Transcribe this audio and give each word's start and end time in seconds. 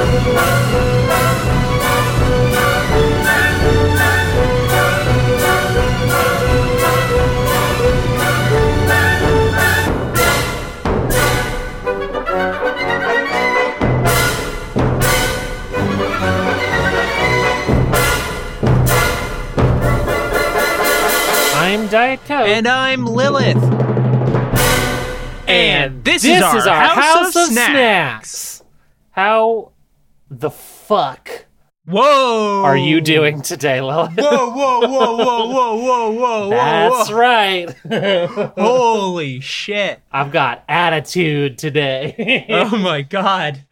I'm 0.00 0.08
Diet 21.88 22.20
Coke. 22.24 22.48
And 22.48 22.66
I'm 22.66 23.04
Lilith. 23.04 23.58
And 25.46 26.02
this, 26.02 26.22
this 26.22 26.54
is 26.54 26.66
our, 26.66 26.84
house, 26.88 27.36
of, 27.36 27.48
snacks. 27.48 28.30
snacks. 28.30 28.62
How 29.10 29.72
the 30.30 30.50
fuck 30.50 31.46
Whoa! 31.86 32.62
are 32.64 32.76
you 32.76 33.00
doing 33.00 33.42
today, 33.42 33.80
Lilith? 33.80 34.12
Whoa, 34.12 34.50
whoa, 34.50 34.80
whoa, 34.86 35.16
whoa, 35.16 35.46
whoa, 35.46 35.76
whoa, 35.76 36.10
whoa, 36.10 36.48
whoa. 36.48 36.50
That's 36.50 37.10
whoa. 37.10 37.16
right. 37.16 37.76
Holy 38.56 39.40
shit. 39.40 40.00
I've 40.12 40.30
got 40.30 40.62
attitude 40.68 41.58
today. 41.58 42.46
Oh 42.50 42.76
my 42.78 43.02
god. 43.02 43.64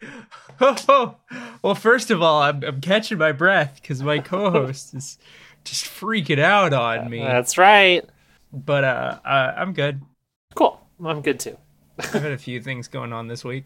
well, 1.61 1.75
first 1.75 2.11
of 2.11 2.21
all, 2.21 2.41
I'm, 2.41 2.63
I'm 2.63 2.81
catching 2.81 3.17
my 3.17 3.31
breath 3.31 3.79
because 3.81 4.03
my 4.03 4.19
co-host 4.19 4.93
is 4.93 5.17
just 5.63 5.85
freaking 5.85 6.39
out 6.39 6.73
on 6.73 7.09
me. 7.09 7.19
That's 7.19 7.57
right. 7.57 8.03
But 8.51 8.83
uh, 8.83 9.19
uh, 9.23 9.53
I'm 9.55 9.71
good. 9.71 10.01
Cool. 10.55 10.81
I'm 11.05 11.21
good 11.21 11.39
too. 11.39 11.57
I've 11.99 12.11
had 12.11 12.31
a 12.31 12.37
few 12.37 12.61
things 12.61 12.89
going 12.89 13.13
on 13.13 13.27
this 13.27 13.45
week, 13.45 13.63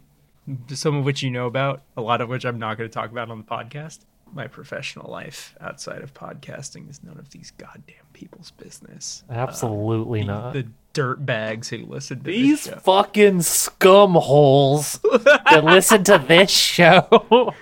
some 0.67 0.95
of 0.95 1.05
which 1.05 1.21
you 1.23 1.29
know 1.31 1.45
about, 1.47 1.81
a 1.97 2.01
lot 2.01 2.21
of 2.21 2.29
which 2.29 2.45
I'm 2.45 2.59
not 2.59 2.77
going 2.77 2.89
to 2.89 2.93
talk 2.93 3.11
about 3.11 3.29
on 3.29 3.37
the 3.37 3.43
podcast. 3.43 3.99
My 4.33 4.47
professional 4.47 5.11
life 5.11 5.55
outside 5.61 6.01
of 6.01 6.13
podcasting 6.13 6.89
is 6.89 7.03
none 7.03 7.17
of 7.19 7.29
these 7.29 7.51
goddamn 7.51 8.05
people's 8.13 8.49
business. 8.51 9.23
Absolutely 9.29 10.21
The- 10.21 10.25
not. 10.27 10.53
The 10.53 10.67
dirt 10.93 11.25
bags 11.25 11.69
who 11.69 11.85
listen 11.85 12.19
to 12.19 12.23
These 12.25 12.67
fucking 12.67 13.41
scum 13.43 14.13
holes 14.13 14.99
that 15.23 15.61
listen 15.63 16.03
to 16.05 16.17
this 16.27 16.49
show. 16.51 17.53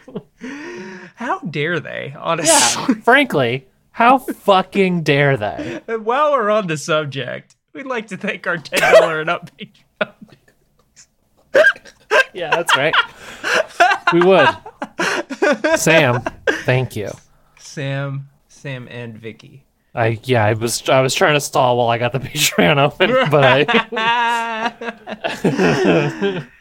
How 1.16 1.40
dare 1.40 1.80
they, 1.80 2.12
yeah, 2.14 2.20
honestly? 2.20 2.96
frankly, 2.96 3.68
how 3.92 4.18
fucking 4.18 5.04
dare 5.04 5.38
they? 5.38 5.82
And 5.88 6.06
while 6.06 6.32
we're 6.32 6.50
on 6.50 6.68
the 6.68 6.78
subject, 6.78 7.56
we'd 7.74 7.86
like 7.86 8.08
to 8.08 8.18
thank 8.18 8.48
our 8.48 8.58
$10 8.58 9.22
and 9.22 9.30
up 9.30 9.50
Patreon. 9.58 10.14
Yeah, 12.34 12.50
that's 12.56 12.76
right. 12.78 12.94
We 14.14 14.22
would. 14.22 14.48
Sam, 15.78 16.22
thank 16.66 16.96
you. 16.96 17.10
Sam, 17.60 18.30
Sam, 18.48 18.88
and 18.90 19.18
Vicky. 19.18 19.66
I 19.94 20.20
yeah, 20.24 20.46
I 20.46 20.54
was 20.54 20.88
I 20.88 21.02
was 21.02 21.14
trying 21.14 21.34
to 21.34 21.42
stall 21.42 21.78
while 21.78 21.90
I 21.90 21.98
got 21.98 22.14
the 22.14 22.20
Patreon 22.20 22.78
open, 22.78 23.12
but 23.30 23.44
I 23.44 23.66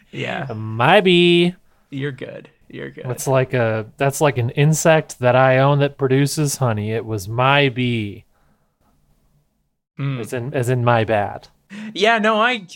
yeah, 0.10 0.46
might 0.54 1.02
be. 1.02 1.54
you're 1.90 2.10
good. 2.12 2.48
You're 2.68 2.90
good. 2.90 3.06
It's 3.06 3.26
like 3.26 3.52
a 3.54 3.86
that's 3.96 4.20
like 4.20 4.38
an 4.38 4.50
insect 4.50 5.18
that 5.20 5.34
I 5.36 5.58
own 5.58 5.78
that 5.80 5.98
produces 5.98 6.56
honey. 6.56 6.92
It 6.92 7.04
was 7.04 7.28
my 7.28 7.68
bee, 7.68 8.24
Mm. 9.98 10.20
as 10.20 10.32
in 10.32 10.54
as 10.54 10.68
in 10.68 10.84
my 10.84 11.04
bad. 11.04 11.48
Yeah, 11.94 12.18
no, 12.18 12.40
I 12.40 12.66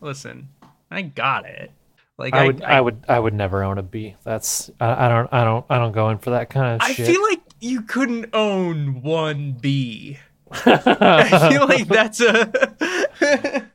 listen. 0.00 0.48
I 0.90 1.02
got 1.02 1.46
it. 1.46 1.70
Like 2.20 2.34
I 2.34 2.46
would 2.46 2.62
I, 2.62 2.80
would 2.82 3.04
I 3.08 3.18
would 3.18 3.32
never 3.32 3.64
own 3.64 3.78
a 3.78 3.82
bee. 3.82 4.14
That's 4.24 4.70
I, 4.78 5.06
I 5.06 5.08
don't 5.08 5.32
I 5.32 5.42
don't 5.42 5.64
I 5.70 5.78
don't 5.78 5.92
go 5.92 6.10
in 6.10 6.18
for 6.18 6.30
that 6.30 6.50
kind 6.50 6.74
of 6.74 6.86
shit. 6.86 6.90
I 6.90 6.94
shit. 6.94 7.06
feel 7.06 7.22
like 7.22 7.40
you 7.60 7.80
couldn't 7.80 8.26
own 8.34 9.00
one 9.00 9.52
bee. 9.52 10.18
I 10.52 11.48
feel 11.48 11.66
like 11.66 11.88
that's 11.88 12.20
a 12.20 12.52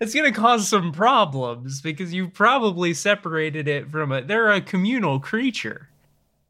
it's 0.00 0.14
gonna 0.14 0.30
cause 0.30 0.68
some 0.68 0.92
problems 0.92 1.80
because 1.80 2.14
you 2.14 2.28
probably 2.28 2.94
separated 2.94 3.66
it 3.66 3.90
from 3.90 4.12
a 4.12 4.22
they're 4.22 4.52
a 4.52 4.60
communal 4.60 5.18
creature. 5.18 5.88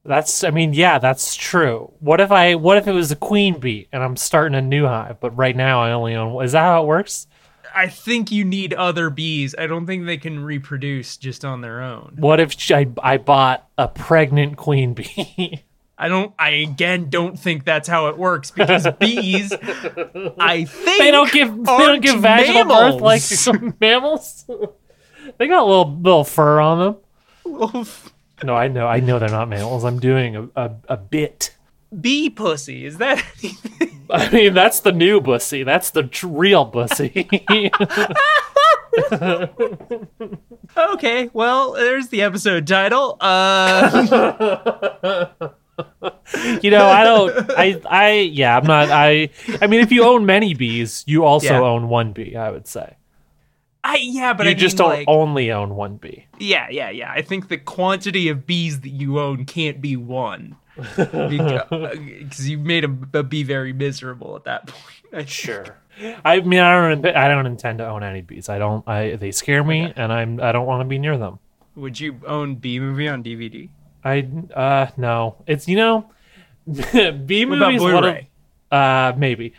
That's 0.05 0.45
I 0.45 0.51
mean, 0.51 0.75
yeah, 0.75 0.99
that's 0.99 1.35
true. 1.35 1.91
What 2.01 2.21
if 2.21 2.31
I 2.31 2.57
what 2.57 2.77
if 2.77 2.87
it 2.87 2.93
was 2.93 3.11
a 3.11 3.17
queen 3.17 3.59
bee 3.59 3.89
and 3.91 4.03
I'm 4.03 4.17
starting 4.17 4.55
a 4.55 4.61
new 4.61 4.85
hive, 4.85 5.19
but 5.19 5.31
right 5.31 5.57
now 5.57 5.81
I 5.81 5.93
only 5.93 6.15
own 6.15 6.45
is 6.45 6.53
that 6.53 6.61
how 6.61 6.83
it 6.83 6.87
works? 6.87 7.27
I 7.75 7.89
think 7.89 8.31
you 8.33 8.45
need 8.45 8.75
other 8.75 9.11
bees. 9.11 9.55
I 9.59 9.67
don't 9.67 9.87
think 9.87 10.07
they 10.07 10.17
can 10.17 10.41
reproduce 10.45 11.17
just 11.17 11.45
on 11.45 11.61
their 11.61 11.81
own. 11.83 12.17
What 12.19 12.41
if 12.41 12.57
I 12.71 12.87
I 13.03 13.17
bought 13.19 13.69
a 13.77 13.89
pregnant 13.89 14.57
queen 14.57 14.95
bee? 14.95 15.65
I 16.01 16.09
don't 16.09 16.33
I 16.39 16.51
again 16.51 17.11
don't 17.11 17.39
think 17.39 17.65
that's 17.65 17.89
how 17.89 18.07
it 18.07 18.17
works 18.17 18.51
because 18.53 18.87
bees 19.01 19.53
I 20.39 20.65
think 20.65 20.99
they 21.03 21.11
don't 21.11 21.33
give 21.33 21.49
they 21.57 21.65
don't 21.79 22.01
give 22.01 22.21
vaginal 22.21 22.65
birth 22.67 23.01
like 23.01 23.21
mammals. 23.23 23.25
some 23.41 23.75
mammals. 23.81 24.45
they 25.39 25.49
got 25.49 25.63
a 25.63 25.67
little 25.67 25.93
little 26.01 26.25
fur 26.25 26.61
on 26.61 26.97
them. 27.45 27.87
No, 28.45 28.55
I 28.55 28.69
know 28.69 28.87
I 28.87 29.01
know 29.01 29.19
they're 29.19 29.29
not 29.29 29.49
mammals. 29.49 29.85
I'm 29.85 29.99
doing 29.99 30.37
a, 30.37 30.49
a, 30.55 30.71
a 30.91 30.97
bit. 30.97 31.57
bee 32.01 32.31
pussy. 32.31 32.85
Is 32.85 32.99
that 32.99 33.25
anything? 33.43 33.88
I 34.11 34.31
mean, 34.31 34.55
that's 34.55 34.81
the 34.81 34.93
new 34.93 35.21
bussy. 35.21 35.63
That's 35.63 35.91
the 35.91 36.05
tr- 36.05 36.27
real 36.29 36.65
bussy. 36.65 37.29
Okay, 40.77 41.31
well, 41.33 41.73
there's 41.73 42.09
the 42.09 42.23
episode 42.23 42.67
title. 42.67 43.17
Uh 43.21 44.07
you 46.63 46.71
know, 46.71 46.87
I 46.87 47.05
don't. 47.05 47.51
I 47.57 47.81
I 47.89 48.11
yeah. 48.33 48.57
I'm 48.57 48.67
not. 48.67 48.91
I 48.91 49.31
I 49.61 49.67
mean, 49.67 49.81
if 49.81 49.91
you 49.93 50.05
own 50.05 50.27
many 50.27 50.55
bees, 50.55 51.05
you 51.07 51.25
also 51.25 51.55
Yeah. 51.55 51.61
own 51.61 51.89
one 51.89 52.13
bee. 52.13 52.37
I 52.37 52.51
would 52.51 52.67
say 52.67 52.97
I 53.85 53.97
yeah, 54.03 54.33
but 54.35 54.47
you 54.47 54.51
I 54.51 54.55
just 54.55 54.75
mean, 54.75 54.89
don't 54.89 54.99
like, 54.99 55.09
only 55.09 55.51
own 55.53 55.75
one 55.77 55.97
bee. 55.97 56.27
Yeah, 56.39 56.67
yeah, 56.71 56.91
yeah. 56.91 57.11
I 57.13 57.23
think 57.23 57.49
the 57.49 57.59
quantity 57.59 58.29
of 58.29 58.47
bees 58.47 58.81
that 58.81 58.91
you 58.91 59.19
own 59.19 59.45
can't 59.47 59.81
be 59.81 59.97
one. 59.97 60.57
Because 60.97 62.49
you 62.49 62.59
made 62.59 62.85
a, 62.85 62.97
a 63.15 63.23
bee 63.23 63.43
very 63.43 63.73
miserable 63.73 64.37
at 64.37 64.45
that 64.45 64.67
point. 64.67 65.29
Sure. 65.29 65.65
I 66.25 66.41
mean, 66.41 66.61
I 66.61 66.73
don't. 66.95 67.07
I 67.17 67.29
don't 67.29 67.47
intend 67.47 67.79
to 67.79 67.89
own 67.89 68.03
any 68.05 68.21
bees. 68.21 68.49
I 68.49 68.59
don't. 68.59 68.87
I 68.87 69.17
they 69.17 69.33
scare 69.33 69.65
me, 69.65 69.91
and 69.97 70.13
I'm. 70.13 70.39
I 70.41 70.53
don't 70.53 70.67
want 70.67 70.83
to 70.83 70.85
be 70.85 70.99
near 70.99 71.17
them. 71.17 71.39
Would 71.77 71.99
you 71.99 72.21
own 72.27 72.57
Bee 72.57 72.79
Movie 72.79 73.09
on 73.09 73.25
DVD? 73.25 73.69
I 74.05 74.29
uh 74.55 74.89
no. 74.97 75.37
It's 75.47 75.67
you 75.67 75.77
know, 75.77 76.11
bee 76.67 77.47
What 77.47 77.57
about 77.57 77.73
movies. 77.73 77.81
One 77.81 78.05
of, 78.05 78.17
Uh, 78.71 79.13
maybe. 79.17 79.55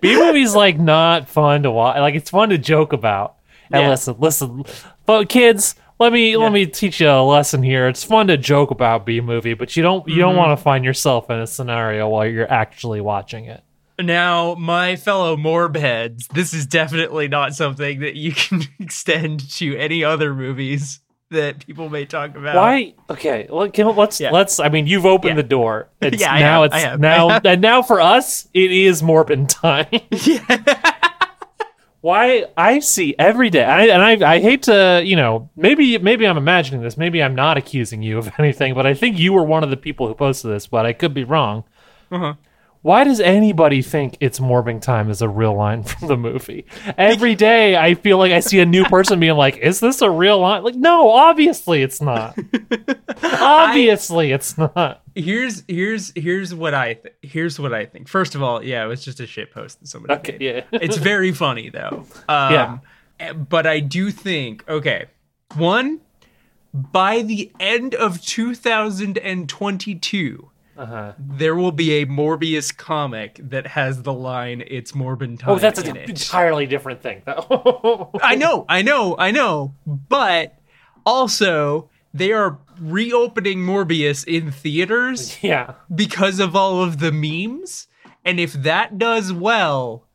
B 0.00 0.16
movies 0.16 0.54
like 0.54 0.78
not 0.78 1.28
fun 1.28 1.62
to 1.62 1.70
watch. 1.70 1.98
Like 1.98 2.14
it's 2.14 2.30
fun 2.30 2.50
to 2.50 2.58
joke 2.58 2.92
about. 2.92 3.36
And 3.72 3.82
Yeah. 3.82 3.90
listen, 3.90 4.16
listen, 4.18 4.64
but 5.06 5.28
kids, 5.28 5.74
let 6.00 6.12
me 6.12 6.36
let 6.36 6.50
me 6.50 6.66
teach 6.66 7.00
you 7.00 7.08
a 7.08 7.22
lesson 7.22 7.62
here. 7.62 7.86
It's 7.86 8.02
fun 8.02 8.26
to 8.26 8.36
joke 8.36 8.72
about 8.72 9.06
B 9.06 9.20
movie, 9.20 9.54
but 9.54 9.76
you 9.76 9.82
don't 9.84 10.06
you 10.08 10.14
Mm-hmm. 10.14 10.20
don't 10.22 10.36
want 10.36 10.58
to 10.58 10.62
find 10.62 10.84
yourself 10.84 11.30
in 11.30 11.38
a 11.38 11.46
scenario 11.46 12.08
while 12.08 12.26
you're 12.26 12.50
actually 12.50 13.00
watching 13.00 13.44
it. 13.44 13.62
Now, 14.00 14.54
my 14.54 14.96
fellow 14.96 15.36
morb 15.36 15.76
heads, 15.76 16.26
this 16.28 16.54
is 16.54 16.64
definitely 16.66 17.28
not 17.28 17.54
something 17.54 18.00
that 18.00 18.16
you 18.16 18.32
can 18.34 18.62
extend 18.80 19.48
to 19.52 19.76
any 19.76 20.02
other 20.02 20.34
movies 20.34 21.00
that 21.30 21.64
people 21.64 21.88
may 21.90 22.06
talk 22.06 22.34
about. 22.34 22.56
Why? 22.56 22.94
Okay, 23.08 23.46
well, 23.48 23.70
can, 23.70 23.94
let's 23.94 24.18
Yeah. 24.20 24.30
let's. 24.32 24.58
I 24.58 24.68
mean, 24.70 24.86
you've 24.88 25.06
opened 25.06 25.36
Yeah. 25.36 25.42
the 25.42 25.48
door. 25.48 25.88
It's 26.00 26.20
Yeah, 26.20 26.32
I 26.32 26.40
now 26.40 26.62
have, 26.62 26.72
it's 26.72 27.00
now 27.00 27.40
and 27.44 27.60
now 27.60 27.82
for 27.82 28.00
us, 28.00 28.48
it 28.54 28.72
is 28.72 29.02
Morbin 29.02 29.46
time. 29.48 29.86
Why 32.02 32.46
I 32.56 32.78
see 32.78 33.14
every 33.18 33.50
day, 33.50 33.64
I, 33.64 33.86
and 33.86 34.02
I 34.02 34.36
I 34.36 34.40
hate 34.40 34.62
to 34.64 35.02
you 35.04 35.16
know 35.16 35.50
maybe 35.56 35.98
maybe 35.98 36.26
I'm 36.26 36.38
imagining 36.38 36.82
this, 36.82 36.96
maybe 36.96 37.22
I'm 37.22 37.34
not 37.34 37.58
accusing 37.58 38.02
you 38.02 38.18
of 38.18 38.30
anything, 38.38 38.74
but 38.74 38.86
I 38.86 38.94
think 38.94 39.18
you 39.18 39.32
were 39.32 39.44
one 39.44 39.62
of 39.62 39.70
the 39.70 39.76
people 39.76 40.06
who 40.06 40.14
posted 40.14 40.50
this, 40.50 40.66
but 40.66 40.86
I 40.86 40.92
could 40.92 41.12
be 41.12 41.24
wrong. 41.24 41.64
Uh-huh. 42.10 42.34
Why 42.82 43.04
does 43.04 43.20
anybody 43.20 43.82
think 43.82 44.16
it's 44.20 44.40
morbing 44.40 44.80
time 44.80 45.10
is 45.10 45.20
a 45.20 45.28
real 45.28 45.54
line 45.54 45.82
from 45.90 46.08
the 46.08 46.16
movie? 46.16 46.64
Every 46.96 47.34
day 47.34 47.76
I 47.76 47.92
feel 47.94 48.16
like 48.16 48.32
I 48.32 48.40
see 48.40 48.58
a 48.60 48.64
new 48.66 48.84
person 48.84 49.20
being 49.20 49.36
like, 49.36 49.58
"Is 49.58 49.80
this 49.80 50.00
a 50.00 50.10
real 50.10 50.38
line?" 50.40 50.62
Like, 50.62 50.76
no, 50.76 51.10
obviously 51.10 51.82
it's 51.82 52.00
not. 52.00 52.38
obviously 53.22 54.32
it's 54.32 54.56
not. 54.56 55.02
Here's 55.14 55.62
here's 55.68 56.10
here's 56.16 56.54
what 56.54 56.72
I 56.74 56.94
th- 56.94 57.14
here's 57.22 57.60
what 57.60 57.74
I 57.74 57.84
think. 57.84 58.08
First 58.08 58.34
of 58.34 58.42
all, 58.42 58.64
yeah, 58.64 58.82
it 58.84 58.88
was 58.88 59.04
just 59.04 59.20
a 59.20 59.26
shit 59.26 59.52
post 59.52 59.80
that 59.80 59.88
somebody 59.88 60.14
Okay, 60.14 60.32
made. 60.38 60.42
yeah. 60.42 60.62
it's 60.80 60.96
very 60.96 61.32
funny 61.44 61.68
though. 61.70 62.06
Um, 62.28 62.52
Yeah. 62.52 62.78
But 63.34 63.66
I 63.66 63.80
do 63.80 64.10
think 64.10 64.64
okay, 64.68 65.06
one 65.56 66.00
by 66.72 67.20
the 67.22 67.50
end 67.60 67.94
of 67.94 68.22
2022, 68.22 70.49
Uh-huh. 70.80 71.12
there 71.18 71.54
will 71.54 71.72
be 71.72 72.00
a 72.00 72.06
Morbius 72.06 72.74
comic 72.74 73.38
that 73.42 73.66
has 73.66 74.02
the 74.02 74.14
line 74.14 74.64
"It's 74.66 74.92
Morbin 74.92 75.38
time." 75.38 75.50
Oh, 75.50 75.58
that's 75.58 75.78
an 75.80 75.96
it. 75.96 76.08
entirely 76.08 76.66
different 76.66 77.02
thing, 77.02 77.22
though. 77.26 78.10
I 78.22 78.34
know, 78.34 78.64
I 78.68 78.80
know, 78.80 79.14
I 79.18 79.30
know. 79.30 79.74
But 79.86 80.58
also, 81.04 81.90
they 82.14 82.32
are 82.32 82.58
reopening 82.80 83.58
Morbius 83.58 84.24
in 84.26 84.50
theaters 84.50 85.36
yeah. 85.42 85.74
because 85.94 86.40
of 86.40 86.56
all 86.56 86.82
of 86.82 86.98
the 86.98 87.12
memes. 87.12 87.86
And 88.24 88.40
if 88.40 88.52
that 88.54 88.98
does 88.98 89.32
well, 89.32 90.06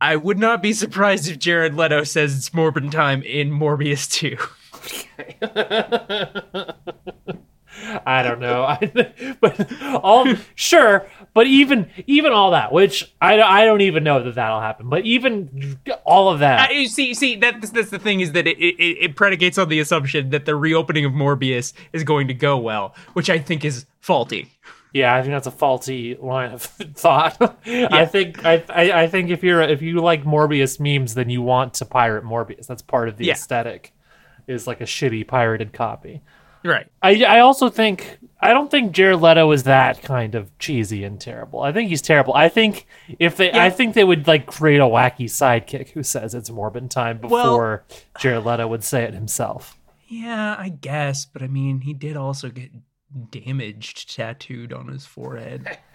I 0.00 0.16
would 0.16 0.38
not 0.38 0.62
be 0.62 0.72
surprised 0.72 1.28
if 1.28 1.38
Jared 1.38 1.74
Leto 1.74 2.04
says 2.04 2.36
it's 2.36 2.50
Morbin 2.50 2.90
time 2.90 3.22
in 3.22 3.50
Morbius 3.50 4.10
2. 4.10 4.36
I 8.06 8.22
don't 8.22 8.40
know. 8.40 8.62
I, 8.64 9.36
but 9.40 9.72
all 10.02 10.26
sure, 10.54 11.06
but 11.34 11.46
even 11.46 11.88
even 12.06 12.32
all 12.32 12.50
that, 12.52 12.72
which 12.72 13.14
I, 13.20 13.40
I 13.40 13.64
don't 13.64 13.80
even 13.82 14.04
know 14.04 14.22
that 14.22 14.34
that'll 14.34 14.60
happen. 14.60 14.88
But 14.88 15.04
even 15.04 15.78
all 16.04 16.28
of 16.30 16.40
that, 16.40 16.70
I, 16.70 16.86
see, 16.86 17.14
see, 17.14 17.36
that's, 17.36 17.70
that's 17.70 17.90
the 17.90 17.98
thing 17.98 18.20
is 18.20 18.32
that 18.32 18.46
it, 18.46 18.58
it, 18.58 18.82
it 19.04 19.16
predicates 19.16 19.58
on 19.58 19.68
the 19.68 19.80
assumption 19.80 20.30
that 20.30 20.44
the 20.46 20.56
reopening 20.56 21.04
of 21.04 21.12
Morbius 21.12 21.72
is 21.92 22.04
going 22.04 22.28
to 22.28 22.34
go 22.34 22.56
well, 22.58 22.94
which 23.12 23.30
I 23.30 23.38
think 23.38 23.64
is 23.64 23.86
faulty. 24.00 24.48
yeah, 24.92 25.14
I 25.14 25.20
think 25.22 25.32
that's 25.32 25.46
a 25.46 25.50
faulty 25.50 26.16
line 26.20 26.52
of 26.52 26.62
thought. 26.94 27.36
I 27.66 28.06
think 28.06 28.44
I, 28.44 28.64
I 28.68 29.02
I 29.02 29.06
think 29.08 29.30
if 29.30 29.42
you're 29.42 29.60
if 29.62 29.82
you 29.82 30.00
like 30.00 30.24
Morbius 30.24 30.80
memes, 30.80 31.14
then 31.14 31.28
you 31.30 31.42
want 31.42 31.74
to 31.74 31.84
pirate 31.84 32.24
Morbius. 32.24 32.66
That's 32.66 32.82
part 32.82 33.08
of 33.08 33.16
the 33.16 33.26
Yeah. 33.26 33.34
aesthetic. 33.34 33.92
Is 34.46 34.66
like 34.68 34.80
a 34.80 34.84
shitty 34.84 35.26
pirated 35.26 35.72
copy. 35.72 36.22
Right. 36.66 36.86
I, 37.02 37.22
I 37.24 37.40
also 37.40 37.68
think 37.68 38.18
I 38.40 38.52
don't 38.52 38.70
think 38.70 38.92
Jared 38.92 39.20
Leto 39.20 39.50
is 39.52 39.62
that 39.64 40.02
kind 40.02 40.34
of 40.34 40.56
cheesy 40.58 41.04
and 41.04 41.20
terrible. 41.20 41.60
I 41.60 41.72
think 41.72 41.88
he's 41.88 42.02
terrible. 42.02 42.34
I 42.34 42.48
think 42.48 42.86
if 43.18 43.36
they 43.36 43.52
I 43.52 43.70
think 43.70 43.94
they 43.94 44.04
would 44.04 44.26
like 44.26 44.46
create 44.46 44.80
a 44.80 44.84
wacky 44.84 45.24
sidekick 45.24 45.90
who 45.90 46.02
says 46.02 46.34
it's 46.34 46.50
Morbin 46.50 46.90
time 46.90 47.18
before 47.18 47.84
Jared 48.18 48.44
Leto 48.44 48.66
would 48.66 48.84
say 48.84 49.04
it 49.04 49.14
himself. 49.14 49.78
Yeah, 50.08 50.54
I 50.58 50.68
guess, 50.68 51.24
but 51.24 51.42
I 51.42 51.48
mean, 51.48 51.80
he 51.80 51.92
did 51.92 52.16
also 52.16 52.48
get 52.48 52.70
damaged 53.30 54.14
tattooed 54.14 54.72
on 54.72 54.88
his 54.88 55.06
forehead. 55.06 55.78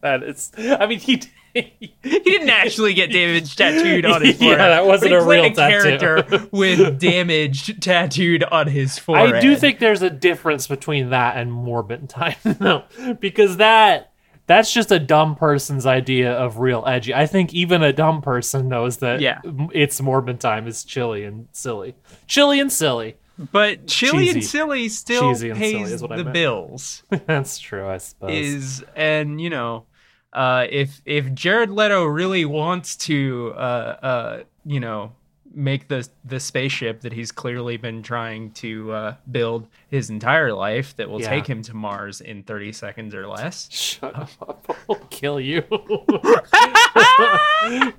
That 0.00 0.22
is 0.22 0.52
I 0.58 0.84
mean 0.84 1.00
he 1.00 1.22
he 1.54 1.94
didn't 2.02 2.50
actually 2.50 2.94
get 2.94 3.12
damaged 3.12 3.56
tattooed 3.56 4.04
on 4.04 4.22
his 4.22 4.32
Yeah, 4.40 4.48
forehead. 4.48 4.70
that 4.72 4.86
wasn't 4.86 5.12
a 5.14 5.22
real 5.22 5.44
a 5.44 5.50
tattoo. 5.54 5.98
character 5.98 6.48
with 6.52 6.98
damage 6.98 7.78
tattooed 7.80 8.42
on 8.44 8.66
his 8.66 8.98
forehead. 8.98 9.36
I 9.36 9.40
do 9.40 9.54
think 9.56 9.78
there's 9.78 10.02
a 10.02 10.10
difference 10.10 10.66
between 10.66 11.10
that 11.10 11.36
and 11.36 11.50
Morbin 11.52 12.08
time. 12.08 12.36
no, 12.60 12.84
because 13.20 13.58
that 13.58 14.10
that's 14.46 14.72
just 14.74 14.92
a 14.92 14.98
dumb 14.98 15.36
person's 15.36 15.86
idea 15.86 16.32
of 16.32 16.58
real 16.58 16.84
edgy. 16.86 17.14
I 17.14 17.26
think 17.26 17.54
even 17.54 17.82
a 17.82 17.92
dumb 17.92 18.20
person 18.20 18.68
knows 18.68 18.98
that 18.98 19.20
Yeah. 19.20 19.40
it's 19.72 20.00
Morbin 20.00 20.38
time 20.38 20.66
is 20.66 20.84
chilly 20.84 21.24
and 21.24 21.48
silly. 21.52 21.94
Chilly 22.26 22.60
and 22.60 22.70
silly. 22.70 23.16
But 23.36 23.88
Chili 23.88 24.28
and 24.28 24.44
Silly 24.44 24.88
still 24.88 25.32
Cheesy 25.32 25.50
and 25.50 25.58
silly 25.58 25.72
pays 25.74 25.92
is 25.92 26.02
what 26.02 26.16
the 26.16 26.24
bills. 26.24 27.02
That's 27.26 27.58
true, 27.58 27.88
I 27.88 27.96
suppose. 27.98 28.30
is 28.32 28.84
and 28.94 29.40
you 29.40 29.50
know 29.50 29.86
uh 30.34 30.66
if 30.70 31.00
if 31.04 31.32
jared 31.34 31.70
leto 31.70 32.04
really 32.04 32.44
wants 32.44 32.96
to 32.96 33.52
uh 33.56 33.60
uh 34.02 34.42
you 34.66 34.80
know 34.80 35.12
make 35.56 35.86
the 35.86 36.06
the 36.24 36.40
spaceship 36.40 37.00
that 37.02 37.12
he's 37.12 37.30
clearly 37.30 37.76
been 37.76 38.02
trying 38.02 38.50
to 38.50 38.90
uh 38.92 39.14
build 39.30 39.68
his 39.88 40.10
entire 40.10 40.52
life 40.52 40.96
that 40.96 41.08
will 41.08 41.20
Yeah. 41.20 41.30
take 41.30 41.46
him 41.46 41.62
to 41.62 41.74
mars 41.74 42.20
in 42.20 42.42
30 42.42 42.72
seconds 42.72 43.14
or 43.14 43.28
less 43.28 43.68
Shut 43.70 44.16
up! 44.16 44.68
I'll 44.90 44.96
kill 45.10 45.38
you. 45.38 45.62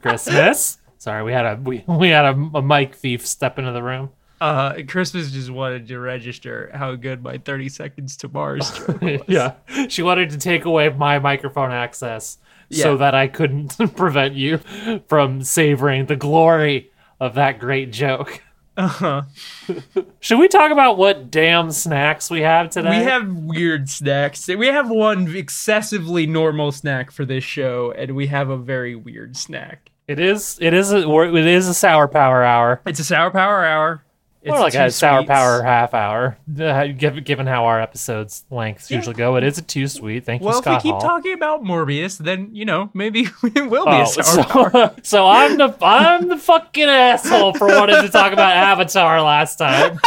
Christmas. 0.01 0.79
Sorry, 0.97 1.23
we 1.23 1.31
had 1.31 1.45
a 1.45 1.59
we, 1.61 1.83
we 1.87 2.09
had 2.09 2.25
a, 2.25 2.31
a 2.55 2.61
mic 2.61 2.95
thief 2.95 3.25
step 3.25 3.57
into 3.59 3.71
the 3.71 3.83
room. 3.83 4.09
Uh 4.41 4.73
christmas 4.87 5.31
just 5.31 5.49
wanted 5.49 5.87
to 5.87 5.97
register 5.99 6.69
how 6.73 6.93
good 6.95 7.23
my 7.23 7.37
30 7.37 7.69
seconds 7.69 8.17
to 8.17 8.27
mars 8.27 8.69
joke 8.77 9.01
was. 9.01 9.21
yeah, 9.27 9.53
she 9.87 10.01
wanted 10.01 10.29
to 10.31 10.37
take 10.37 10.65
away 10.65 10.89
my 10.89 11.19
microphone 11.19 11.71
access 11.71 12.37
Yeah. 12.69 12.83
so 12.83 12.97
that 12.97 13.15
I 13.15 13.27
couldn't 13.27 13.77
prevent 13.95 14.35
you 14.35 14.57
from 15.07 15.43
savoring 15.43 16.07
the 16.07 16.15
glory 16.17 16.91
of 17.19 17.35
that 17.35 17.59
great 17.59 17.91
joke. 17.93 18.41
uh-huh 18.75 19.21
Should 20.19 20.39
we 20.39 20.49
talk 20.49 20.71
about 20.71 20.97
what 20.97 21.31
damn 21.31 21.71
snacks 21.71 22.29
we 22.29 22.41
have 22.41 22.69
today? 22.71 22.89
we 22.99 23.03
have 23.05 23.31
weird 23.33 23.89
snacks 23.89 24.47
we 24.49 24.67
have 24.67 24.89
one 24.89 25.33
excessively 25.33 26.25
normal 26.27 26.73
snack 26.73 27.09
for 27.11 27.23
this 27.23 27.43
show 27.45 27.93
and 27.97 28.15
we 28.15 28.27
have 28.27 28.49
a 28.49 28.57
very 28.57 28.95
weird 28.95 29.37
snack 29.37 29.91
It 30.09 30.19
is 30.19 30.57
it 30.59 30.73
is 30.73 30.91
a, 30.91 31.07
it 31.09 31.47
is 31.47 31.67
a 31.69 31.73
sour 31.73 32.07
power 32.09 32.43
hour. 32.43 32.81
It's 32.85 32.99
a 32.99 33.03
sour 33.05 33.31
power 33.31 33.63
hour. 33.63 34.03
It's 34.45 34.53
Or 34.53 34.59
like 34.59 34.75
a 34.75 34.91
sour 34.91 35.25
power 35.25 35.63
half 35.63 35.95
hour. 35.95 36.37
Uh, 36.47 36.85
given, 36.89 37.47
how 37.47 37.65
our 37.65 37.81
episodes 37.81 38.45
lengths 38.51 38.91
usually 38.91 39.15
go, 39.15 39.37
it 39.37 39.43
is 39.43 39.57
a 39.57 39.63
two 39.63 39.87
sweet. 39.87 40.23
Thank 40.23 40.43
you, 40.43 40.51
Scott. 40.51 40.65
Well, 40.67 40.75
if 40.77 40.83
we 40.83 40.89
keep 40.89 40.93
Hall. 40.93 41.01
talking 41.01 41.33
about 41.33 41.63
Morbius, 41.63 42.19
then 42.19 42.49
you 42.53 42.63
know 42.63 42.91
maybe 42.93 43.21
it 43.43 43.67
will 43.71 43.85
be 43.85 43.91
Oh, 43.91 44.01
a 44.03 44.05
sour 44.05 44.43
power. 44.43 44.69
so, 44.71 44.95
so 45.03 45.27
I'm 45.27 45.57
the 45.57 45.75
I'm 45.81 46.27
the 46.29 46.37
fucking 46.37 46.83
asshole 46.83 47.55
for 47.55 47.65
wanting 47.69 47.99
to 48.03 48.09
talk 48.09 48.33
about 48.33 48.55
Avatar 48.55 49.19
last 49.23 49.55
time. 49.55 49.93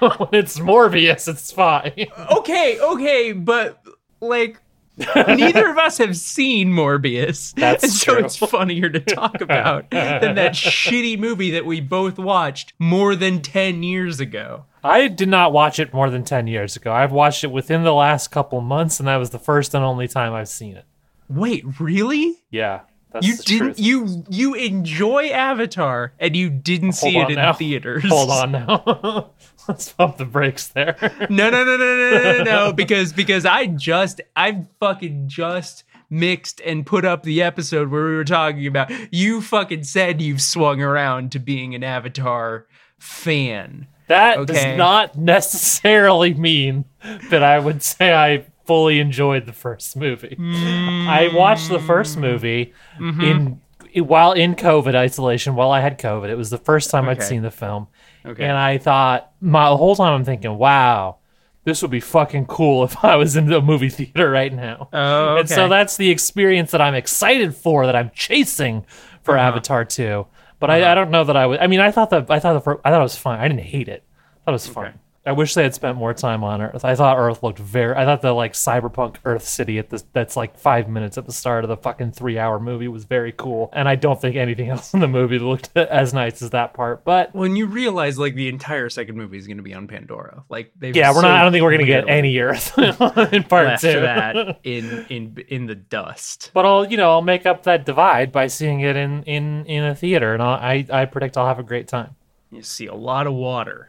when 0.00 0.28
it's 0.32 0.58
Morbius, 0.58 1.28
it's 1.28 1.52
fine. 1.52 2.06
Okay, 2.38 2.80
okay, 2.80 3.32
but 3.32 3.84
like 4.22 4.61
neither 5.16 5.70
of 5.70 5.78
us 5.78 5.98
have 5.98 6.16
seen 6.16 6.68
Morbius, 6.70 7.54
That's 7.54 7.82
and 7.84 7.92
so 7.92 8.14
true. 8.16 8.24
it's 8.24 8.36
funnier 8.36 8.88
to 8.90 9.00
talk 9.00 9.40
about 9.40 9.90
than 9.90 10.34
that 10.34 10.52
shitty 10.52 11.18
movie 11.18 11.50
that 11.52 11.64
we 11.64 11.80
both 11.80 12.18
watched 12.18 12.74
more 12.78 13.14
than 13.16 13.40
ten 13.42 13.82
years 13.82 14.20
ago. 14.20 14.66
I 14.84 15.08
did 15.08 15.28
not 15.28 15.52
watch 15.52 15.78
it 15.78 15.94
more 15.94 16.10
than 16.10 16.24
ten 16.24 16.46
years 16.46 16.76
ago. 16.76 16.92
I've 16.92 17.12
watched 17.12 17.42
it 17.44 17.50
within 17.52 17.84
the 17.84 17.94
last 17.94 18.28
couple 18.28 18.60
months, 18.60 18.98
and 18.98 19.08
that 19.08 19.16
was 19.16 19.30
the 19.30 19.38
first 19.38 19.74
and 19.74 19.84
only 19.84 20.08
time 20.08 20.32
I've 20.34 20.48
seen 20.48 20.76
it. 20.76 20.84
Wait, 21.28 21.64
really? 21.80 22.36
Yeah, 22.50 22.80
that's 23.12 23.26
You 23.26 23.36
didn't? 23.36 23.58
truth. 23.76 23.80
You 23.80 24.24
you 24.28 24.54
enjoy 24.54 25.28
Avatar 25.28 26.12
and 26.18 26.36
you 26.36 26.50
didn't 26.50 26.92
see 26.92 27.16
it 27.16 27.30
in 27.30 27.36
now. 27.36 27.52
theaters? 27.54 28.04
Hold 28.08 28.30
on 28.30 28.52
now. 28.52 29.30
Let's 29.68 29.92
pump 29.92 30.16
the 30.16 30.24
brakes 30.24 30.68
there. 30.68 30.96
No, 31.30 31.50
no, 31.50 31.64
no, 31.64 31.76
no, 31.76 31.96
no, 31.96 32.10
no, 32.10 32.38
no, 32.38 32.44
no, 32.44 32.72
because 32.76 33.12
because 33.12 33.46
I 33.46 33.66
just 33.66 34.20
I 34.36 34.66
fucking 34.80 35.28
just 35.28 35.84
mixed 36.10 36.60
and 36.60 36.84
put 36.84 37.04
up 37.04 37.22
the 37.22 37.42
episode 37.42 37.90
where 37.90 38.04
we 38.04 38.16
were 38.16 38.24
talking 38.24 38.66
about 38.66 38.90
you 39.12 39.40
fucking 39.40 39.84
said 39.84 40.20
you've 40.20 40.42
swung 40.42 40.82
around 40.82 41.32
to 41.32 41.38
being 41.38 41.74
an 41.74 41.82
Avatar 41.82 42.66
fan. 42.98 43.86
That 44.08 44.38
Okay. 44.38 44.52
does 44.52 44.78
not 44.78 45.16
necessarily 45.16 46.34
mean 46.34 46.84
that 47.30 47.42
I 47.42 47.58
would 47.58 47.82
say 47.82 48.12
I 48.12 48.44
fully 48.66 49.00
enjoyed 49.00 49.46
the 49.46 49.52
first 49.52 49.96
movie. 49.96 50.36
I 50.38 51.28
mm. 51.30 51.34
watched 51.34 51.68
the 51.68 51.80
first 51.80 52.16
movie 52.16 52.72
mm-hmm. 52.98 53.20
in 53.20 53.60
while 54.06 54.32
in 54.32 54.54
COVID 54.54 54.94
isolation. 54.94 55.54
While 55.54 55.70
I 55.70 55.80
had 55.80 55.98
COVID, 55.98 56.28
it 56.28 56.36
was 56.36 56.50
the 56.50 56.58
first 56.58 56.90
time 56.90 57.08
I'd 57.08 57.22
seen 57.22 57.42
the 57.42 57.50
film, 57.50 57.88
Okay. 58.24 58.44
and 58.44 58.56
I 58.56 58.78
thought 58.78 59.32
my 59.40 59.68
the 59.70 59.76
whole 59.76 59.96
time 59.96 60.12
I'm 60.14 60.24
thinking, 60.24 60.56
wow. 60.56 61.16
This 61.64 61.80
would 61.82 61.92
be 61.92 62.00
fucking 62.00 62.46
cool 62.46 62.82
if 62.88 63.04
I 63.04 63.14
was 63.16 63.36
in 63.36 63.46
the 63.46 63.60
movie 63.60 63.88
theater 63.88 64.28
right 64.30 64.52
now. 64.52 64.88
Oh, 64.92 65.36
And 65.36 65.48
so 65.48 65.68
that's 65.68 65.96
the 65.96 66.10
experience 66.10 66.72
that 66.72 66.80
I'm 66.80 66.94
excited 66.94 67.54
for, 67.54 67.86
that 67.86 67.94
I'm 67.94 68.10
chasing 68.14 68.84
for 69.22 69.38
Uh-huh. 69.38 69.46
Avatar 69.48 69.84
2. 69.84 70.26
But 70.58 70.70
I, 70.70 70.90
I 70.90 70.94
don't 70.96 71.10
know 71.10 71.22
that 71.24 71.36
I 71.36 71.46
would. 71.46 71.60
I 71.60 71.66
mean, 71.68 71.80
I 71.80 71.90
thought 71.92 72.10
that 72.10 72.30
I 72.30 72.38
thought 72.40 72.64
the 72.64 72.80
I 72.84 72.90
thought 72.90 73.00
it 73.00 73.02
was 73.02 73.16
fine. 73.16 73.38
I 73.40 73.46
didn't 73.48 73.62
hate 73.64 73.88
it. 73.88 74.02
I 74.06 74.44
thought 74.44 74.50
it 74.50 74.52
was 74.52 74.66
fine. 74.68 74.94
I 75.24 75.32
wish 75.32 75.54
they 75.54 75.62
had 75.62 75.72
spent 75.74 75.96
more 75.96 76.12
time 76.12 76.42
on 76.42 76.60
Earth. 76.60 76.84
I 76.84 76.96
thought 76.96 77.16
Earth 77.16 77.44
looked 77.44 77.60
very. 77.60 77.94
I 77.94 78.04
thought 78.04 78.22
the 78.22 78.32
like 78.32 78.54
cyberpunk 78.54 79.16
Earth 79.24 79.46
City 79.46 79.78
at 79.78 79.88
this 79.88 80.04
that's 80.12 80.36
like 80.36 80.58
five 80.58 80.88
minutes 80.88 81.16
at 81.16 81.26
the 81.26 81.32
start 81.32 81.62
of 81.64 81.68
the 81.68 81.76
fucking 81.76 82.10
three 82.10 82.38
hour 82.38 82.58
movie 82.58 82.88
was 82.88 83.04
very 83.04 83.30
cool. 83.30 83.70
And 83.72 83.88
I 83.88 83.94
don't 83.94 84.20
think 84.20 84.34
anything 84.34 84.68
else 84.70 84.94
in 84.94 85.00
the 85.00 85.06
movie 85.06 85.38
looked 85.38 85.70
as 85.76 86.12
nice 86.12 86.42
as 86.42 86.50
that 86.50 86.74
part. 86.74 87.04
But 87.04 87.32
when 87.34 87.54
you 87.54 87.66
realize 87.66 88.18
like 88.18 88.34
the 88.34 88.48
entire 88.48 88.88
second 88.88 89.16
movie 89.16 89.38
is 89.38 89.46
going 89.46 89.58
to 89.58 89.62
be 89.62 89.74
on 89.74 89.86
Pandora, 89.86 90.44
like 90.48 90.72
they 90.76 90.90
yeah, 90.90 91.14
we're 91.14 91.22
not. 91.22 91.30
I 91.30 91.42
don't 91.42 91.52
think 91.52 91.62
we're 91.62 91.72
gonna 91.72 91.84
get 91.84 92.08
any 92.08 92.36
Earth 92.38 92.76
in 93.32 93.44
part 93.44 93.66
left 93.66 93.82
two. 93.82 94.00
that 94.00 94.58
in 94.64 95.06
in 95.08 95.44
in 95.48 95.66
the 95.66 95.76
dust. 95.76 96.50
But 96.52 96.66
I'll, 96.66 96.84
you 96.84 96.96
know, 96.96 97.10
I'll 97.12 97.22
make 97.22 97.46
up 97.46 97.62
that 97.62 97.86
divide 97.86 98.32
by 98.32 98.48
seeing 98.48 98.80
it 98.80 98.96
in 98.96 99.22
in 99.22 99.66
in 99.66 99.84
a 99.84 99.94
theater, 99.94 100.34
and 100.34 100.42
I'll, 100.42 100.56
I 100.56 100.84
I 100.90 101.04
predict 101.04 101.36
I'll 101.36 101.46
have 101.46 101.60
a 101.60 101.64
great 101.64 101.86
time. 101.86 102.16
You 102.50 102.62
see 102.62 102.86
a 102.86 102.94
lot 102.94 103.28
of 103.28 103.34
water. 103.34 103.88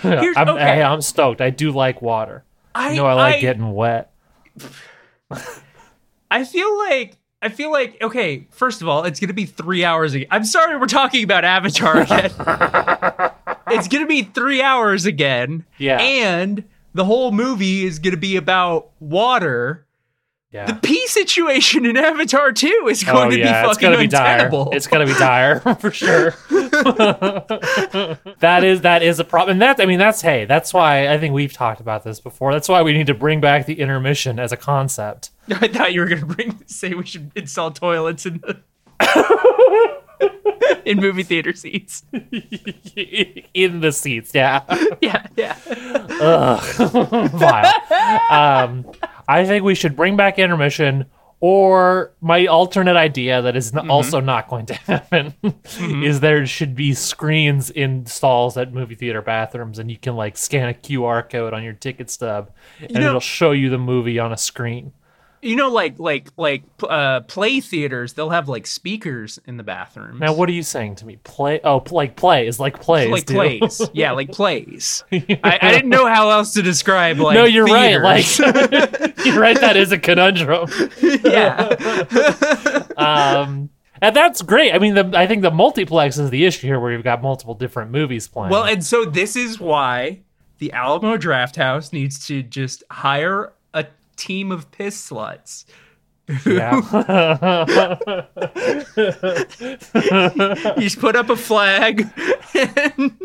Here's- 0.00 0.36
I'm, 0.36 0.48
okay. 0.48 0.60
hey, 0.60 0.82
I'm 0.82 1.00
stoked. 1.00 1.40
I 1.40 1.50
do 1.50 1.70
like 1.70 2.02
water. 2.02 2.44
I 2.74 2.90
You 2.90 2.96
know, 2.96 3.06
I 3.06 3.14
like 3.14 3.36
I, 3.36 3.40
getting 3.40 3.72
wet. 3.72 4.12
I 6.30 6.44
feel 6.44 6.76
like 6.78 7.16
I 7.42 7.48
feel 7.48 7.72
like 7.72 8.00
okay. 8.02 8.46
First 8.50 8.82
of 8.82 8.88
all, 8.88 9.04
it's 9.04 9.18
gonna 9.20 9.32
be 9.32 9.46
three 9.46 9.84
hours. 9.84 10.14
Again. 10.14 10.28
I'm 10.30 10.44
sorry, 10.44 10.76
we're 10.76 10.86
talking 10.86 11.24
about 11.24 11.44
Avatar 11.44 12.00
again. 12.02 12.30
it's 13.68 13.88
gonna 13.88 14.06
be 14.06 14.22
three 14.22 14.62
hours 14.62 15.06
again. 15.06 15.64
Yeah. 15.78 15.98
and 16.00 16.64
the 16.94 17.04
whole 17.04 17.32
movie 17.32 17.84
is 17.84 17.98
gonna 17.98 18.16
be 18.16 18.36
about 18.36 18.90
water. 19.00 19.86
Yeah. 20.52 20.66
The 20.66 20.74
pee 20.74 21.06
situation 21.06 21.86
in 21.86 21.96
Avatar 21.96 22.50
2 22.50 22.88
is 22.90 23.04
going 23.04 23.28
oh 23.28 23.30
to 23.30 23.38
yeah, 23.38 23.62
be 23.62 23.68
it's 23.68 23.76
fucking 23.76 23.86
gonna 23.90 24.02
be 24.02 24.08
dire. 24.08 24.50
It's 24.72 24.88
gonna 24.88 25.06
be 25.06 25.14
dire 25.14 25.60
for 25.78 25.92
sure. 25.92 26.34
that 28.40 28.64
is 28.64 28.80
that 28.80 29.04
is 29.04 29.20
a 29.20 29.24
problem. 29.24 29.52
And 29.52 29.62
that 29.62 29.80
I 29.80 29.86
mean 29.86 30.00
that's 30.00 30.20
hey, 30.22 30.46
that's 30.46 30.74
why 30.74 31.06
I 31.06 31.18
think 31.18 31.34
we've 31.34 31.52
talked 31.52 31.80
about 31.80 32.02
this 32.02 32.18
before. 32.18 32.52
That's 32.52 32.68
why 32.68 32.82
we 32.82 32.92
need 32.92 33.06
to 33.06 33.14
bring 33.14 33.40
back 33.40 33.66
the 33.66 33.80
intermission 33.80 34.40
as 34.40 34.50
a 34.50 34.56
concept. 34.56 35.30
I 35.48 35.68
thought 35.68 35.92
you 35.92 36.00
were 36.00 36.06
gonna 36.06 36.26
bring 36.26 36.60
say 36.66 36.94
we 36.94 37.06
should 37.06 37.30
install 37.36 37.70
toilets 37.70 38.26
in 38.26 38.40
the 38.40 38.60
in 40.84 40.98
movie 40.98 41.22
theater 41.22 41.52
seats. 41.52 42.04
in 42.12 43.80
the 43.80 43.92
seats, 43.92 44.32
yeah. 44.34 44.62
Yeah, 45.00 45.26
yeah. 45.36 45.56
Ugh. 45.68 47.30
vile. 47.32 47.72
Um, 48.30 48.90
I 49.28 49.44
think 49.46 49.64
we 49.64 49.74
should 49.74 49.96
bring 49.96 50.16
back 50.16 50.38
intermission. 50.38 51.06
Or 51.42 52.12
my 52.20 52.44
alternate 52.44 52.96
idea 52.96 53.40
that 53.40 53.56
is 53.56 53.74
n- 53.74 53.88
also 53.88 54.20
not 54.20 54.48
going 54.48 54.66
to 54.66 54.74
happen 54.86 55.32
is 55.80 56.20
there 56.20 56.44
should 56.44 56.74
be 56.74 56.92
screens 56.92 57.70
in 57.70 58.04
stalls 58.04 58.58
at 58.58 58.74
movie 58.74 58.94
theater 58.94 59.22
bathrooms, 59.22 59.78
and 59.78 59.90
you 59.90 59.96
can 59.96 60.16
like 60.16 60.36
scan 60.36 60.68
a 60.68 60.74
QR 60.74 61.26
code 61.30 61.54
on 61.54 61.62
your 61.62 61.72
ticket 61.72 62.10
stub, 62.10 62.50
and 62.78 62.92
know- 62.92 63.06
it'll 63.08 63.20
show 63.20 63.52
you 63.52 63.70
the 63.70 63.78
movie 63.78 64.18
on 64.18 64.34
a 64.34 64.36
screen. 64.36 64.92
You 65.42 65.56
know, 65.56 65.70
like 65.70 65.98
like 65.98 66.28
like 66.36 66.64
uh, 66.82 67.20
play 67.20 67.60
theaters, 67.60 68.12
they'll 68.12 68.28
have 68.28 68.46
like 68.46 68.66
speakers 68.66 69.38
in 69.46 69.56
the 69.56 69.62
bathrooms. 69.62 70.20
Now, 70.20 70.34
what 70.34 70.50
are 70.50 70.52
you 70.52 70.62
saying 70.62 70.96
to 70.96 71.06
me? 71.06 71.16
Play? 71.24 71.60
Oh, 71.64 71.82
like 71.90 72.14
play 72.14 72.46
is 72.46 72.60
like 72.60 72.78
plays. 72.78 73.10
like 73.10 73.24
dude. 73.24 73.36
plays, 73.36 73.90
yeah, 73.94 74.12
like 74.12 74.32
plays. 74.32 75.02
I, 75.12 75.58
I 75.62 75.70
didn't 75.70 75.88
know 75.88 76.06
how 76.06 76.28
else 76.28 76.52
to 76.54 76.62
describe 76.62 77.18
like. 77.18 77.34
no, 77.34 77.44
you're 77.44 77.64
right. 77.64 77.96
Like 77.96 78.38
you're 79.24 79.40
right. 79.40 79.58
That 79.58 79.78
is 79.78 79.92
a 79.92 79.98
conundrum. 79.98 80.68
yeah, 81.02 81.68
um, 82.98 83.70
and 84.02 84.14
that's 84.14 84.42
great. 84.42 84.74
I 84.74 84.78
mean, 84.78 84.94
the, 84.94 85.10
I 85.14 85.26
think 85.26 85.40
the 85.40 85.50
multiplex 85.50 86.18
is 86.18 86.28
the 86.28 86.44
issue 86.44 86.66
here, 86.66 86.78
where 86.78 86.92
you've 86.92 87.04
got 87.04 87.22
multiple 87.22 87.54
different 87.54 87.92
movies 87.92 88.28
playing. 88.28 88.50
Well, 88.50 88.64
and 88.64 88.84
so 88.84 89.06
this 89.06 89.36
is 89.36 89.58
why 89.58 90.20
the 90.58 90.72
Alamo 90.74 91.16
Drafthouse 91.16 91.94
needs 91.94 92.26
to 92.26 92.42
just 92.42 92.84
hire 92.90 93.54
a 93.72 93.86
team 94.20 94.52
of 94.52 94.70
piss 94.70 95.10
sluts. 95.10 95.64
yeah. 96.46 96.80
You 100.76 100.82
just 100.82 101.00
put 101.00 101.16
up 101.16 101.30
a 101.30 101.36
flag. 101.36 102.06
And 102.54 103.18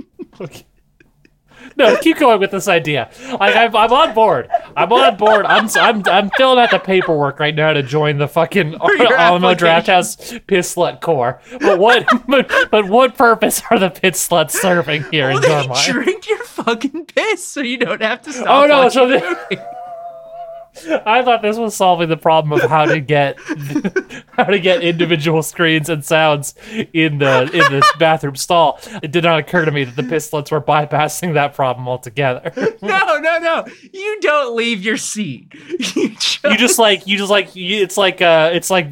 no, 1.77 1.97
keep 1.97 2.17
going 2.17 2.39
with 2.39 2.51
this 2.51 2.67
idea. 2.67 3.09
Like 3.39 3.55
I'm, 3.55 3.75
I'm 3.75 3.91
on 3.91 4.13
board. 4.13 4.49
I'm 4.75 4.91
on 4.91 5.17
board. 5.17 5.45
I'm, 5.45 5.69
I'm, 5.75 6.03
I'm 6.05 6.29
filling 6.31 6.59
out 6.59 6.71
the 6.71 6.79
paperwork 6.79 7.39
right 7.39 7.55
now 7.55 7.73
to 7.73 7.83
join 7.83 8.17
the 8.17 8.27
fucking 8.27 8.75
Alamo. 8.75 9.53
Drafthouse 9.53 10.45
Piss 10.47 10.75
Slut 10.75 11.01
Corps. 11.01 11.41
But 11.59 11.79
what, 11.79 12.07
but, 12.27 12.51
but 12.71 12.87
what 12.87 13.17
purpose 13.17 13.61
are 13.69 13.79
the 13.79 13.89
piss 13.89 14.27
sluts 14.27 14.51
serving 14.51 15.05
here 15.11 15.27
well, 15.27 15.37
in 15.37 15.41
they 15.41 15.49
your 15.49 15.67
mind? 15.67 15.85
drink 15.85 16.29
your 16.29 16.43
fucking 16.43 17.05
piss 17.05 17.43
so 17.43 17.61
you 17.61 17.77
don't 17.77 18.01
have 18.01 18.21
to 18.23 18.29
oh, 18.29 18.33
stop. 18.33 18.47
Oh 18.47 18.67
no! 18.67 18.89
So 18.89 19.07
the 19.07 19.19
the, 19.19 19.37
movie. 19.49 19.61
I 21.05 21.23
thought 21.23 21.41
this 21.41 21.57
was 21.57 21.75
solving 21.75 22.09
the 22.09 22.17
problem 22.17 22.59
of 22.59 22.69
how 22.69 22.85
to 22.85 22.99
get 22.99 23.37
how 24.31 24.45
to 24.45 24.59
get 24.59 24.81
individual 24.83 25.41
screens 25.43 25.89
and 25.89 26.03
sounds 26.03 26.53
in 26.93 27.19
the 27.19 27.43
in 27.43 27.71
the 27.71 27.83
bathroom 27.99 28.35
stall. 28.35 28.79
It 29.01 29.11
did 29.11 29.23
not 29.23 29.39
occur 29.39 29.65
to 29.65 29.71
me 29.71 29.83
that 29.85 29.95
the 29.95 30.03
pistolets 30.03 30.51
were 30.51 30.61
bypassing 30.61 31.33
that 31.35 31.53
problem 31.53 31.87
altogether. 31.87 32.51
No, 32.81 33.17
no, 33.19 33.39
no. 33.39 33.65
You 33.93 34.19
don't 34.21 34.55
leave 34.55 34.83
your 34.83 34.97
seat. 34.97 35.53
You 35.95 36.09
just, 36.09 36.43
you 36.43 36.57
just 36.57 36.79
like 36.79 37.07
you 37.07 37.17
just 37.17 37.29
like 37.31 37.55
you, 37.55 37.81
it's 37.81 37.97
like 37.97 38.21
uh 38.21 38.49
it's 38.53 38.69
like 38.69 38.87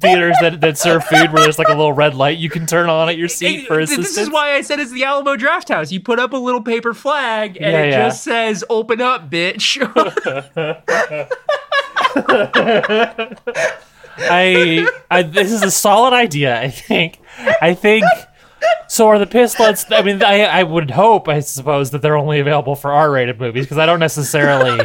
theaters 0.00 0.36
that, 0.42 0.60
that 0.60 0.76
serve 0.76 1.04
food 1.04 1.32
where 1.32 1.42
there's 1.42 1.58
like 1.58 1.68
a 1.68 1.74
little 1.74 1.92
red 1.92 2.14
light 2.14 2.38
you 2.38 2.50
can 2.50 2.66
turn 2.66 2.88
on 2.88 3.08
at 3.08 3.16
your 3.16 3.28
seat 3.28 3.66
for 3.66 3.84
This 3.84 4.16
is 4.18 4.30
why 4.30 4.52
I 4.52 4.60
said 4.60 4.78
it's 4.78 4.92
the 4.92 5.04
Alamo 5.04 5.36
Drafthouse. 5.36 5.90
You 5.90 6.00
put 6.00 6.18
up 6.18 6.32
a 6.32 6.36
little 6.36 6.62
paper 6.62 6.92
flag 6.94 7.56
and 7.56 7.72
Yeah, 7.72 7.82
it 7.82 7.90
yeah. 7.90 8.08
just 8.08 8.24
says 8.24 8.64
"Open 8.68 9.00
up, 9.00 9.30
bitch." 9.30 9.76
I, 14.18 14.88
I 15.10 15.22
this 15.22 15.52
is 15.52 15.62
a 15.62 15.70
solid 15.70 16.14
idea. 16.14 16.60
I 16.60 16.70
think. 16.70 17.20
I 17.60 17.74
think. 17.74 18.04
So 18.88 19.08
are 19.08 19.18
the 19.18 19.26
pistolets? 19.26 19.84
I 19.90 20.02
mean, 20.02 20.22
I 20.22 20.42
I 20.44 20.62
would 20.62 20.90
hope, 20.90 21.28
I 21.28 21.40
suppose, 21.40 21.90
that 21.90 22.02
they're 22.02 22.16
only 22.16 22.40
available 22.40 22.76
for 22.76 22.92
R-rated 22.92 23.38
movies 23.40 23.64
because 23.66 23.78
I 23.78 23.86
don't 23.86 24.00
necessarily. 24.00 24.84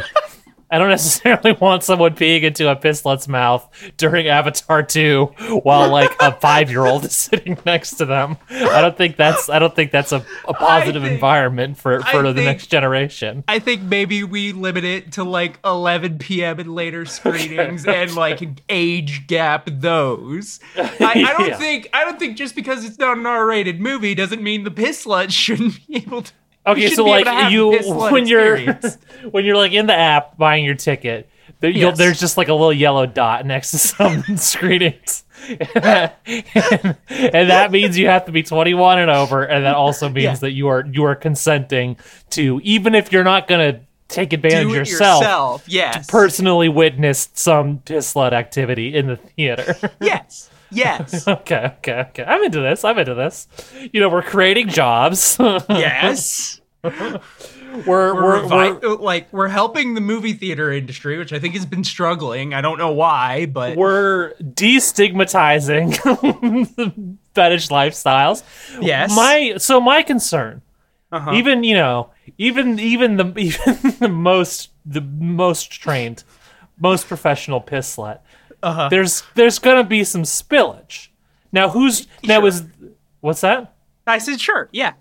I 0.72 0.78
don't 0.78 0.88
necessarily 0.98 1.52
want 1.52 1.84
someone 1.84 2.14
peeing 2.16 2.42
into 2.42 2.68
a 2.70 2.74
pistlet's 2.74 3.28
mouth 3.28 3.68
during 3.98 4.26
Avatar 4.26 4.82
2 4.82 5.26
while 5.62 5.88
like 5.90 6.10
a 6.20 6.32
five 6.32 6.70
year 6.70 6.86
old 6.86 7.04
is 7.04 7.14
sitting 7.16 7.58
next 7.66 7.96
to 7.96 8.06
them. 8.06 8.38
I 8.50 8.80
don't 8.80 8.96
think 8.96 9.16
that's 9.16 9.48
I 9.50 9.58
don't 9.58 9.76
think 9.76 9.92
that's 9.92 10.12
a, 10.12 10.24
a 10.48 10.54
positive 10.54 11.02
think- 11.02 11.14
environment 11.14 11.76
for, 11.78 12.00
for 12.00 12.18
I 12.18 12.22
the 12.22 12.34
think- 12.34 12.46
next 12.46 12.66
generation. 12.68 13.44
I 13.46 13.58
think 13.58 13.82
maybe 13.82 14.24
we 14.24 14.52
limit 14.52 14.84
it 14.84 15.12
to 15.12 15.24
like 15.24 15.58
11 15.64 16.18
p.m. 16.18 16.58
and 16.58 16.74
later 16.74 17.04
screenings 17.04 17.86
and 17.86 18.14
like 18.16 18.40
age 18.68 19.26
gap 19.26 19.68
those. 19.70 20.58
I, 20.76 20.90
I 21.00 21.34
don't 21.36 21.48
Yeah. 21.48 21.58
think 21.58 21.90
I 21.92 22.04
don't 22.04 22.18
think 22.18 22.36
just 22.38 22.54
because 22.54 22.84
it's 22.84 22.98
not 22.98 23.18
an 23.18 23.26
R-rated 23.26 23.78
movie 23.80 24.14
doesn't 24.14 24.42
mean 24.42 24.64
the 24.64 24.70
piss 24.70 25.06
shouldn't 25.28 25.86
be 25.86 25.96
able 25.96 26.22
to. 26.22 26.32
Okay, 26.66 26.90
so 26.90 27.04
like 27.04 27.50
you 27.52 27.70
when 28.10 28.26
you're 28.26 28.58
when 29.30 29.44
you're 29.44 29.56
like 29.56 29.72
in 29.72 29.86
the 29.86 29.94
app 29.94 30.36
buying 30.38 30.64
your 30.64 30.74
ticket, 30.76 31.28
there, 31.60 31.70
you'll, 31.70 31.90
Yes. 31.90 31.98
there's 31.98 32.20
just 32.20 32.36
like 32.36 32.48
a 32.48 32.52
little 32.52 32.72
yellow 32.72 33.04
dot 33.06 33.44
next 33.46 33.72
to 33.72 33.78
some 33.78 34.22
screenings, 34.36 35.24
and, 35.48 35.58
that, 35.74 36.18
and 36.24 37.50
that 37.50 37.72
means 37.72 37.98
you 37.98 38.06
have 38.06 38.26
to 38.26 38.32
be 38.32 38.42
21 38.44 39.00
and 39.00 39.10
over, 39.10 39.42
and 39.42 39.64
that 39.64 39.74
also 39.74 40.08
means 40.08 40.24
Yeah. 40.24 40.34
that 40.36 40.52
you 40.52 40.68
are 40.68 40.84
you 40.86 41.04
are 41.04 41.16
consenting 41.16 41.96
to 42.30 42.60
even 42.62 42.94
if 42.94 43.10
you're 43.12 43.24
not 43.24 43.48
gonna 43.48 43.80
take 44.08 44.32
advantage 44.32 44.68
do 44.68 44.74
yourself, 44.74 45.20
yourself. 45.22 45.64
Yes. 45.68 46.06
personally 46.08 46.68
witness 46.68 47.28
some 47.34 47.78
slut 47.80 48.32
activity 48.32 48.94
in 48.94 49.06
the 49.08 49.16
theater. 49.16 49.74
yes. 50.00 50.48
Yes. 50.72 51.26
okay, 51.28 51.72
okay, 51.78 52.00
okay. 52.10 52.24
I'm 52.24 52.42
into 52.42 52.60
this. 52.60 52.84
I'm 52.84 52.98
into 52.98 53.14
this. 53.14 53.46
You 53.92 54.00
know, 54.00 54.08
we're 54.08 54.22
creating 54.22 54.68
jobs. 54.68 55.36
yes. 55.68 56.60
we're 56.82 57.20
We're, 57.86 58.14
we're, 58.14 58.48
we're 58.78 58.96
like 58.96 59.32
we're 59.32 59.48
helping 59.48 59.94
the 59.94 60.00
movie 60.00 60.32
theater 60.34 60.72
industry, 60.72 61.16
which 61.18 61.32
I 61.32 61.38
think 61.38 61.54
has 61.54 61.64
been 61.66 61.84
struggling. 61.84 62.52
I 62.54 62.60
don't 62.60 62.78
know 62.78 62.92
why, 62.92 63.46
but 63.46 63.76
we're 63.76 64.34
destigmatizing 64.42 65.90
the 66.76 67.16
fetish 67.34 67.68
lifestyles. 67.68 68.42
yes. 68.80 69.14
My 69.14 69.54
so 69.58 69.80
my 69.80 70.02
concern, 70.02 70.62
Uh-huh. 71.12 71.32
even 71.34 71.64
you 71.64 71.74
know, 71.74 72.10
even 72.38 72.78
even 72.78 73.16
the 73.16 73.32
even 73.38 73.96
the 74.00 74.08
most 74.08 74.70
the 74.84 75.00
most 75.00 75.70
trained 75.70 76.24
most 76.80 77.06
professional 77.06 77.60
piss 77.60 77.96
slut, 77.96 78.18
Uh-huh. 78.62 78.88
there's 78.88 79.22
there's 79.34 79.58
gonna 79.58 79.84
be 79.84 80.04
some 80.04 80.22
spillage. 80.22 81.08
Now 81.52 81.68
who's 81.68 82.06
now 82.24 82.40
Sure. 82.40 82.46
is 82.48 82.64
what's 83.20 83.40
that? 83.42 83.74
I 84.06 84.18
said 84.18 84.40
sure. 84.40 84.68
Yeah. 84.72 84.94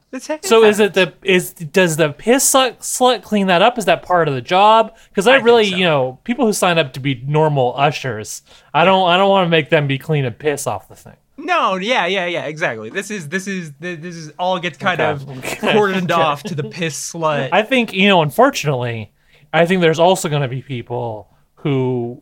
So 0.44 0.64
is 0.64 0.80
it 0.80 0.94
the 0.94 1.14
is 1.24 1.54
does 1.54 1.98
the 1.98 2.12
piss 2.14 2.48
slut, 2.54 2.78
slut 2.80 3.24
clean 3.24 3.48
that 3.48 3.62
up? 3.64 3.78
Is 3.80 3.86
that 3.86 4.04
part 4.04 4.28
of 4.28 4.36
the 4.36 4.42
job? 4.42 4.96
Because 5.10 5.26
I, 5.28 5.34
I 5.34 5.38
really, 5.38 5.72
so. 5.72 5.76
you 5.76 5.86
know, 5.86 6.20
people 6.24 6.46
who 6.46 6.54
sign 6.54 6.78
up 6.78 6.94
to 6.94 7.00
be 7.00 7.16
normal 7.26 7.74
ushers, 7.78 8.44
I 8.76 8.86
don't 8.86 9.10
I 9.10 9.18
don't 9.18 9.30
want 9.30 9.46
to 9.46 9.50
make 9.50 9.70
them 9.72 9.88
be 9.88 9.98
cleaning 9.98 10.32
piss 10.34 10.68
off 10.68 10.88
the 10.88 10.96
thing. 10.96 11.16
No, 11.38 11.78
yeah, 11.78 12.06
yeah, 12.06 12.28
yeah, 12.28 12.46
exactly. 12.46 12.92
This 12.92 13.10
is 13.10 13.28
this 13.30 13.48
is 13.48 13.72
this 13.80 14.16
is 14.16 14.32
all 14.38 14.60
gets 14.60 14.78
kind 14.78 15.02
Okay. 15.02 15.12
of 15.24 15.30
Okay. 15.40 15.58
cordoned 15.74 16.12
off 16.12 16.44
to 16.44 16.54
the 16.54 16.66
piss 16.66 17.14
slut. 17.14 17.50
I 17.52 17.64
think 17.64 17.94
you 17.94 18.08
know, 18.08 18.22
unfortunately, 18.22 19.12
I 19.52 19.66
think 19.66 19.82
there's 19.82 19.98
also 20.00 20.30
going 20.30 20.44
to 20.44 20.48
be 20.48 20.62
people 20.62 21.28
who 21.56 22.22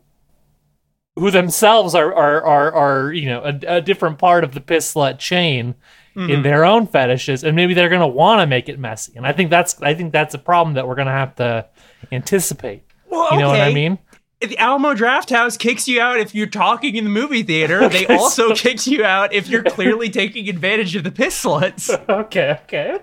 who 1.19 1.29
themselves 1.31 1.93
are 1.95 2.13
are 2.13 2.41
are, 2.43 2.71
are 2.73 3.13
you 3.13 3.27
know 3.27 3.41
a, 3.43 3.77
a 3.77 3.81
different 3.81 4.17
part 4.17 4.43
of 4.43 4.53
the 4.53 4.61
piss 4.61 4.93
slut 4.93 5.19
chain 5.19 5.75
Mm-hmm. 6.15 6.31
in 6.31 6.41
their 6.41 6.65
own 6.65 6.87
fetishes, 6.87 7.43
and 7.43 7.55
maybe 7.55 7.75
they're 7.75 7.87
going 7.87 8.01
to 8.01 8.07
want 8.07 8.41
to 8.41 8.47
make 8.47 8.67
it 8.67 8.79
messy. 8.79 9.13
And 9.15 9.27
I 9.27 9.31
think 9.31 9.51
that's 9.51 9.79
I 9.81 9.93
think 9.93 10.11
that's 10.11 10.33
a 10.33 10.39
problem 10.39 10.73
that 10.73 10.87
we're 10.87 10.95
going 10.95 11.05
to 11.07 11.13
have 11.13 11.35
to 11.35 11.67
anticipate. 12.11 12.81
well, 13.09 13.31
You 13.31 13.39
know 13.39 13.47
what 13.49 13.59
I 13.61 13.65
okay. 13.67 13.73
mean? 13.75 13.99
the 14.41 14.57
Alamo 14.57 14.95
Drafthouse 14.95 15.57
kicks 15.57 15.87
you 15.87 16.01
out 16.01 16.19
if 16.19 16.33
you're 16.33 16.47
talking 16.47 16.95
in 16.95 17.03
the 17.03 17.09
movie 17.11 17.43
theater. 17.43 17.79
They 17.89 18.05
Okay, 18.05 18.15
also 18.17 18.55
kicks 18.55 18.87
you 18.87 19.03
out 19.05 19.33
if 19.33 19.47
you're 19.49 19.63
clearly 19.63 20.09
taking 20.21 20.49
advantage 20.49 20.95
of 20.95 21.03
the 21.03 21.11
piss 21.11 21.41
sluts. 21.43 21.89
Okay, 22.09 22.59
okay, 22.63 22.95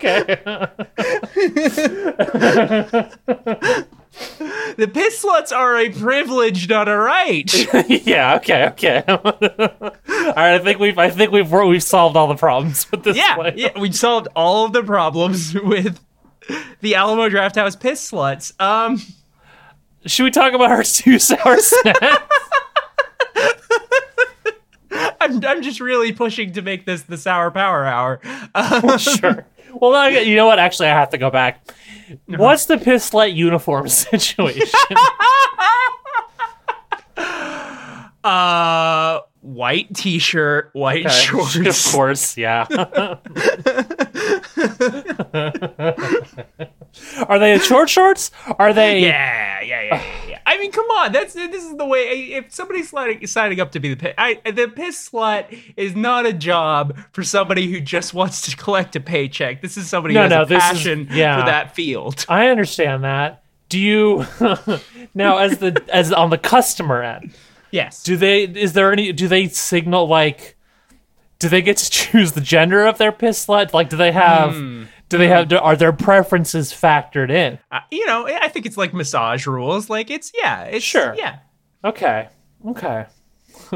okay. 3.77 3.87
The 4.77 4.89
piss 4.89 5.25
sluts 5.25 5.57
are 5.57 5.77
a 5.77 5.91
privilege, 5.91 6.69
not 6.69 6.89
a 6.89 6.97
right. 6.97 7.51
yeah, 8.07 8.37
okay, 8.37 8.67
okay. 8.69 9.03
all 9.09 9.19
right, 10.11 10.55
I 10.55 10.59
think 10.59 10.79
we've 10.79 10.99
I 10.99 11.09
think 11.09 11.33
we've 11.33 11.51
we've 11.51 11.83
solved 11.83 12.17
all 12.17 12.27
the 12.27 12.37
problems 12.37 12.91
with 12.91 13.03
this. 13.05 13.17
yeah, 13.17 13.39
one. 13.39 13.57
yeah, 13.57 13.79
we 13.79 13.91
solved 13.93 14.29
all 14.37 14.67
of 14.67 14.73
the 14.73 14.83
problems 14.83 15.55
with 15.55 15.99
the 16.81 16.95
Alamo 16.95 17.29
Drafthouse 17.29 17.79
piss 17.79 18.11
sluts. 18.11 18.59
Um, 18.61 19.01
Should 20.05 20.25
we 20.25 20.31
talk 20.31 20.53
about 20.53 20.71
our 20.71 20.83
two 20.83 21.19
sour 21.19 21.57
snacks? 21.59 22.29
I'm, 25.21 25.45
I'm 25.45 25.63
just 25.63 25.81
really 25.81 26.13
pushing 26.13 26.53
to 26.53 26.63
make 26.63 26.85
this 26.85 27.03
the 27.03 27.17
sour 27.17 27.51
power 27.51 27.85
hour. 27.85 28.21
Uh, 28.55 28.97
sure. 28.99 29.47
Well, 29.81 29.95
I, 29.95 30.09
you 30.09 30.37
know 30.37 30.47
what? 30.47 30.59
Actually, 30.59 30.89
I 30.89 30.95
have 30.95 31.11
to 31.11 31.19
go 31.19 31.31
back. 31.31 31.61
Uh-huh. 31.69 32.37
What's 32.39 32.67
the 32.67 32.79
piss 32.79 33.13
light 33.13 33.35
uniform 33.35 33.89
situation? 33.91 34.67
uh, 38.25 39.21
white 39.41 39.95
t-shirt, 39.95 40.71
white 40.73 41.11
shorts. 41.11 41.57
of 41.57 41.93
course, 41.93 42.37
yeah. 42.37 42.67
Are 47.29 47.39
they 47.39 47.59
short 47.59 47.89
shorts? 47.91 48.31
Are 48.59 48.73
they? 48.73 49.01
Yeah, 49.01 49.61
yeah, 49.63 49.83
yeah. 49.83 50.03
I 50.49 50.59
mean, 50.59 50.71
come 50.71 50.87
on. 50.87 51.11
That's 51.13 51.35
this 51.35 51.65
is 51.65 51.77
the 51.77 51.85
way. 51.85 52.05
If 52.35 52.53
somebody's 52.55 52.91
signing, 52.91 53.27
signing 53.27 53.61
up 53.61 53.73
to 53.73 53.81
be 53.81 53.89
the 53.93 53.97
piss, 53.97 54.15
I, 54.17 54.41
the 54.45 54.69
piss 54.69 55.11
slut 55.11 55.59
is 55.77 55.97
not 55.97 56.25
a 56.25 56.33
job 56.33 56.97
for 57.13 57.25
somebody 57.25 57.71
who 57.71 57.81
just 57.81 58.15
wants 58.15 58.41
to 58.43 58.57
collect 58.57 58.95
a 58.95 59.01
paycheck. 59.01 59.61
This 59.61 59.77
is 59.77 59.89
somebody 59.89 60.15
No, 60.15 60.21
who 60.23 60.29
has 60.29 60.31
no, 60.31 60.43
a 60.43 60.47
this 60.47 60.65
is- 60.65 60.71
passion 60.71 61.09
yeah. 61.11 61.41
for 61.41 61.47
that 61.47 61.75
field. 61.75 62.25
I 62.29 62.47
understand 62.49 63.03
that. 63.05 63.43
Do 63.69 63.81
you 63.81 64.25
now 65.15 65.39
as 65.39 65.59
the 65.59 65.83
as 65.93 66.13
on 66.13 66.31
the 66.31 66.39
customer 66.39 67.03
end? 67.03 67.35
Yes. 67.73 68.03
Do 68.05 68.17
they? 68.17 68.45
Is 68.45 68.73
there 68.75 68.93
any? 68.93 69.13
Do 69.13 69.27
they 69.27 69.49
signal 69.49 70.07
like? 70.07 70.57
Do 71.41 71.49
they 71.49 71.61
get 71.61 71.77
to 71.79 71.91
choose 71.91 72.33
the 72.33 72.41
gender 72.41 72.87
of 72.87 72.99
their 72.99 73.11
piss 73.13 73.45
slut? 73.47 73.73
Like, 73.75 73.89
do 73.91 73.97
they 73.97 74.13
have? 74.13 74.55
Hmm. 74.55 74.85
Do 75.09 75.19
they 75.19 75.29
have? 75.29 75.53
Are 75.53 75.77
their 75.77 75.93
preferences 75.93 76.73
factored 76.73 77.31
in? 77.31 77.59
Uh, 77.71 77.81
you 77.91 78.07
know, 78.07 78.27
I 78.27 78.49
think 78.49 78.67
it's 78.67 78.77
like 78.77 78.93
massage 78.93 79.47
rules. 79.47 79.89
Like 79.89 80.11
it's 80.11 80.33
yeah, 80.35 80.65
it's 80.65 80.85
Sure. 80.85 81.15
yeah. 81.17 81.39
Okay. 81.85 82.29
Okay. 82.67 83.07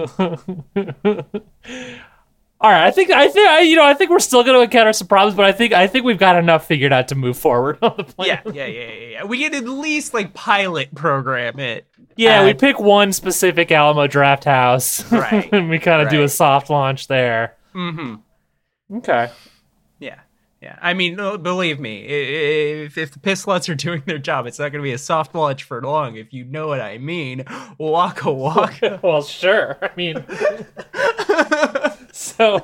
All 2.63 2.71
right. 2.71 2.85
I 2.87 2.91
think 2.91 3.11
I 3.11 3.29
think 3.29 3.49
I, 3.49 3.61
you 3.61 3.77
know 3.77 3.85
I 3.87 3.95
think 3.95 4.11
we're 4.11 4.19
still 4.19 4.43
going 4.43 4.55
to 4.57 4.63
encounter 4.63 4.93
some 4.93 5.07
problems, 5.09 5.35
but 5.37 5.47
I 5.47 5.53
think 5.53 5.73
I 5.73 5.87
think 5.87 6.05
we've 6.05 6.19
got 6.19 6.37
enough 6.37 6.67
figured 6.67 6.93
out 6.93 7.09
to 7.09 7.15
move 7.15 7.39
forward 7.39 7.79
on 7.83 7.95
the 7.97 8.05
plan. 8.05 8.29
Yeah, 8.29 8.53
yeah, 8.53 8.67
yeah, 8.67 8.89
yeah, 8.93 9.07
yeah. 9.09 9.25
We 9.25 9.39
can 9.39 9.55
at 9.55 9.65
least 9.65 10.13
like 10.13 10.35
pilot 10.35 10.95
program 10.95 11.59
it. 11.59 11.87
Yeah, 12.17 12.45
we 12.45 12.53
pick 12.53 12.79
one 12.79 13.13
specific 13.15 13.73
Alamo 13.73 14.07
Drafthouse, 14.07 15.11
Right, 15.19 15.51
and 15.53 15.71
we 15.71 15.79
kind 15.79 16.03
of 16.03 16.11
do 16.11 16.23
a 16.23 16.29
soft 16.29 16.69
launch 16.69 17.07
there. 17.07 17.57
Mm-hmm. 17.75 18.97
Okay. 18.99 19.31
Yeah. 20.61 20.79
I 20.83 20.93
mean, 20.93 21.17
believe 21.17 21.81
me, 21.81 22.01
if, 22.05 22.99
if 22.99 23.13
the 23.13 23.19
piss 23.19 23.47
sluts 23.47 23.71
are 23.71 23.75
doing 23.75 24.03
their 24.05 24.19
job, 24.19 24.47
it's 24.47 24.59
not 24.59 24.73
going 24.73 24.83
to 24.83 24.87
be 24.87 24.93
a 24.93 24.99
soft 24.99 25.35
launch 25.35 25.63
for 25.63 25.81
long, 25.81 26.17
if 26.17 26.35
you 26.35 26.45
know 26.45 26.69
what 26.69 26.83
I 26.83 26.99
mean. 26.99 27.45
Waka 27.79 28.31
waka. 28.31 29.01
well, 29.03 29.23
sure. 29.23 29.79
I 29.81 29.89
mean, 29.97 30.23
so 32.13 32.59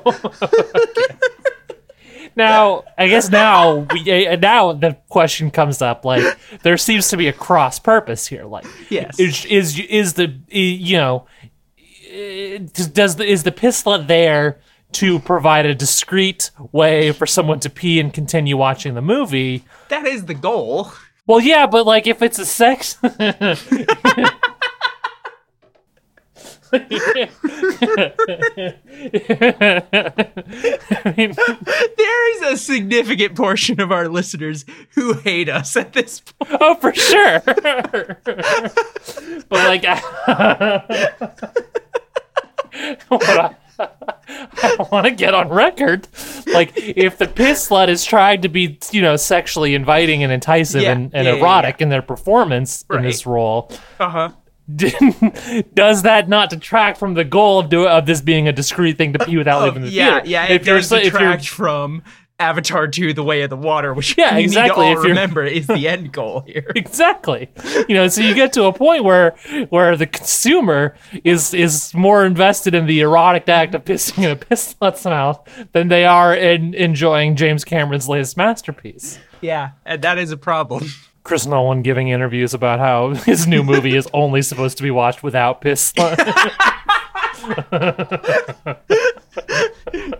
now 2.35 2.83
I 2.99 3.07
guess 3.07 3.29
now 3.29 3.87
we, 3.91 4.27
uh, 4.27 4.35
now 4.35 4.73
the 4.73 4.95
question 5.09 5.49
comes 5.49 5.81
up 5.81 6.05
like 6.05 6.37
there 6.61 6.77
seems 6.77 7.07
to 7.09 7.17
be 7.17 7.27
a 7.27 7.33
cross 7.33 7.79
purpose 7.79 8.27
here. 8.27 8.45
Like, 8.45 8.65
Yes. 8.89 9.19
is 9.19 9.43
is 9.45 9.79
is 9.79 10.13
the 10.13 10.25
eh, 10.51 10.59
you 10.59 10.97
know 10.97 11.25
does 12.93 13.15
the 13.15 13.25
is 13.25 13.43
the 13.43 13.51
pisslet 13.51 14.07
there? 14.07 14.59
To 14.93 15.19
provide 15.19 15.65
a 15.65 15.75
discreet 15.75 16.49
way 16.71 17.11
for 17.11 17.27
someone 17.27 17.59
to 17.59 17.69
pee 17.69 17.99
and 17.99 18.13
continue 18.13 18.57
watching 18.57 18.95
the 18.95 19.01
movie, 19.01 19.63
that 19.89 20.07
is 20.07 20.25
the 20.25 20.33
goal. 20.33 20.91
well, 21.27 21.39
yeah, 21.39 21.67
but 21.67 21.85
like 21.85 22.07
if 22.07 22.21
it's 22.21 22.39
a 22.39 22.45
sex, 22.45 22.97
I 29.83 31.13
mean, 31.17 31.33
There 31.97 32.35
is 32.35 32.41
a 32.53 32.57
significant 32.57 33.35
portion 33.35 33.79
of 33.81 33.91
our 33.91 34.07
listeners 34.09 34.65
who 34.95 35.13
hate 35.13 35.49
us 35.49 35.75
at 35.77 35.93
this 35.93 36.21
point. 36.21 36.57
oh, 36.61 36.75
for 36.75 36.93
sure. 36.93 37.39
but 37.45 38.23
like, 39.51 39.83
I, 39.85 41.11
what 43.07 43.59
I, 43.79 44.87
want 44.91 45.05
to 45.05 45.11
get 45.11 45.33
on 45.33 45.49
record, 45.49 46.07
like 46.47 46.73
if 46.75 47.17
the 47.17 47.27
piss 47.27 47.69
slut 47.69 47.87
is 47.87 48.03
trying 48.03 48.41
to 48.41 48.49
be, 48.49 48.79
you 48.91 49.01
know, 49.01 49.15
sexually 49.15 49.75
inviting 49.75 50.23
and 50.23 50.31
enticing 50.31 50.81
Yeah, 50.81 50.91
and, 50.93 51.11
and 51.13 51.25
yeah, 51.25 51.33
yeah, 51.35 51.39
erotic 51.39 51.81
in 51.81 51.89
their 51.89 52.01
performance 52.01 52.83
in 52.91 53.03
this 53.03 53.25
role, 53.25 53.71
Uh 53.99 54.09
huh. 54.09 54.29
does 55.73 56.01
that 56.03 56.25
not 56.27 56.49
detract 56.49 56.97
from 56.97 57.13
the 57.13 57.23
goal 57.23 57.59
of 57.59 57.69
do, 57.69 57.87
of 57.87 58.05
this 58.05 58.19
being 58.21 58.47
a 58.47 58.51
discreet 58.51 58.97
thing 58.97 59.13
to 59.13 59.19
pee 59.19 59.37
without 59.37 59.63
leaving 59.63 59.81
the 59.83 59.87
Oh, 59.87 59.91
yeah, 59.91 60.13
theater? 60.15 60.29
yeah. 60.29 60.45
It 60.45 60.51
if 60.61 60.67
you're 60.67 60.77
does 60.77 60.91
if 60.91 61.03
you're 61.03 61.11
detract 61.11 61.47
from 61.47 62.03
Avatar 62.39 62.87
2: 62.87 63.13
The 63.13 63.23
Way 63.23 63.41
of 63.41 63.49
the 63.49 63.57
Water, 63.57 63.95
which 63.95 64.15
Yeah, 64.15 64.37
you 64.37 64.43
exactly, 64.43 64.85
need 64.85 64.91
if 64.91 64.97
you're- 64.97 65.09
remember 65.09 65.43
is 65.43 65.65
the 65.65 65.87
end 65.87 66.11
goal 66.11 66.41
here. 66.47 66.71
exactly 66.75 67.49
you 67.89 67.95
know 67.95 68.07
so 68.07 68.21
you 68.21 68.35
get 68.35 68.53
to 68.53 68.65
a 68.65 68.73
point 68.73 69.03
where 69.03 69.31
where 69.69 69.95
the 69.97 70.05
consumer 70.05 70.95
is 71.23 71.53
is 71.55 71.91
more 71.95 72.23
invested 72.25 72.75
in 72.75 72.85
the 72.85 72.99
erotic 73.01 73.49
act 73.49 73.73
of 73.73 73.83
pissing 73.85 74.23
in 74.23 74.29
a 74.31 74.35
piss 74.35 74.75
slut's 74.79 75.03
mouth 75.05 75.39
than 75.71 75.87
they 75.87 76.05
are 76.05 76.35
in 76.35 76.73
enjoying 76.75 77.35
james 77.35 77.63
cameron's 77.65 78.07
latest 78.07 78.37
masterpiece 78.37 79.17
Yeah, 79.41 79.71
and 79.85 80.01
that 80.03 80.17
is 80.19 80.29
a 80.31 80.37
problem. 80.37 80.85
chris 81.23 81.47
nolan 81.47 81.81
giving 81.81 82.09
interviews 82.09 82.53
about 82.53 82.77
how 82.79 83.15
his 83.15 83.47
new 83.47 83.63
movie 83.63 83.95
is 83.95 84.07
only 84.13 84.43
supposed 84.43 84.77
to 84.77 84.83
be 84.83 84.91
watched 84.91 85.23
without 85.23 85.61
piss 85.61 85.91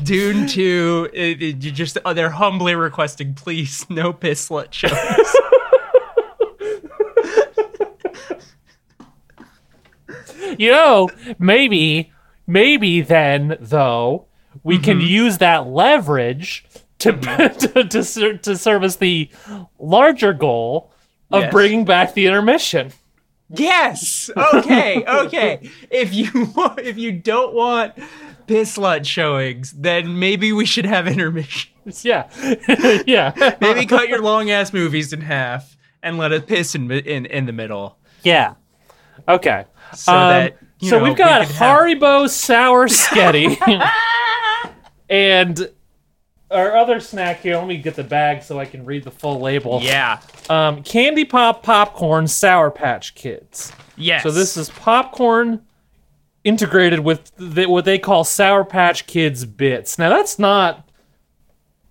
Dune 0.04 0.48
2, 0.48 1.10
it, 1.14 1.42
it- 1.42 1.64
you 1.64 1.72
just 1.72 1.98
uh, 2.06 2.14
they're 2.14 2.30
humbly 2.30 2.76
requesting, 2.76 3.34
please, 3.34 3.86
no 3.90 4.14
piss 4.14 4.50
slut 4.50 4.72
shows. 4.74 4.94
you 10.58 10.72
know 10.72 11.10
maybe 11.40 12.12
maybe 12.46 13.02
then 13.02 13.58
though 13.60 14.26
we 14.64 14.78
can 14.80 15.02
use 15.02 15.38
that 15.40 15.68
leverage 15.68 16.66
to 17.00 17.12
to, 17.14 17.84
to, 17.84 18.04
ser- 18.04 18.38
to 18.38 18.58
service 18.58 18.96
the 18.98 19.30
larger 19.80 20.34
goal 20.34 20.92
of 21.30 21.44
Yes. 21.44 21.52
bringing 21.52 21.86
back 21.86 22.14
the 22.14 22.26
intermission 22.26 22.92
yes. 23.50 24.30
Okay. 24.36 25.06
Okay. 25.06 25.70
If 25.90 26.14
you 26.14 26.30
want, 26.56 26.80
if 26.80 26.98
you 26.98 27.14
don't 27.14 27.54
want 27.54 27.94
piss 28.48 28.78
slut 28.78 29.06
showings, 29.06 29.72
then 29.74 30.18
maybe 30.20 30.52
we 30.54 30.66
should 30.66 30.86
have 30.86 31.08
intermissions. 31.14 32.04
yeah 32.06 32.30
yeah 33.06 33.56
Maybe 33.62 33.86
cut 33.86 34.10
your 34.10 34.22
long 34.22 34.50
ass 34.50 34.74
movies 34.74 35.14
in 35.14 35.22
half 35.22 35.78
and 36.04 36.18
let 36.18 36.32
it 36.32 36.48
piss 36.48 36.74
in, 36.76 36.90
in 36.92 37.26
in 37.28 37.46
the 37.46 37.54
middle. 37.54 37.98
yeah 38.24 38.56
Okay. 39.28 39.66
so 39.94 40.14
Um, 40.14 40.30
that 40.30 40.58
so 40.82 40.98
know, 41.00 41.04
we've 41.04 41.16
got 41.18 41.42
we 41.42 41.46
could 41.48 41.56
have- 41.56 41.80
Haribo 41.80 42.30
sour 42.30 42.88
S'ghetti 42.88 43.58
and 45.10 45.70
our 46.50 46.76
other 46.78 47.00
snack 47.02 47.42
here. 47.42 47.58
Let 47.58 47.68
me 47.68 47.78
get 47.78 47.96
the 47.96 48.04
bag 48.04 48.42
so 48.44 48.60
I 48.60 48.66
can 48.66 48.86
read 48.86 49.04
the 49.04 49.12
full 49.12 49.40
label. 49.42 49.80
Yeah. 49.82 50.20
Um, 50.50 50.82
candy 50.84 51.26
pop 51.26 51.62
popcorn 51.64 52.28
Sour 52.28 52.72
Patch 52.72 53.16
Kids. 53.16 53.74
Yes. 53.98 54.24
So 54.24 54.32
this 54.32 54.56
is 54.56 54.70
popcorn 54.70 55.62
integrated 56.44 57.00
with 57.02 57.32
the, 57.38 57.66
what 57.66 57.86
they 57.86 58.00
call 58.00 58.24
Sour 58.24 58.64
Patch 58.66 59.08
Kids 59.08 59.46
bits. 59.46 59.98
Now 60.00 60.10
that's 60.10 60.38
not. 60.40 60.84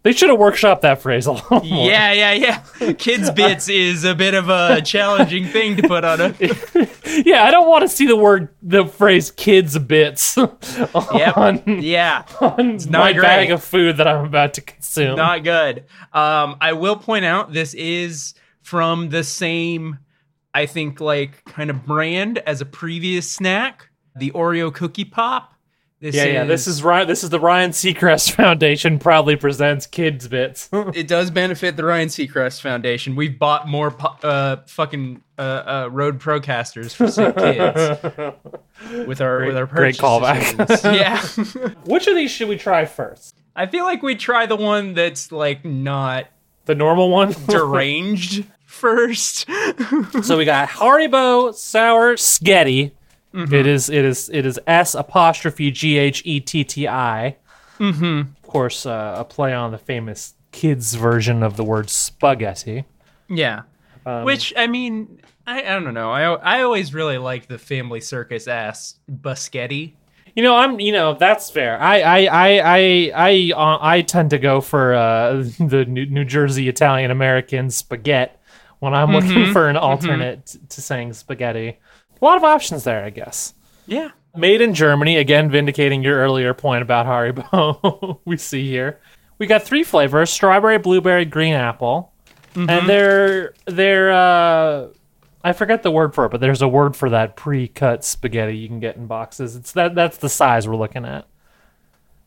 They 0.03 0.13
should 0.13 0.31
have 0.31 0.39
workshopped 0.39 0.83
that 0.83 1.03
phrase 1.03 1.27
a 1.27 1.33
lot 1.33 1.51
more. 1.51 1.91
Yeah, 1.91 2.13
yeah, 2.13 2.33
yeah. 2.33 2.93
Kids 2.99 3.29
bits 3.33 3.69
is 3.69 4.05
a 4.05 4.15
bit 4.15 4.35
of 4.35 4.49
a 4.49 4.81
challenging 4.81 5.47
thing 5.47 5.77
to 5.79 5.89
put 5.89 6.05
on 6.05 6.21
a. 6.21 6.35
Yeah, 7.25 7.45
I 7.45 7.51
don't 7.51 7.69
want 7.69 7.83
to 7.83 7.89
see 7.89 8.07
the 8.07 8.17
word, 8.17 8.49
the 8.63 8.85
phrase 8.85 9.31
"kids 9.31 9.79
bits" 9.79 10.37
Yep. 10.37 11.63
Yeah. 11.67 12.25
on 12.41 12.77
not 12.77 12.91
my 12.91 13.13
great. 13.13 13.23
bag 13.23 13.51
of 13.51 13.65
food 13.65 13.97
that 13.97 14.07
I'm 14.07 14.25
about 14.27 14.55
to 14.55 14.61
consume. 14.61 15.17
Not 15.17 15.43
good. 15.43 15.85
Um, 16.13 16.57
I 16.61 16.75
will 16.75 16.97
point 16.97 17.25
out 17.25 17.53
this 17.53 17.73
is 17.75 18.35
from 18.61 19.09
the 19.09 19.25
same, 19.25 19.99
I 20.53 20.67
think, 20.67 21.01
like 21.01 21.45
kind 21.47 21.71
of 21.71 21.87
brand 21.87 22.39
as 22.39 22.61
a 22.61 22.67
previous 22.67 23.31
snack, 23.31 23.89
the 24.17 24.31
Oreo 24.33 24.73
cookie 24.73 25.05
pop. 25.05 25.53
This 25.99 26.15
yeah, 26.15 26.25
yeah. 26.25 26.45
This 26.45 26.67
is 26.67 26.83
Ryan. 26.83 27.09
This 27.09 27.25
is 27.25 27.31
the 27.31 27.41
Ryan 27.41 27.71
Seacrest 27.71 28.33
Foundation 28.37 28.99
proudly 28.99 29.35
presents 29.35 29.87
kids 29.87 30.29
bits. 30.29 30.69
It 30.73 31.09
does 31.09 31.31
benefit 31.31 31.77
the 31.77 31.85
Ryan 31.85 32.09
Seacrest 32.09 32.61
Foundation. 32.61 33.17
We've 33.17 33.39
bought 33.39 33.67
more 33.67 33.91
po- 33.91 34.17
uh, 34.29 34.57
fucking 34.67 35.23
uh, 35.39 35.41
uh, 35.41 35.89
Rode 35.91 36.21
Procasters 36.21 36.93
for 36.93 37.09
sick 37.09 37.35
kids 37.37 38.03
with 39.07 39.23
our 39.23 39.47
with 39.47 39.57
our 39.57 39.65
great 39.65 39.97
purchase 39.97 40.01
callback. 40.01 40.83
yeah. 41.65 41.73
Which 41.87 42.07
of 42.07 42.15
these 42.15 42.31
should 42.31 42.49
we 42.49 42.59
try 42.59 42.85
first? 42.85 43.35
I 43.57 43.65
feel 43.67 43.85
like 43.87 44.03
we 44.03 44.17
try 44.17 44.45
the 44.45 44.57
one 44.57 44.93
that's 44.93 45.33
like 45.33 45.65
not 45.65 46.27
The 46.67 46.75
normal 46.75 47.09
one. 47.09 47.33
deranged 47.49 48.45
first. 48.67 49.47
so 50.23 50.37
we 50.37 50.45
got 50.45 50.69
Haribo 50.69 51.55
sour 51.55 52.17
S'ghetti. 52.17 52.93
It 53.37 53.67
is 53.67 53.91
it 53.91 54.05
is 54.05 54.31
it 54.33 54.47
is 54.47 54.59
S 54.67 54.95
apostrophe 54.95 55.71
G 55.71 55.99
H 55.99 56.23
E 56.25 56.41
T 56.41 56.65
T 56.65 56.89
I. 56.89 57.37
Mm-hmm. 57.79 58.21
Of 58.21 58.43
course, 58.43 58.87
uh, 58.87 59.17
a 59.19 59.25
play 59.25 59.53
on 59.53 59.73
the 59.73 59.79
famous 59.79 60.35
kids 60.53 60.95
version 60.95 61.43
of 61.43 61.57
the 61.57 61.65
word 61.65 61.91
spaghetti. 61.91 62.85
yeah. 63.29 63.63
Which 64.23 64.55
I 64.57 64.69
mean, 64.69 65.21
I, 65.47 65.61
I 65.63 65.81
don't 65.81 65.93
know. 65.93 66.13
I 66.13 66.23
I 66.35 66.63
always 66.63 66.95
really 66.95 67.19
like 67.19 67.49
the 67.49 67.59
Family 67.59 68.01
Circus 68.01 68.47
ass 68.49 68.99
Buschetti. 69.11 69.93
You 70.37 70.43
know, 70.43 70.55
I'm. 70.55 70.79
You 70.79 70.93
know, 70.93 71.15
that's 71.15 71.51
fair. 71.51 71.81
I, 71.81 72.01
I, 72.01 72.19
I, 72.25 72.59
I, 72.59 73.13
I, 73.15 73.53
uh, 73.55 73.79
I 73.81 74.03
tend 74.03 74.31
to 74.31 74.39
go 74.39 74.61
for 74.61 74.95
uh, 74.95 75.33
the 75.59 75.87
New, 75.89 76.07
New 76.07 76.25
Jersey 76.25 76.69
Italian 76.69 77.11
American 77.11 77.71
spaghetti 77.71 78.33
when 78.79 78.95
I'm 78.95 79.11
looking 79.11 79.53
for 79.53 79.69
an 79.69 79.77
alternate 79.77 80.47
t- 80.47 80.59
to 80.69 80.83
saying 80.83 81.15
spaghetti. 81.15 81.79
A 82.21 82.25
lot 82.25 82.37
of 82.37 82.45
options 82.45 82.85
there, 82.85 83.05
I 83.05 83.11
guess. 83.11 83.55
Yeah. 83.87 84.11
Made 84.35 84.61
in 84.61 84.75
Germany, 84.75 85.17
again 85.17 85.51
vindicating 85.51 86.03
your 86.03 86.19
earlier 86.19 86.55
point 86.55 86.83
about 86.83 87.07
Haribo. 87.07 88.19
we 88.25 88.37
see 88.37 88.69
here. 88.69 89.01
We 89.39 89.47
got 89.47 89.63
three 89.63 89.83
flavors: 89.83 90.31
strawberry, 90.31 90.79
blueberry, 90.79 91.25
green 91.25 91.55
apple, 91.55 92.13
and 92.55 92.89
they're 92.89 93.55
they're. 93.67 94.13
Uh, 94.13 94.89
I 95.45 95.53
forget 95.53 95.83
the 95.83 95.91
word 95.91 96.15
for 96.15 96.27
it, 96.27 96.31
but 96.31 96.41
there's 96.41 96.63
a 96.63 96.69
word 96.69 96.97
for 96.97 97.11
that 97.11 97.37
pre-cut 97.37 98.05
spaghetti 98.05 98.57
you 98.57 98.67
can 98.67 98.81
get 98.81 98.97
in 98.97 99.07
boxes. 99.07 99.55
It's 99.57 99.73
that 99.73 99.95
that's 99.95 100.19
the 100.19 100.29
size 100.29 100.67
we're 100.67 100.77
looking 100.77 101.05
at. 101.05 101.27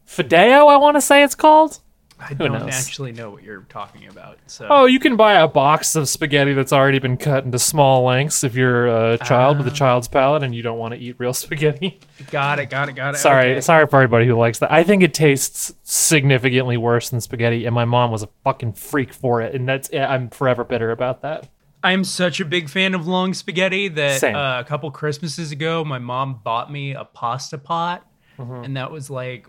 Fideo, 0.08 0.72
I 0.72 0.78
want 0.78 0.98
to 0.98 1.02
say 1.02 1.24
it's 1.24 1.36
called. 1.36 1.80
I 2.22 2.34
don't 2.34 2.52
knows? 2.52 2.74
actually 2.74 3.12
know 3.14 3.30
what 3.30 3.44
you're 3.44 3.62
talking 3.70 4.08
about. 4.08 4.38
So 4.48 4.68
Oh, 4.70 4.86
you 4.86 5.00
can 5.00 5.16
buy 5.16 5.34
a 5.36 5.48
box 5.48 5.96
of 5.96 6.10
spaghetti 6.10 6.54
that's 6.54 6.74
already 6.74 7.00
been 7.00 7.16
cut 7.16 7.46
into 7.46 7.58
small 7.60 8.04
lengths 8.04 8.44
if 8.44 8.56
you're 8.56 8.88
a 8.88 9.18
child 9.20 9.58
with 9.58 9.68
a 9.68 9.72
child's 9.72 10.08
palate 10.10 10.44
and 10.44 10.54
you 10.54 10.62
don't 10.62 10.78
want 10.78 10.94
to 10.94 11.00
eat 11.00 11.16
real 11.18 11.34
spaghetti. 11.46 12.00
got 12.30 12.60
it, 12.60 12.70
got 12.70 12.90
it, 12.90 12.94
got 12.94 13.16
it. 13.16 13.20
Sorry, 13.20 13.52
okay. 13.54 13.62
sorry 13.62 13.88
for 13.88 13.98
everybody 13.98 14.28
who 14.28 14.36
likes 14.36 14.60
that. 14.60 14.72
I 14.72 14.84
think 14.84 15.02
it 15.02 15.14
tastes 15.14 15.74
significantly 15.84 16.76
worse 16.78 17.10
than 17.10 17.22
spaghetti, 17.22 17.66
and 17.66 17.74
my 17.74 17.86
mom 17.86 18.12
was 18.12 18.24
a 18.24 18.30
fucking 18.44 18.74
freak 18.74 19.14
for 19.14 19.42
it, 19.42 19.56
and 19.56 19.68
that's 19.68 19.90
I'm 19.94 20.30
forever 20.30 20.64
bitter 20.64 20.92
about 20.92 21.22
that. 21.22 21.48
I'm 21.82 22.04
such 22.04 22.42
a 22.42 22.46
big 22.46 22.68
fan 22.70 22.94
of 22.94 23.08
long 23.08 23.34
spaghetti 23.34 23.88
that 23.88 24.22
uh, 24.22 24.58
a 24.60 24.68
couple 24.68 24.92
Christmases 24.92 25.54
ago, 25.54 25.86
my 25.86 26.00
mom 26.00 26.42
bought 26.44 26.70
me 26.70 26.92
a 26.94 27.06
pasta 27.06 27.58
pot, 27.58 28.06
Mm-hmm. 28.38 28.64
and 28.66 28.78
that 28.78 28.90
was 28.92 29.10
like, 29.10 29.48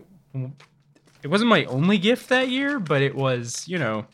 it 1.23 1.27
wasn't 1.27 1.49
my 1.49 1.65
only 1.65 1.97
gift 1.97 2.29
that 2.29 2.49
year, 2.49 2.79
but 2.79 3.01
it 3.01 3.15
was, 3.15 3.67
you 3.67 3.77
know, 3.77 4.05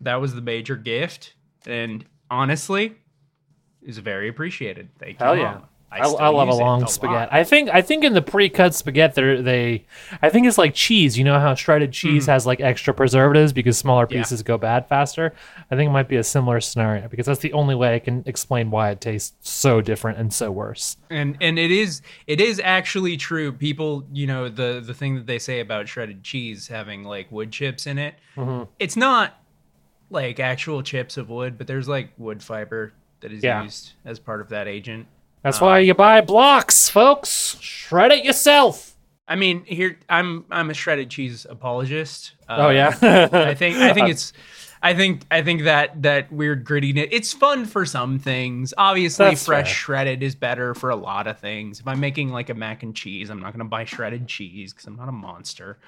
that 0.00 0.20
was 0.20 0.34
the 0.34 0.40
major 0.40 0.76
gift, 0.76 1.34
and 1.66 2.04
honestly, 2.30 2.86
it 3.82 3.86
was 3.86 3.98
very 3.98 4.28
appreciated. 4.28 4.88
Thank 4.98 5.20
you. 5.20 5.26
Hell 5.26 5.36
yeah. 5.36 5.60
I, 5.92 6.06
still 6.06 6.18
I 6.18 6.28
love 6.28 6.48
a 6.48 6.54
long 6.54 6.80
lot. 6.82 6.90
spaghetti. 6.90 7.28
I 7.32 7.42
think 7.42 7.68
I 7.70 7.82
think 7.82 8.04
in 8.04 8.12
the 8.12 8.22
pre-cut 8.22 8.74
spaghetti, 8.76 9.12
they're- 9.14 9.42
they, 9.42 9.86
I 10.22 10.28
think 10.28 10.46
it's 10.46 10.56
like 10.58 10.72
cheese. 10.74 11.18
You 11.18 11.24
know 11.24 11.40
how 11.40 11.54
shredded 11.54 11.92
cheese 11.92 12.26
has 12.26 12.46
like 12.46 12.60
extra 12.60 12.94
preservatives 12.94 13.52
because 13.52 13.76
smaller 13.76 14.06
Mm. 14.06 14.12
Yeah. 14.12 14.18
pieces 14.20 14.42
go 14.44 14.56
bad 14.56 14.86
faster. 14.88 15.32
I 15.70 15.74
think 15.76 15.88
it 15.88 15.92
might 15.92 16.06
be 16.08 16.16
a 16.16 16.22
similar 16.22 16.60
scenario 16.60 17.08
because 17.08 17.26
that's 17.26 17.40
the 17.40 17.52
only 17.52 17.74
way 17.74 17.94
I 17.94 17.98
can 17.98 18.22
explain 18.26 18.70
why 18.70 18.90
it 18.90 19.00
tastes 19.00 19.34
so 19.40 19.80
different 19.80 20.18
and 20.18 20.32
so 20.32 20.50
worse. 20.52 20.96
and 21.10 21.36
and 21.40 21.58
it 21.58 21.70
is 21.72 22.02
it 22.28 22.40
is 22.40 22.60
actually 22.62 23.16
true 23.16 23.50
people 23.52 24.04
you 24.12 24.26
know 24.28 24.48
the 24.48 24.80
the 24.84 24.94
thing 24.94 25.16
that 25.16 25.26
they 25.26 25.38
say 25.40 25.58
about 25.60 25.88
shredded 25.88 26.22
cheese 26.22 26.68
having 26.68 27.02
like 27.02 27.30
wood 27.32 27.50
chips 27.50 27.86
in 27.86 27.98
it 27.98 28.14
Mm-hmm. 28.36 28.70
it's 28.78 28.96
not 28.96 29.40
like 30.08 30.38
actual 30.40 30.82
chips 30.82 31.16
of 31.16 31.28
wood 31.28 31.58
but 31.58 31.66
there's 31.66 31.88
like 31.88 32.10
wood 32.16 32.42
fiber 32.42 32.92
that 33.20 33.32
is 33.32 33.42
Yeah. 33.42 33.62
used 33.64 33.92
as 34.04 34.18
part 34.18 34.40
of 34.40 34.48
that 34.50 34.66
agent 34.68 35.06
That's 35.42 35.60
why 35.60 35.78
you 35.80 35.94
buy 35.94 36.20
blocks, 36.20 36.88
folks. 36.88 37.56
Shred 37.60 38.12
it 38.12 38.24
yourself. 38.24 38.96
i 39.28 39.36
mean 39.36 39.64
here 39.64 39.98
i'm 40.08 40.44
i'm 40.50 40.70
a 40.70 40.74
shredded 40.74 41.08
cheese 41.08 41.46
apologist 41.48 42.32
uh, 42.48 42.56
oh 42.58 42.70
yeah. 42.70 42.88
i 43.32 43.54
think 43.54 43.76
i 43.76 43.92
think 43.92 44.08
it's 44.14 44.32
I 44.82 44.94
think 44.94 45.26
I 45.30 45.42
think 45.42 45.64
that 45.64 46.02
that 46.04 46.32
weird 46.32 46.64
grittiness. 46.64 47.08
It's 47.10 47.34
fun 47.34 47.66
for 47.66 47.84
some 47.84 48.18
things. 48.18 48.72
Obviously, 48.78 49.26
That's 49.26 49.44
fresh 49.44 49.66
fair. 49.66 49.74
shredded 49.74 50.22
is 50.22 50.34
better 50.34 50.74
for 50.74 50.88
a 50.88 50.96
lot 50.96 51.26
of 51.26 51.38
things. 51.38 51.80
If 51.80 51.86
I'm 51.86 52.00
making 52.00 52.30
like 52.30 52.48
a 52.48 52.54
mac 52.54 52.82
and 52.82 52.96
cheese, 52.96 53.28
I'm 53.28 53.40
not 53.40 53.52
gonna 53.52 53.66
buy 53.66 53.84
shredded 53.84 54.26
cheese 54.26 54.72
because 54.72 54.86
I'm 54.86 54.96
not 54.96 55.10
a 55.10 55.12
monster. 55.12 55.78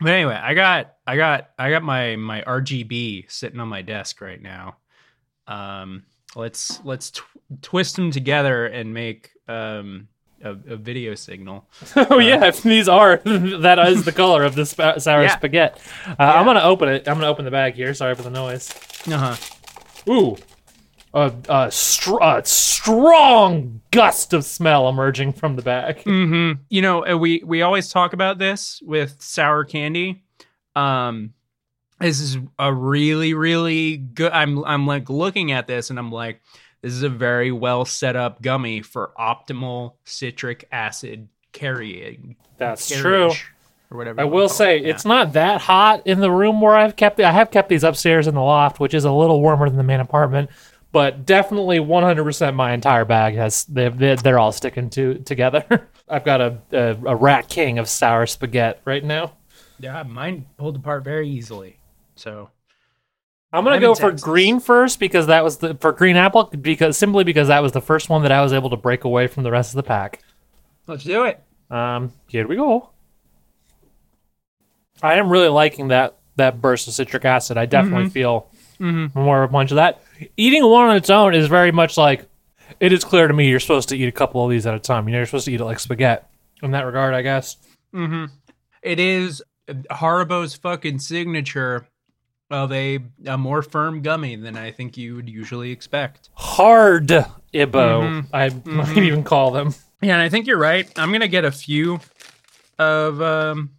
But 0.00 0.10
anyway, 0.10 0.34
I 0.34 0.54
got 0.54 0.94
I 1.06 1.16
got 1.16 1.50
I 1.56 1.70
got 1.70 1.84
my 1.84 2.16
my 2.16 2.42
RGB 2.42 3.30
sitting 3.30 3.60
on 3.60 3.68
my 3.68 3.80
desk 3.80 4.20
right 4.20 4.42
now. 4.42 4.78
Um, 5.46 6.02
let's 6.34 6.84
let's 6.84 7.12
tw- 7.12 7.22
twist 7.60 7.96
them 7.96 8.10
together 8.10 8.66
and 8.66 8.94
make 8.94 9.30
um 9.48 10.08
a, 10.42 10.50
a 10.50 10.76
video 10.76 11.14
signal. 11.14 11.68
oh 11.96 12.18
yeah, 12.18 12.46
if 12.46 12.62
these 12.62 12.88
are 12.88 13.16
that 13.24 13.78
is 13.88 14.04
the 14.04 14.12
color 14.12 14.42
of 14.42 14.54
the 14.54 14.66
spa- 14.66 14.98
sour 14.98 15.22
Yeah. 15.22 15.36
spaghetti. 15.36 15.80
Uh, 16.08 16.14
I'm 16.18 16.44
gonna 16.46 16.62
open 16.62 16.88
it. 16.88 17.06
I'm 17.08 17.14
gonna 17.16 17.28
open 17.28 17.44
the 17.44 17.50
bag 17.50 17.74
here. 17.74 17.94
Sorry 17.94 18.14
for 18.14 18.22
the 18.22 18.30
noise. 18.30 18.72
Uh 19.06 19.34
huh. 19.36 20.12
Ooh, 20.12 20.36
a, 21.14 21.32
a, 21.48 21.70
str- 21.70 22.18
a 22.20 22.42
strong 22.44 23.80
gust 23.92 24.32
of 24.32 24.44
smell 24.44 24.88
emerging 24.88 25.32
from 25.32 25.54
the 25.56 25.62
bag. 25.62 25.98
Mm-hmm. 26.04 26.60
You 26.68 26.82
know, 26.82 27.06
uh, 27.06 27.16
we 27.16 27.42
we 27.44 27.62
always 27.62 27.90
talk 27.92 28.12
about 28.12 28.38
this 28.38 28.82
with 28.84 29.16
sour 29.20 29.64
candy. 29.64 30.24
Um, 30.74 31.34
this 32.00 32.18
is 32.20 32.38
a 32.58 32.74
really 32.74 33.34
really 33.34 33.96
good. 33.98 34.32
I'm 34.32 34.64
I'm 34.64 34.86
like 34.88 35.08
looking 35.08 35.52
at 35.52 35.68
this 35.68 35.90
and 35.90 35.98
I'm 36.00 36.10
like, 36.10 36.40
this 36.82 36.92
is 36.92 37.04
a 37.04 37.08
very 37.08 37.52
well 37.52 37.84
set 37.84 38.16
up 38.16 38.42
gummy 38.42 38.82
for 38.82 39.12
optimal 39.18 39.94
citric 40.04 40.68
acid 40.72 41.28
carrying. 41.52 42.36
That's 42.58 42.88
true. 42.88 43.30
Or 43.90 43.96
whatever. 43.96 44.20
I 44.20 44.24
will 44.24 44.48
say 44.48 44.78
it. 44.78 44.86
it's 44.86 45.04
not 45.04 45.34
that 45.34 45.60
hot 45.60 46.06
in 46.06 46.20
the 46.20 46.30
room 46.30 46.60
where 46.60 46.76
I've 46.76 46.96
kept 46.96 47.20
it. 47.20 47.24
I 47.24 47.30
have 47.30 47.50
kept 47.52 47.68
these 47.68 47.84
upstairs 47.84 48.26
in 48.26 48.34
the 48.34 48.42
loft, 48.42 48.80
which 48.80 48.94
is 48.94 49.04
a 49.04 49.12
little 49.12 49.40
warmer 49.40 49.68
than 49.68 49.76
the 49.76 49.84
main 49.84 50.00
apartment, 50.00 50.50
but 50.90 51.24
definitely 51.24 51.78
100% 51.78 52.54
my 52.54 52.72
entire 52.72 53.04
bag 53.04 53.34
has 53.34 53.64
they 53.64 53.88
they're, 53.88 54.38
all 54.38 54.50
sticking 54.50 54.90
to 54.90 55.18
together. 55.20 55.88
I've 56.08 56.24
got 56.24 56.40
a, 56.40 56.58
a 56.72 56.98
a 57.06 57.16
rat 57.16 57.48
king 57.48 57.78
of 57.78 57.88
sour 57.88 58.26
spaghetti 58.26 58.80
right 58.84 59.04
now. 59.04 59.34
Yeah, 59.78 59.98
yeah, 59.98 60.02
mine 60.02 60.46
pulled 60.56 60.76
apart 60.76 61.04
very 61.04 61.28
easily. 61.28 61.78
So 62.16 62.50
I'm 63.52 63.64
gonna 63.64 63.76
I'm 63.76 63.82
go 63.82 63.94
for 63.94 64.10
Texas. 64.10 64.24
green 64.24 64.60
first 64.60 64.98
because 64.98 65.26
that 65.26 65.44
was 65.44 65.58
the 65.58 65.74
for 65.74 65.92
green 65.92 66.16
apple 66.16 66.44
because 66.44 66.96
simply 66.96 67.22
because 67.24 67.48
that 67.48 67.62
was 67.62 67.72
the 67.72 67.80
first 67.82 68.08
one 68.08 68.22
that 68.22 68.32
I 68.32 68.40
was 68.42 68.52
able 68.52 68.70
to 68.70 68.76
break 68.76 69.04
away 69.04 69.26
from 69.26 69.42
the 69.42 69.50
rest 69.50 69.72
of 69.72 69.76
the 69.76 69.82
pack. 69.82 70.20
let's 70.86 71.04
do 71.04 71.24
it. 71.24 71.42
Um, 71.70 72.12
here 72.28 72.46
we 72.46 72.56
go. 72.56 72.90
I 75.02 75.14
am 75.14 75.28
really 75.30 75.48
liking 75.48 75.88
that 75.88 76.16
that 76.36 76.60
burst 76.60 76.88
of 76.88 76.94
citric 76.94 77.24
acid. 77.24 77.56
I 77.58 77.66
definitely 77.66 78.08
feel 78.08 78.48
more 78.78 79.42
of 79.42 79.50
a 79.50 79.52
punch 79.52 79.70
of 79.70 79.76
that. 79.76 80.02
Eating 80.36 80.64
one 80.64 80.88
on 80.88 80.96
its 80.96 81.10
own 81.10 81.34
is 81.34 81.46
very 81.48 81.72
much 81.72 81.96
like 81.98 82.26
it 82.80 82.92
is 82.92 83.04
clear 83.04 83.28
to 83.28 83.34
me 83.34 83.48
you're 83.48 83.60
supposed 83.60 83.88
to 83.90 83.96
eat 83.96 84.08
a 84.08 84.12
couple 84.12 84.42
of 84.44 84.50
these 84.50 84.66
at 84.66 84.74
a 84.74 84.78
time. 84.78 85.06
You 85.06 85.12
know, 85.12 85.18
you're 85.18 85.26
supposed 85.26 85.44
to 85.44 85.52
eat 85.52 85.60
it 85.60 85.64
like 85.64 85.78
spaghetti. 85.78 86.24
In 86.62 86.70
that 86.70 86.86
regard, 86.86 87.12
I 87.12 87.22
guess. 87.22 87.56
Hmm. 87.92 88.26
It 88.82 88.98
is 88.98 89.42
Haribo's 89.68 90.54
fucking 90.54 91.00
signature 91.00 91.86
of 92.52 92.70
a 92.70 92.98
a 93.26 93.36
more 93.38 93.62
firm 93.62 94.02
gummy 94.02 94.36
than 94.36 94.56
I 94.56 94.70
think 94.70 94.96
you 94.96 95.16
would 95.16 95.28
usually 95.28 95.72
expect. 95.72 96.28
Hard 96.34 97.10
Ibo, 97.52 98.22
I 98.32 98.50
might 98.64 98.96
even 98.98 99.24
call 99.24 99.50
them. 99.50 99.74
Yeah, 100.00 100.12
and 100.14 100.22
I 100.22 100.28
think 100.28 100.46
you're 100.46 100.58
right. 100.58 100.86
I'm 100.98 101.10
gonna 101.12 101.28
get 101.28 101.44
a 101.44 101.50
few 101.52 102.00
of, 102.78 103.22
um, 103.22 103.70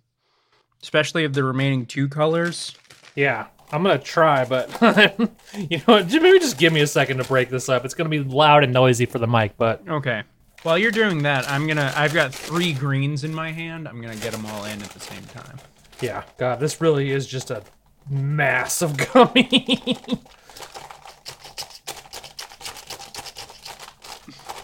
especially 0.82 1.24
of 1.26 1.34
the 1.34 1.44
remaining 1.44 1.86
two 1.86 2.08
colors. 2.08 2.76
Yeah, 3.16 3.48
I'm 3.72 3.84
gonna 3.84 4.00
try, 4.00 4.44
but 4.46 4.70
you 5.58 5.78
know, 5.78 5.84
what, 5.86 6.12
maybe 6.12 6.40
just 6.40 6.58
give 6.58 6.74
me 6.74 6.82
a 6.82 6.88
second 6.88 7.18
to 7.18 7.24
break 7.26 7.50
this 7.50 7.70
up. 7.70 7.86
It's 7.86 7.94
gonna 7.94 8.10
be 8.10 8.20
loud 8.24 8.64
and 8.64 8.74
noisy 8.74 9.06
for 9.06 9.20
the 9.20 9.28
mic, 9.28 9.56
but 9.58 9.82
Okay. 9.88 10.24
While 10.64 10.78
you're 10.78 10.92
doing 10.92 11.24
that, 11.24 11.50
I'm 11.52 11.68
gonna. 11.68 11.92
I've 11.94 12.14
got 12.14 12.34
three 12.34 12.72
greens 12.72 13.26
in 13.26 13.36
my 13.36 13.52
hand. 13.52 13.86
I'm 13.86 14.02
gonna 14.02 14.16
get 14.16 14.32
them 14.32 14.46
all 14.46 14.64
in 14.64 14.82
at 14.82 14.90
the 14.92 15.00
same 15.02 15.24
time. 15.24 15.58
yeah, 16.00 16.24
God, 16.38 16.62
this 16.62 16.80
really 16.80 17.12
is 17.12 17.28
just 17.28 17.52
a 17.52 17.62
mass 18.10 18.82
of 18.82 18.98
gummy. 18.98 19.98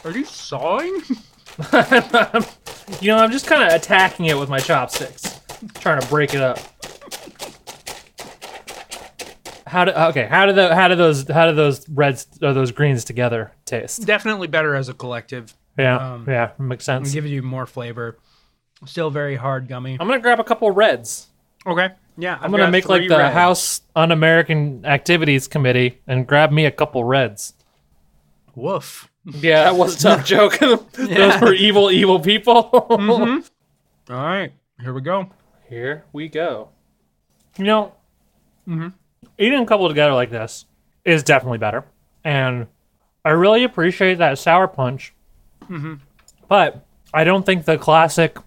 Are 0.06 0.12
you 0.12 0.24
sawing? 0.26 1.02
you 3.02 3.10
know, 3.10 3.18
I'm 3.18 3.32
just 3.32 3.48
kind 3.48 3.64
of 3.64 3.74
attacking 3.74 4.28
it 4.28 4.38
with 4.38 4.50
my 4.50 4.60
chopsticks, 4.60 5.40
trying 5.76 6.00
to 6.02 6.08
break 6.08 6.34
it 6.34 6.42
up. 6.42 6.58
How 9.68 9.86
do 9.86 9.92
okay? 9.92 10.26
How 10.26 10.46
do 10.48 10.54
the 10.54 10.74
how 10.74 10.88
do 10.88 10.96
those 10.96 11.28
how 11.30 11.46
do 11.48 11.54
those 11.54 11.88
reds 11.90 12.28
or 12.42 12.54
those 12.54 12.72
greens 12.72 13.04
together 13.04 13.52
taste? 13.66 14.06
Definitely 14.06 14.48
better 14.48 14.74
as 14.74 14.90
a 14.90 14.94
collective. 14.94 15.54
Yeah, 15.78 16.14
Um, 16.14 16.26
yeah, 16.28 16.52
makes 16.58 16.86
sense. 16.86 17.12
Give 17.14 17.26
you 17.28 17.44
more 17.44 17.66
flavor. 17.68 18.18
Still 18.86 19.12
very 19.12 19.36
hard 19.36 19.68
gummy. 19.68 19.98
I'm 20.00 20.08
gonna 20.08 20.20
grab 20.22 20.40
a 20.40 20.44
couple 20.44 20.72
reds. 20.72 21.28
Okay. 21.68 21.90
Yeah. 22.20 22.38
I'm 22.42 22.52
gonna 22.52 22.70
make 22.70 22.90
like 22.90 23.08
the 23.08 23.30
House 23.30 23.82
Un-American 23.96 24.86
Activities 24.86 25.48
Committee 25.48 26.02
and 26.06 26.28
grab 26.28 26.52
me 26.52 26.66
a 26.66 26.72
couple 26.72 27.04
reds. 27.04 27.54
Woof. 28.56 29.10
Yeah, 29.26 29.64
that 29.64 29.76
was 29.76 29.96
a 29.96 30.00
tough 30.16 30.26
joke. 30.26 30.60
Those 30.60 31.42
were 31.42 31.54
evil, 31.54 31.92
evil 31.92 32.20
people. 32.20 32.70
All 32.90 33.44
right. 34.10 34.52
Here 34.82 34.94
we 34.94 35.02
go. 35.02 35.30
Here 35.70 36.04
we 36.14 36.28
go. 36.28 36.70
You 37.58 37.66
know, 37.66 37.94
eating 39.38 39.60
a 39.62 39.66
couple 39.66 39.88
together 39.88 40.14
like 40.14 40.32
this 40.32 40.66
is 41.06 41.24
definitely 41.24 41.58
better, 41.58 41.86
and 42.24 42.68
I 43.26 43.30
really 43.32 43.64
appreciate 43.64 44.18
that 44.20 44.38
sour 44.40 44.68
punch. 44.68 45.14
But 46.48 46.86
I 47.14 47.24
don't 47.24 47.46
think 47.46 47.66
the 47.66 47.78
classic 47.78 48.38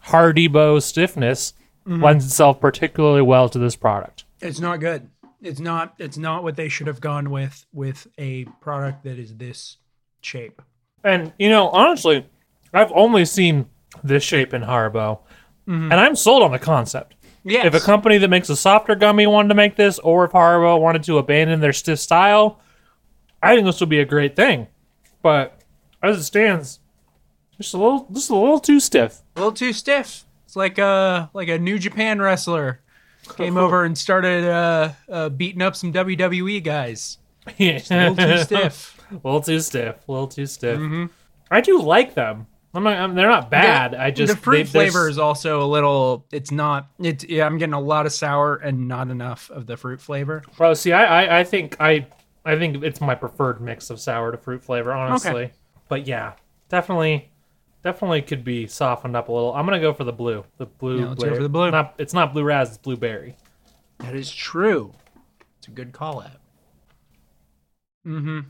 Hardy-Bo 0.00 0.78
stiffness 0.80 1.52
Mm-hmm. 1.86 2.02
lends 2.02 2.24
itself 2.24 2.60
particularly 2.60 3.22
well 3.22 3.48
to 3.48 3.60
this 3.60 3.76
product. 3.76 4.24
It's 4.40 4.58
not 4.58 4.80
good. 4.80 5.08
It's 5.40 5.60
not. 5.60 5.94
It's 5.98 6.18
not 6.18 6.42
what 6.42 6.56
they 6.56 6.68
should 6.68 6.88
have 6.88 7.00
gone 7.00 7.30
with 7.30 7.64
with 7.72 8.08
a 8.18 8.44
product 8.60 9.04
that 9.04 9.20
is 9.20 9.36
this 9.36 9.76
shape. 10.20 10.60
And 11.04 11.32
you 11.38 11.48
know, 11.48 11.68
honestly, 11.68 12.26
I've 12.74 12.90
only 12.92 13.24
seen 13.24 13.66
this 14.02 14.24
shape 14.24 14.52
in 14.52 14.62
Haribo, 14.62 15.20
mm-hmm. 15.68 15.92
and 15.92 15.94
I'm 15.94 16.16
sold 16.16 16.42
on 16.42 16.50
the 16.50 16.58
concept. 16.58 17.14
Yes. 17.44 17.66
If 17.66 17.74
a 17.74 17.80
company 17.80 18.18
that 18.18 18.28
makes 18.28 18.50
a 18.50 18.56
softer 18.56 18.96
gummy 18.96 19.28
wanted 19.28 19.50
to 19.50 19.54
make 19.54 19.76
this, 19.76 20.00
or 20.00 20.24
if 20.24 20.32
Haribo 20.32 20.80
wanted 20.80 21.04
to 21.04 21.18
abandon 21.18 21.60
their 21.60 21.72
stiff 21.72 22.00
style, 22.00 22.60
I 23.40 23.54
think 23.54 23.64
this 23.64 23.78
would 23.78 23.88
be 23.88 24.00
a 24.00 24.04
great 24.04 24.34
thing. 24.34 24.66
But 25.22 25.62
as 26.02 26.18
it 26.18 26.24
stands, 26.24 26.80
just 27.56 27.72
a 27.74 27.76
little, 27.76 28.08
just 28.12 28.30
a 28.30 28.34
little 28.34 28.58
too 28.58 28.80
stiff. 28.80 29.22
a 29.36 29.38
little 29.38 29.52
too 29.52 29.72
stiff. 29.72 30.25
It's 30.46 30.56
like 30.56 30.78
a 30.78 31.28
like 31.34 31.48
a 31.48 31.58
New 31.58 31.78
Japan 31.78 32.20
wrestler 32.20 32.80
came 33.36 33.56
over 33.56 33.84
and 33.84 33.98
started 33.98 34.44
uh, 34.44 34.92
uh, 35.10 35.28
beating 35.28 35.60
up 35.60 35.76
some 35.76 35.92
WWE 35.92 36.62
guys. 36.62 37.18
Yeah. 37.58 37.78
A 37.90 38.10
little 38.10 38.16
too 38.16 38.38
stiff. 38.42 39.04
A 39.12 39.14
little 39.24 39.40
too 39.40 39.60
stiff. 39.60 39.96
A 40.08 40.10
little 40.12 40.26
too 40.26 40.46
stiff. 40.46 40.80
I 41.48 41.60
do 41.60 41.80
like 41.80 42.14
them. 42.14 42.48
I'm 42.74 42.82
not, 42.82 42.98
I'm, 42.98 43.14
they're 43.14 43.28
not 43.28 43.50
bad. 43.50 43.94
I 43.94 44.10
just 44.10 44.34
the 44.34 44.38
fruit 44.38 44.58
they- 44.58 44.64
flavor 44.90 45.08
is 45.08 45.16
also 45.16 45.62
a 45.62 45.68
little. 45.68 46.26
It's 46.32 46.50
not. 46.50 46.88
It's 46.98 47.24
yeah. 47.24 47.46
I'm 47.46 47.56
getting 47.56 47.72
a 47.72 47.80
lot 47.80 48.04
of 48.04 48.12
sour 48.12 48.56
and 48.56 48.88
not 48.88 49.10
enough 49.10 49.48
of 49.50 49.66
the 49.66 49.76
fruit 49.76 50.00
flavor. 50.00 50.42
Bro, 50.56 50.74
see, 50.74 50.92
I, 50.92 51.24
I, 51.24 51.38
I 51.40 51.44
think 51.44 51.76
I, 51.80 52.06
I 52.44 52.58
think 52.58 52.82
it's 52.82 53.00
my 53.00 53.14
preferred 53.14 53.60
mix 53.60 53.90
of 53.90 54.00
sour 54.00 54.32
to 54.32 54.38
fruit 54.38 54.64
flavor, 54.64 54.92
honestly. 54.92 55.30
Okay. 55.30 55.52
But 55.88 56.06
yeah, 56.08 56.32
definitely, 56.68 57.30
definitely 57.86 58.20
could 58.20 58.44
be 58.44 58.66
softened 58.66 59.16
up 59.16 59.28
a 59.28 59.32
little. 59.32 59.54
I'm 59.54 59.64
gonna 59.64 59.80
go 59.80 59.94
for 59.94 60.04
the 60.04 60.12
blue. 60.12 60.44
The 60.58 60.66
blue. 60.66 61.00
Yeah, 61.00 61.08
let's 61.08 61.24
go 61.24 61.34
for 61.34 61.42
the 61.42 61.48
blue. 61.48 61.70
Not, 61.70 61.94
it's 61.98 62.12
not 62.12 62.32
blue 62.32 62.42
raz. 62.42 62.68
It's 62.68 62.78
blueberry. 62.78 63.36
That 63.98 64.14
is 64.14 64.30
true. 64.30 64.92
It's 65.58 65.68
a 65.68 65.70
good 65.70 65.92
call 65.92 66.20
out. 66.20 66.40
Mm-hmm. 68.06 68.40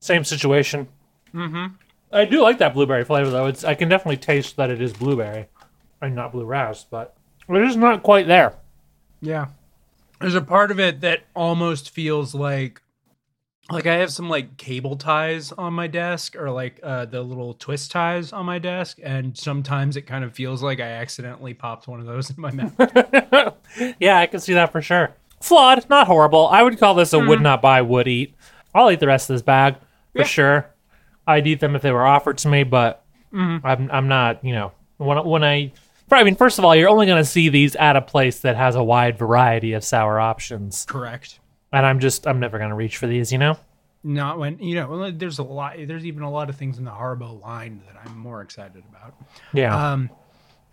Same 0.00 0.24
situation. 0.24 0.88
Mm-hmm. 1.32 1.74
I 2.10 2.24
do 2.24 2.42
like 2.42 2.58
that 2.58 2.74
blueberry 2.74 3.04
flavor 3.04 3.30
though. 3.30 3.46
It's 3.46 3.64
I 3.64 3.74
can 3.74 3.88
definitely 3.88 4.16
taste 4.16 4.56
that 4.56 4.70
it 4.70 4.82
is 4.82 4.92
blueberry, 4.92 5.46
and 6.00 6.14
not 6.14 6.32
blue 6.32 6.44
raz, 6.44 6.84
but 6.90 7.14
it 7.48 7.62
is 7.62 7.76
not 7.76 8.02
quite 8.02 8.26
there. 8.26 8.56
Yeah. 9.20 9.48
There's 10.20 10.34
a 10.34 10.40
part 10.40 10.70
of 10.70 10.80
it 10.80 11.00
that 11.02 11.24
almost 11.34 11.90
feels 11.90 12.34
like 12.34 12.81
like 13.70 13.86
I 13.86 13.94
have 13.96 14.12
some 14.12 14.28
like 14.28 14.56
cable 14.56 14.96
ties 14.96 15.52
on 15.52 15.72
my 15.72 15.86
desk 15.86 16.36
or 16.36 16.50
like 16.50 16.80
uh 16.82 17.04
the 17.06 17.22
little 17.22 17.54
twist 17.54 17.90
ties 17.90 18.32
on 18.32 18.44
my 18.44 18.58
desk 18.58 18.98
and 19.02 19.36
sometimes 19.36 19.96
it 19.96 20.02
kind 20.02 20.24
of 20.24 20.34
feels 20.34 20.62
like 20.62 20.80
I 20.80 20.88
accidentally 20.88 21.54
popped 21.54 21.86
one 21.88 22.00
of 22.00 22.06
those 22.06 22.30
in 22.36 22.36
my 22.40 22.50
mouth. 22.50 22.74
Yeah, 23.98 24.18
I 24.18 24.26
can 24.26 24.40
see 24.40 24.52
that 24.54 24.70
for 24.70 24.82
sure. 24.82 25.14
Flawed, 25.40 25.88
not 25.88 26.06
horrible. 26.06 26.46
I 26.48 26.62
would 26.62 26.78
call 26.78 26.94
this 26.94 27.12
a 27.14 27.18
would 27.18 27.40
not 27.40 27.62
buy, 27.62 27.80
would 27.80 28.06
eat. 28.06 28.34
I'll 28.74 28.90
eat 28.90 29.00
the 29.00 29.06
rest 29.06 29.30
of 29.30 29.34
this 29.34 29.42
bag 29.42 29.76
for 30.12 30.18
Yeah. 30.20 30.24
sure. 30.24 30.66
I'd 31.26 31.46
eat 31.46 31.60
them 31.60 31.74
if 31.74 31.80
they 31.82 31.90
were 31.92 32.06
offered 32.06 32.36
to 32.38 32.48
me, 32.48 32.64
but 32.64 33.02
I'm 33.32 33.90
I'm 33.90 34.08
not. 34.08 34.44
You 34.44 34.52
know, 34.52 34.72
when 34.98 35.24
when 35.24 35.42
I. 35.44 35.72
I 36.10 36.24
mean, 36.24 36.34
first 36.36 36.58
of 36.58 36.64
all, 36.66 36.76
you're 36.76 36.90
only 36.90 37.06
going 37.06 37.22
to 37.22 37.24
see 37.28 37.48
these 37.48 37.74
at 37.76 37.96
a 37.96 38.02
place 38.02 38.40
that 38.40 38.56
has 38.56 38.74
a 38.74 38.84
wide 38.84 39.16
variety 39.16 39.72
of 39.72 39.82
sour 39.82 40.20
options, 40.20 40.84
Correct. 40.86 41.38
And 41.72 41.86
I'm 41.86 42.00
just 42.00 42.26
I'm 42.26 42.40
never 42.40 42.58
going 42.58 42.70
to 42.70 42.76
reach 42.76 42.96
for 42.96 43.06
these. 43.06 43.32
You 43.32 43.38
know. 43.38 43.58
Not 44.04 44.38
when 44.38 44.58
you 44.58 44.74
know, 44.74 44.88
well, 44.88 45.12
there's 45.12 45.38
a 45.38 45.44
lot 45.44 45.76
there's 45.86 46.04
even 46.04 46.22
a 46.22 46.30
lot 46.30 46.50
of 46.50 46.56
things 46.56 46.78
in 46.78 46.84
the 46.84 46.90
Haribo 46.90 47.40
line 47.40 47.82
that 47.86 47.96
I'm 48.04 48.18
more 48.18 48.42
excited 48.42 48.82
about. 48.90 49.14
Yeah. 49.52 49.92
Um, 49.92 50.10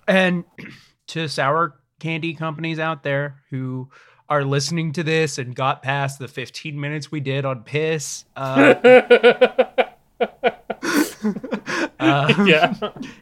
and 0.08 0.44
to 1.08 1.28
sour 1.28 1.76
candy 2.00 2.34
companies 2.34 2.80
out 2.80 3.04
there 3.04 3.42
who 3.52 3.90
are 4.30 4.44
listening 4.44 4.94
to 4.94 5.04
this 5.04 5.38
and 5.38 5.56
got 5.56 5.82
past 5.82 6.20
the 6.20 6.28
15 6.28 6.80
minutes 6.80 7.12
we 7.12 7.20
did 7.20 7.46
on 7.46 7.64
piss, 7.64 8.26
uh, 8.36 8.76
yeah. 12.00 12.74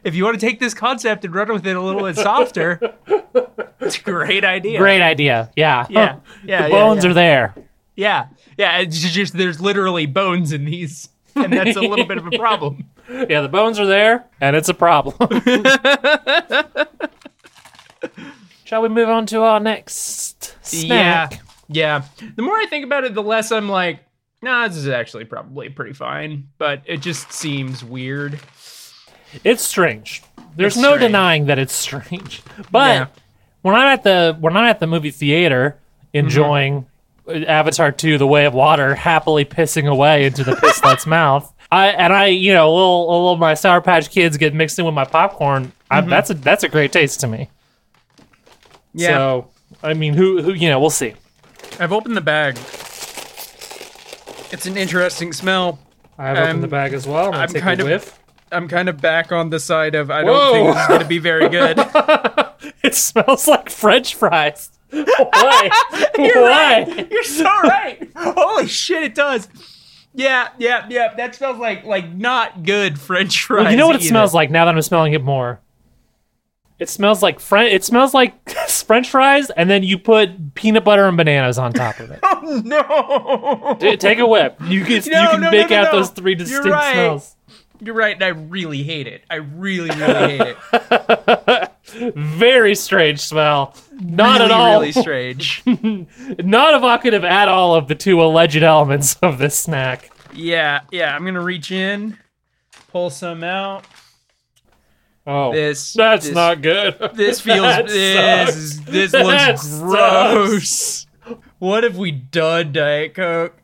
if 0.04 0.14
you 0.14 0.24
want 0.24 0.38
to 0.38 0.46
take 0.46 0.60
this 0.60 0.74
concept 0.74 1.24
and 1.24 1.34
run 1.34 1.52
with 1.52 1.66
it 1.66 1.76
a 1.76 1.80
little 1.80 2.02
bit 2.02 2.16
softer, 2.16 2.78
it's 3.80 3.98
a 3.98 4.02
great 4.02 4.44
idea. 4.44 4.78
Great 4.78 5.02
idea. 5.02 5.50
Yeah. 5.56 5.86
Yeah. 5.88 6.16
Yeah. 6.44 6.62
the 6.62 6.68
yeah, 6.68 6.68
bones 6.68 7.04
yeah. 7.04 7.10
are 7.10 7.14
there. 7.14 7.54
Yeah. 7.98 8.28
Yeah. 8.56 8.78
It's 8.78 8.98
just 9.00 9.32
there's 9.36 9.60
literally 9.60 10.06
bones 10.06 10.52
in 10.52 10.64
these, 10.64 11.08
and 11.34 11.52
that's 11.52 11.76
a 11.76 11.80
little 11.80 12.06
bit 12.06 12.16
of 12.18 12.26
a 12.26 12.38
problem. 12.38 12.84
Yeah, 13.10 13.40
the 13.40 13.48
bones 13.48 13.80
are 13.80 13.86
there, 13.86 14.26
and 14.38 14.54
it's 14.54 14.68
a 14.68 14.74
problem. 14.74 15.16
Shall 18.64 18.82
we 18.82 18.90
move 18.90 19.08
on 19.08 19.24
to 19.26 19.40
our 19.40 19.58
next 19.60 20.54
snack? 20.62 21.32
Yeah. 21.32 21.38
Yeah. 21.68 22.02
The 22.36 22.42
more 22.42 22.54
I 22.54 22.66
think 22.66 22.84
about 22.84 23.04
it, 23.04 23.14
the 23.14 23.22
less 23.22 23.50
I'm 23.50 23.66
like, 23.68 24.00
nah, 24.42 24.68
this 24.68 24.76
is 24.76 24.88
actually 24.88 25.24
probably 25.24 25.70
pretty 25.70 25.94
fine. 25.94 26.48
But 26.58 26.82
it 26.84 26.98
just 26.98 27.32
seems 27.32 27.82
weird. 27.82 28.38
It's 29.42 29.62
strange. 29.62 30.22
There's 30.54 30.74
It's 30.74 30.82
no 30.82 30.90
strange. 30.96 31.00
denying 31.08 31.46
that 31.46 31.58
it's 31.58 31.72
strange. 31.86 32.42
But 32.70 32.88
Yeah. 32.94 33.06
when 33.62 33.74
I'm 33.74 33.86
at 33.86 34.02
the 34.02 34.36
when 34.38 34.54
I'm 34.54 34.66
at 34.66 34.80
the 34.80 34.86
movie 34.86 35.10
theater 35.12 35.78
mm-hmm. 36.12 36.26
enjoying 36.26 36.86
Avatar 37.28 37.92
2 37.92 38.18
The 38.18 38.26
Way 38.26 38.46
of 38.46 38.54
Water 38.54 38.94
happily 38.94 39.44
pissing 39.44 39.88
away 39.88 40.26
into 40.26 40.44
the 40.44 40.52
pisslet's 40.52 41.06
mouth, 41.06 41.52
I 41.70 41.88
and 41.88 42.12
I, 42.12 42.26
you 42.26 42.52
know, 42.52 42.68
a 42.68 42.74
little 42.74 43.04
a 43.04 43.12
little 43.12 43.32
of 43.32 43.38
my 43.38 43.54
Sour 43.54 43.80
Patch 43.80 44.10
Kids 44.10 44.36
get 44.36 44.54
mixed 44.54 44.78
in 44.78 44.84
with 44.84 44.94
my 44.94 45.04
popcorn. 45.04 45.72
I, 45.90 46.00
mm-hmm. 46.00 46.10
that's 46.10 46.30
a 46.30 46.34
that's 46.34 46.64
a 46.64 46.68
great 46.68 46.92
taste 46.92 47.20
to 47.20 47.26
me. 47.26 47.50
Yeah. 48.94 49.08
So, 49.08 49.50
I 49.82 49.94
mean, 49.94 50.14
who 50.14 50.42
who 50.42 50.52
you 50.52 50.68
know, 50.68 50.80
we'll 50.80 50.90
see. 50.90 51.14
I've 51.78 51.92
opened 51.92 52.16
the 52.16 52.22
bag. 52.22 52.56
It's 54.50 54.66
an 54.66 54.76
interesting 54.76 55.32
smell. 55.32 55.78
I've 56.16 56.38
opened 56.38 56.62
the 56.62 56.68
bag 56.68 56.94
as 56.94 57.06
well. 57.06 57.34
I'm, 57.34 57.40
I'm 57.40 57.48
kind 57.48 57.80
of- 57.80 57.86
whiff. 57.86 58.18
I'm 58.50 58.66
kind 58.66 58.88
of 58.88 58.98
back 58.98 59.30
on 59.30 59.50
the 59.50 59.60
side 59.60 59.94
of 59.94 60.10
I 60.10 60.22
don't 60.22 60.52
think 60.52 60.74
this 60.74 60.82
is 60.82 60.88
going 60.88 61.00
to 61.02 61.06
be 61.06 61.18
very 61.18 61.48
good. 61.48 61.78
It 62.82 62.94
smells 62.94 63.46
like 63.46 63.70
French 63.70 64.14
fries. 64.14 64.70
Why? 64.90 65.70
You're 66.18 66.42
Why? 66.42 66.84
right. 66.86 67.10
You're 67.10 67.24
so 67.24 67.44
right. 67.44 68.10
Holy 68.16 68.66
shit, 68.66 69.02
it 69.02 69.14
does. 69.14 69.48
Yeah, 70.14 70.48
yeah, 70.58 70.86
yeah. 70.88 71.14
That 71.14 71.34
smells 71.34 71.58
like 71.58 71.84
like 71.84 72.12
not 72.12 72.62
good 72.64 72.98
French 72.98 73.44
fries. 73.44 73.64
Well, 73.64 73.70
you 73.70 73.76
know 73.76 73.86
what 73.86 73.96
it 73.96 74.02
either. 74.02 74.08
smells 74.08 74.34
like 74.34 74.50
now 74.50 74.64
that 74.64 74.74
I'm 74.74 74.82
smelling 74.82 75.12
it 75.12 75.22
more. 75.22 75.60
It 76.78 76.88
smells 76.88 77.22
like 77.22 77.40
French. 77.40 77.72
It 77.72 77.84
smells 77.84 78.14
like 78.14 78.48
French 78.68 79.10
fries, 79.10 79.50
and 79.50 79.68
then 79.68 79.82
you 79.82 79.98
put 79.98 80.54
peanut 80.54 80.84
butter 80.84 81.06
and 81.06 81.16
bananas 81.16 81.58
on 81.58 81.72
top 81.72 81.98
of 82.00 82.10
it. 82.10 82.20
Oh 82.40 82.62
no! 82.64 83.96
Take 83.96 84.18
a 84.20 84.26
whip. 84.26 84.56
You 84.64 84.84
can 84.84 84.94
you 84.94 85.02
can 85.02 85.12
no, 85.12 85.36
no, 85.36 85.50
make 85.50 85.70
no, 85.70 85.76
out 85.76 85.92
no. 85.92 85.98
those 85.98 86.10
three 86.10 86.34
distinct 86.34 86.66
right. 86.68 86.92
smells. 86.92 87.36
You're 87.80 87.94
right, 87.94 88.14
and 88.14 88.24
I 88.24 88.28
really 88.28 88.82
hate 88.82 89.06
it. 89.06 89.22
I 89.30 89.36
really, 89.36 89.90
really 89.90 90.38
hate 90.38 90.56
it. 90.72 91.70
Very 92.16 92.74
strange 92.74 93.20
smell. 93.20 93.74
Not 94.00 94.40
really, 94.40 94.44
at 94.44 94.50
all. 94.50 94.80
Really 94.80 94.92
strange. 95.02 95.62
not 95.66 96.74
evocative 96.74 97.24
at 97.24 97.48
all 97.48 97.74
of 97.74 97.88
the 97.88 97.94
two 97.94 98.20
alleged 98.22 98.62
elements 98.62 99.16
of 99.22 99.38
this 99.38 99.58
snack. 99.58 100.10
yeah, 100.34 100.80
yeah. 100.90 101.14
I'm 101.14 101.24
gonna 101.24 101.40
reach 101.42 101.70
in, 101.72 102.18
pull 102.90 103.10
some 103.10 103.42
out. 103.44 103.84
Oh, 105.26 105.52
This 105.52 105.92
that's 105.92 106.26
this, 106.26 106.34
not 106.34 106.62
good. 106.62 106.98
This 107.14 107.40
feels. 107.42 107.60
That 107.60 107.86
this 107.86 108.16
sucks. 108.46 108.56
is- 108.56 108.80
this 108.84 109.12
That 109.12 109.26
looks 109.26 109.62
sucks. 109.62 109.78
gross. 109.80 111.06
What 111.58 111.84
have 111.84 111.96
we 111.98 112.10
done, 112.10 112.72
Diet 112.72 113.14
Coke? 113.14 113.54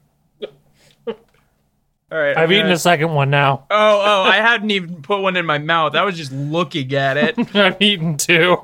All 2.15 2.21
right, 2.21 2.37
I've 2.37 2.53
eaten 2.53 2.71
a 2.71 2.79
second 2.79 3.13
one 3.13 3.29
now. 3.31 3.67
Oh, 3.77 4.03
oh! 4.05 4.23
I 4.23 4.37
hadn't 4.37 4.71
even 4.71 5.03
put 5.03 5.21
one 5.21 5.37
in 5.37 5.45
my 5.45 5.59
mouth. 5.59 5.97
I 5.97 6.05
was 6.05 6.17
just 6.17 6.31
looking 6.31 6.95
at 6.95 7.17
it. 7.17 7.37
I've 7.57 7.83
eaten 7.83 8.17
two. 8.17 8.57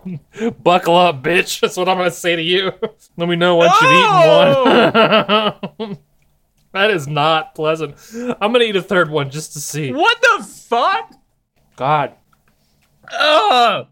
Buckle 0.62 0.94
up, 0.94 1.24
bitch. 1.24 1.58
That's 1.60 1.76
what 1.76 1.88
I'm 1.88 1.96
gonna 1.96 2.12
say 2.12 2.36
to 2.36 2.42
you. 2.42 2.70
Let 3.16 3.28
me 3.28 3.34
know 3.34 3.56
once 3.56 3.72
you've 3.82 3.90
eaten 3.90 4.08
one. 4.08 4.54
Oh! 4.56 5.98
that 6.72 6.90
is 6.92 7.08
not 7.08 7.56
pleasant. 7.56 7.96
I'm 8.40 8.52
gonna 8.52 8.66
eat 8.66 8.76
a 8.76 8.82
third 8.82 9.10
one 9.10 9.30
just 9.30 9.54
to 9.54 9.60
see. 9.60 9.92
what 9.92 10.20
the 10.22 10.44
fuck? 10.44 11.12
God, 11.74 12.14
Ugh! 13.18 13.88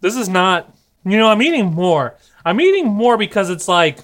this 0.00 0.16
is 0.16 0.28
not. 0.28 0.74
You 1.04 1.16
know, 1.16 1.28
I'm 1.28 1.42
eating 1.42 1.66
more. 1.66 2.16
I'm 2.44 2.60
eating 2.60 2.88
more 2.88 3.16
because 3.16 3.50
it's 3.50 3.68
like 3.68 4.00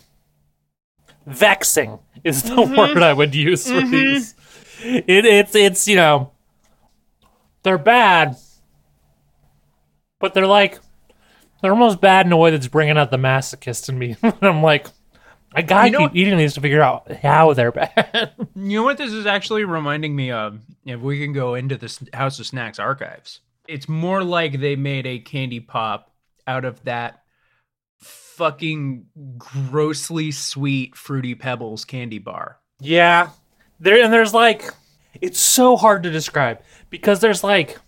vexing 1.27 1.99
is 2.25 2.43
the 2.43 2.51
mm-hmm. 2.51 2.77
word 2.77 3.03
I 3.03 3.13
would 3.13 3.35
use 3.35 3.67
for 3.67 3.75
mm-hmm. 3.75 3.91
these. 3.91 4.35
It, 4.83 5.25
it's 5.25 5.55
it's 5.55 5.87
you 5.87 5.97
know 5.97 6.33
they're 7.63 7.79
bad, 7.79 8.37
but 10.19 10.35
they're 10.35 10.47
like 10.47 10.79
they're 11.63 11.73
almost 11.73 12.01
bad 12.01 12.27
in 12.27 12.33
a 12.33 12.37
way 12.37 12.51
that's 12.51 12.69
bringing 12.69 12.99
out 12.99 13.11
the 13.11 13.17
masochist 13.17 13.89
in 13.89 13.99
me. 13.99 14.17
and 14.23 14.35
I'm 14.43 14.63
like, 14.63 14.87
I 15.55 15.63
gotta 15.63 15.87
You 15.87 15.93
know 15.93 15.99
keep 16.01 16.11
what- 16.11 16.17
eating 16.17 16.39
these 16.39 16.55
to 16.55 16.61
figure 16.61 16.83
out 16.83 17.11
how 17.11 17.55
they're 17.55 17.73
bad. 17.73 18.33
You 18.57 18.79
know 18.79 18.83
what 18.85 18.99
this 18.99 19.13
is 19.13 19.27
actually 19.27 19.65
reminding 19.65 20.15
me 20.15 20.31
of? 20.31 20.61
If 20.85 21.01
we 21.01 21.19
can 21.19 21.33
go 21.33 21.55
into 21.55 21.77
this 21.77 21.99
House 22.13 22.39
of 22.39 22.47
Snacks 22.47 22.79
archives, 22.79 23.41
it's 23.67 23.89
more 23.89 24.23
like 24.23 24.61
they 24.61 24.77
made 24.77 25.07
a 25.07 25.19
candy 25.19 25.59
pop 25.59 26.13
out 26.47 26.65
of 26.65 26.83
that 26.85 27.24
fucking 28.37 29.07
grossly 29.39 30.31
sweet 30.31 30.97
Fruity 30.97 31.35
Pebbles 31.35 31.85
candy 31.85 32.19
bar. 32.19 32.59
Yeah. 32.81 33.31
There 33.81 34.03
and 34.03 34.13
there's 34.13 34.35
like 34.35 34.71
it's 35.21 35.39
so 35.39 35.77
hard 35.77 36.03
to 36.03 36.11
describe 36.11 36.61
because 36.91 37.21
there's 37.21 37.45
like 37.45 37.79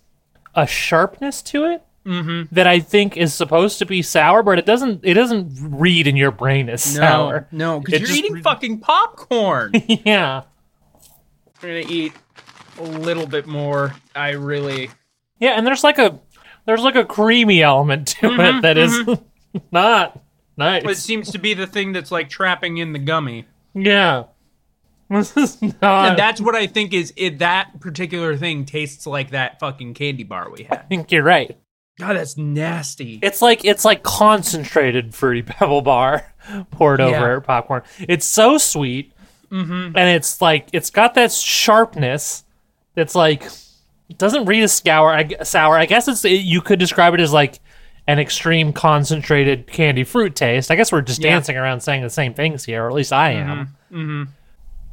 a 0.55 0.65
sharpness 0.65 1.41
to 1.43 1.65
it 1.65 1.83
mm-hmm. 2.05 2.53
that 2.53 2.65
I 2.65 2.79
think 2.79 3.17
is 3.17 3.33
supposed 3.33 3.79
to 3.79 3.85
be 3.85 4.01
sour, 4.01 4.41
but 4.43 4.57
it 4.57 4.65
doesn't 4.65 5.01
it 5.03 5.13
doesn't 5.13 5.51
read 5.59 6.07
in 6.07 6.15
your 6.15 6.31
brain 6.31 6.69
as 6.69 6.83
sour. 6.83 7.47
no, 7.51 7.79
because 7.79 8.01
you're 8.01 8.17
eating 8.17 8.33
re- 8.33 8.41
fucking 8.41 8.79
popcorn. 8.79 9.71
yeah. 9.87 10.43
We're 11.61 11.81
gonna 11.81 11.93
eat 11.93 12.13
a 12.79 12.83
little 12.83 13.27
bit 13.27 13.47
more. 13.47 13.93
I 14.15 14.31
really. 14.31 14.89
Yeah, 15.39 15.51
and 15.51 15.67
there's 15.67 15.83
like 15.83 15.99
a 15.99 16.19
there's 16.65 16.81
like 16.81 16.95
a 16.95 17.05
creamy 17.05 17.61
element 17.61 18.07
to 18.07 18.27
it 18.27 18.37
mm-hmm, 18.37 18.61
that 18.61 18.77
is 18.77 18.93
mm-hmm. 18.93 19.57
not 19.71 20.21
nice. 20.57 20.83
It 20.83 20.97
seems 20.97 21.31
to 21.31 21.37
be 21.37 21.53
the 21.53 21.67
thing 21.67 21.93
that's 21.93 22.11
like 22.11 22.29
trapping 22.29 22.77
in 22.77 22.93
the 22.93 22.99
gummy. 22.99 23.45
yeah. 23.73 24.23
This 25.09 25.37
is 25.37 25.61
not 25.61 26.09
And 26.09 26.19
that's 26.19 26.41
what 26.41 26.53
I 26.53 26.67
think 26.67 26.93
is 26.93 27.13
it. 27.15 27.39
That 27.39 27.79
particular 27.79 28.35
thing 28.35 28.65
tastes 28.65 29.07
like 29.07 29.29
that 29.31 29.57
fucking 29.57 29.93
candy 29.93 30.23
bar 30.23 30.49
we 30.51 30.63
had. 30.63 30.79
I 30.79 30.81
think 30.81 31.13
you're 31.13 31.23
right. 31.23 31.57
God, 31.97 32.17
that's 32.17 32.35
nasty. 32.37 33.17
It's 33.21 33.41
like 33.41 33.63
it's 33.63 33.85
like 33.85 34.03
concentrated 34.03 35.15
fruity 35.15 35.41
pebble 35.43 35.81
bar 35.81 36.33
poured 36.71 36.99
Yeah. 36.99 37.05
over 37.05 37.39
popcorn. 37.39 37.83
It's 37.99 38.25
so 38.25 38.57
sweet, 38.57 39.13
mm-hmm. 39.49 39.97
and 39.97 39.97
it's 39.97 40.41
like 40.41 40.67
it's 40.73 40.89
got 40.89 41.13
that 41.13 41.31
sharpness. 41.31 42.43
That's 42.93 43.15
like 43.15 43.43
it 44.09 44.17
doesn't 44.17 44.45
read 44.45 44.61
as 44.63 44.73
sour. 44.73 45.11
I, 45.11 45.29
sour. 45.43 45.77
I 45.77 45.85
guess 45.85 46.09
it's 46.09 46.25
it, 46.25 46.41
you 46.41 46.59
could 46.61 46.79
describe 46.79 47.13
it 47.13 47.21
as 47.21 47.31
like 47.31 47.59
an 48.07 48.19
extreme 48.19 48.71
concentrated 48.73 49.67
candy 49.67 50.03
fruit 50.03 50.35
taste. 50.35 50.71
I 50.71 50.75
guess 50.75 50.91
we're 50.91 51.01
just 51.01 51.21
Yeah. 51.21 51.31
dancing 51.31 51.57
around 51.57 51.81
saying 51.81 52.03
the 52.03 52.09
same 52.09 52.33
things 52.33 52.63
here, 52.63 52.85
or 52.85 52.87
at 52.89 52.93
least 52.95 53.11
I 53.13 53.31
am. 53.31 54.29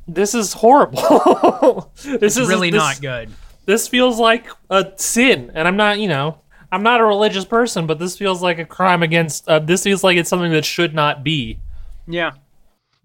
This 0.07 0.35
is 0.35 0.53
horrible. 0.53 1.93
this 2.05 2.37
is 2.37 2.49
really 2.49 2.71
this- 2.71 2.79
not 2.79 3.01
good. 3.01 3.31
this 3.67 3.89
feels 3.89 4.19
like 4.19 4.47
a 4.69 4.93
sin 4.97 5.51
and 5.55 5.67
i'm 5.67 5.77
not 5.77 5.99
you 5.99 6.07
know 6.07 6.39
i'm 6.71 6.83
not 6.83 7.01
a 7.01 7.05
religious 7.05 7.47
person 7.47 7.87
but 7.87 7.99
this 7.99 8.19
feels 8.19 8.43
like 8.43 8.59
a 8.59 8.65
crime 8.67 9.03
against 9.03 9.49
uh, 9.49 9.59
this 9.59 9.83
feels 9.85 10.05
like 10.05 10.19
it's 10.19 10.29
something 10.29 10.53
that 10.53 10.67
should 10.67 10.93
not 10.95 11.25
be 11.25 11.59
Yeah. 12.07 12.33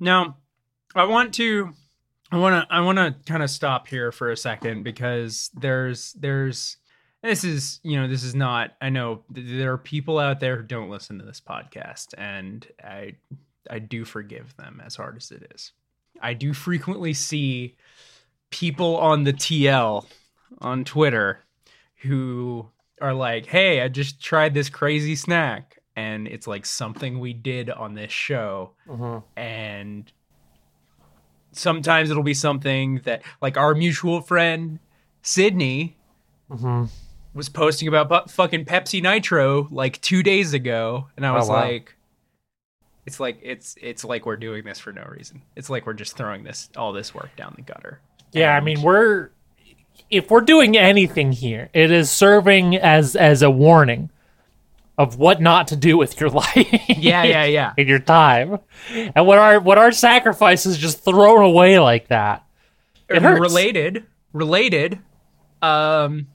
Now, 0.01 0.35
I 0.93 1.05
want 1.05 1.33
to, 1.35 1.71
I 2.31 2.37
want 2.37 2.67
to, 2.67 2.73
I 2.75 2.81
want 2.81 2.97
to 2.97 3.15
kind 3.25 3.41
of 3.43 3.49
stop 3.49 3.87
here 3.87 4.11
for 4.11 4.31
a 4.31 4.35
second 4.37 4.83
because 4.83 5.49
there's, 5.53 6.11
there's, 6.19 6.75
this 7.21 7.43
is, 7.43 7.79
you 7.83 7.99
know, 7.99 8.07
this 8.07 8.23
is 8.23 8.35
not. 8.35 8.71
I 8.81 8.89
know 8.89 9.23
th- 9.33 9.47
there 9.47 9.73
are 9.73 9.77
people 9.77 10.19
out 10.19 10.39
there 10.39 10.57
who 10.57 10.63
don't 10.63 10.89
listen 10.89 11.19
to 11.19 11.25
this 11.25 11.41
podcast, 11.41 12.13
and 12.17 12.65
I, 12.83 13.15
I 13.69 13.79
do 13.79 14.05
forgive 14.05 14.55
them 14.57 14.81
as 14.85 14.95
hard 14.95 15.17
as 15.17 15.31
it 15.31 15.51
is. 15.53 15.73
I 16.21 16.33
do 16.33 16.53
frequently 16.53 17.13
see 17.13 17.75
people 18.49 18.97
on 18.97 19.23
the 19.23 19.33
TL 19.33 20.05
on 20.59 20.83
Twitter 20.83 21.39
who 22.01 22.69
are 23.01 23.13
like, 23.13 23.45
"Hey, 23.45 23.81
I 23.81 23.89
just 23.89 24.21
tried 24.21 24.53
this 24.53 24.69
crazy 24.69 25.15
snack." 25.15 25.75
And 25.95 26.29
it's 26.29 26.47
like 26.47 26.65
something 26.65 27.19
we 27.19 27.33
did 27.33 27.69
on 27.69 27.93
this 27.93 28.11
show 28.11 28.71
mm-hmm. 28.87 29.17
and 29.37 30.09
sometimes 31.51 32.09
it'll 32.09 32.23
be 32.23 32.33
something 32.33 33.01
that 33.03 33.23
like 33.41 33.57
our 33.57 33.75
mutual 33.75 34.21
friend 34.21 34.79
Sydney 35.21 35.97
mm-hmm. 36.49 36.85
Was 37.33 37.49
posting 37.49 37.87
about 37.87 38.09
bu- 38.09 38.31
fucking 38.31 38.65
Pepsi 38.65 39.01
Nitro 39.01 39.67
like 39.71 40.01
two 40.01 40.23
days 40.23 40.53
ago, 40.53 41.07
and 41.15 41.25
I 41.25 41.29
Oh, 41.29 41.33
was 41.35 41.49
wow. 41.49 41.61
like, 41.61 41.95
it's 43.05 43.19
like 43.19 43.39
it's 43.41 43.75
it's 43.81 44.03
like 44.03 44.25
we're 44.25 44.35
doing 44.37 44.63
this 44.65 44.79
for 44.79 44.91
no 44.93 45.03
reason. 45.09 45.41
It's 45.55 45.69
like 45.69 45.85
we're 45.85 45.93
just 45.93 46.15
throwing 46.17 46.43
this 46.43 46.69
all 46.75 46.93
this 46.93 47.13
work 47.15 47.35
down 47.35 47.53
the 47.55 47.61
gutter. 47.63 47.99
yeah 48.33 48.55
i 48.55 48.59
mean 48.59 48.81
we're 48.83 49.29
if 50.11 50.29
we're 50.29 50.41
doing 50.41 50.77
anything 50.77 51.31
here 51.31 51.69
it 51.73 51.89
is 51.91 52.11
serving 52.11 52.75
as 52.77 53.15
as 53.15 53.41
a 53.41 53.49
warning 53.49 54.11
of 54.99 55.17
what 55.17 55.41
not 55.41 55.67
to 55.69 55.75
do 55.75 55.97
with 55.97 56.19
your 56.19 56.29
life 56.43 56.55
yeah, 56.87 57.23
yeah, 57.23 57.45
yeah. 57.45 57.73
and 57.77 57.87
your 57.89 57.97
time 57.99 58.59
and 58.91 59.25
what 59.25 59.39
our 59.39 59.59
what 59.59 59.79
our 59.79 59.91
sacrifices 59.91 60.77
just 60.77 61.03
thrown 61.03 61.43
away 61.43 61.79
like 61.79 62.07
that 62.09 62.43
it 63.07 63.23
hurts 63.23 63.41
related, 63.41 64.05
related. 64.33 64.99
Um, 65.63 66.27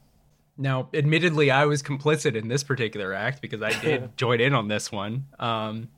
now, 0.56 0.88
admittedly, 0.94 1.50
I 1.50 1.64
was 1.66 1.82
complicit 1.82 2.36
in 2.36 2.48
this 2.48 2.62
particular 2.62 3.12
act 3.12 3.40
because 3.42 3.62
I 3.62 3.70
did 3.80 4.16
join 4.16 4.40
in 4.40 4.54
on 4.54 4.68
this 4.68 4.92
one. 4.92 5.26
Um, 5.38 5.88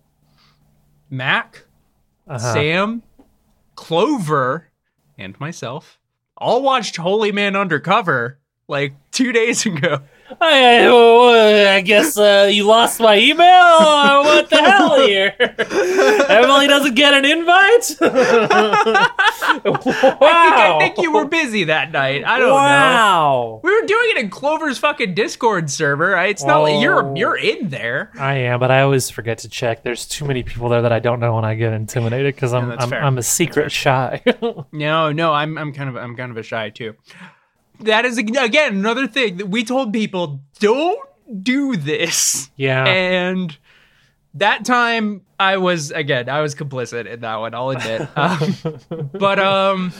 Mac, 1.11 1.65
Uh-huh. 2.27 2.39
Sam, 2.55 3.03
Clover, 3.75 4.69
and 5.19 5.39
myself 5.41 5.99
all 6.37 6.63
watched 6.63 6.97
Holy 6.97 7.33
Man 7.33 7.57
Undercover 7.57 8.39
like 8.69 8.95
two 9.11 9.33
days 9.33 9.65
ago. 9.67 10.01
I, 10.41 10.87
I, 10.87 11.75
I 11.77 11.81
guess 11.83 12.19
uh, 12.19 12.49
you 12.53 12.65
lost 12.65 13.01
my 13.01 13.19
email. 13.19 13.47
Uh, 13.47 14.23
what 14.23 14.51
the 14.51 14.57
hell 14.57 15.01
here? 15.07 15.35
Emily 15.39 16.67
doesn't 16.67 16.95
get 16.95 17.15
an 17.15 17.25
invite. 17.25 17.97
wow! 19.61 19.61
I 19.61 20.77
think 20.81 20.99
you 20.99 21.13
were 21.13 21.27
busy 21.27 21.65
that 21.65 21.93
night. 21.93 22.25
I 22.25 22.39
don't 22.39 22.49
know. 22.49 22.55
wow. 22.55 23.61
We 23.63 23.71
were 23.71 23.87
doing 23.87 24.11
it 24.11 24.19
in 24.19 24.31
Clover's 24.31 24.79
fucking 24.79 25.15
Discord 25.15 25.71
server. 25.71 26.17
I- 26.17 26.27
It's 26.27 26.45
not 26.45 26.61
like 26.61 26.77
Oh. 26.77 26.81
you're 26.81 27.17
you're 27.17 27.37
in 27.37 27.69
there. 27.69 28.11
I 28.19 28.35
am, 28.35 28.61
but 28.61 28.71
I 28.71 28.83
always 28.83 29.09
forget 29.11 29.39
to 29.39 29.49
check. 29.49 29.83
There's 29.83 30.07
too 30.07 30.25
many 30.25 30.43
people 30.43 30.69
there 30.69 30.83
that 30.83 30.93
I 30.93 30.99
don't 30.99 31.21
know 31.21 31.35
when 31.35 31.45
I 31.45 31.55
get 31.55 31.73
intimidated 31.73 32.35
because 32.35 32.53
I'm 32.53 32.69
that's 32.71 32.85
I'm. 32.85 32.93
I'm 32.93 33.19
a 33.19 33.23
secret 33.23 33.71
shy. 33.73 34.23
No, 34.73 35.13
no, 35.13 35.33
I'm 35.33 35.57
I'm 35.59 35.73
kind 35.73 35.89
of 35.89 35.97
I'm 35.97 36.17
kind 36.17 36.31
of 36.31 36.37
a 36.37 36.43
shy 36.43 36.71
too. 36.71 36.95
That 37.81 38.05
is 38.05 38.19
again 38.19 38.75
another 38.77 39.07
thing 39.07 39.37
that 39.39 39.49
we 39.49 39.65
told 39.65 39.93
people 39.93 40.41
don't 40.59 40.99
do 41.43 41.77
this. 41.77 42.51
yeah. 42.57 42.85
And 42.87 43.57
that 44.35 44.65
time 44.65 45.23
I 45.41 45.57
was 45.59 45.91
again 45.91 46.29
I 46.29 46.41
was 46.41 46.55
complicit 46.55 47.07
in 47.07 47.21
that 47.21 47.37
one. 47.37 47.55
I'll 47.55 47.71
admit. 47.71 48.09
Um, 48.17 49.11
but 49.13 49.39
um, 49.39 49.93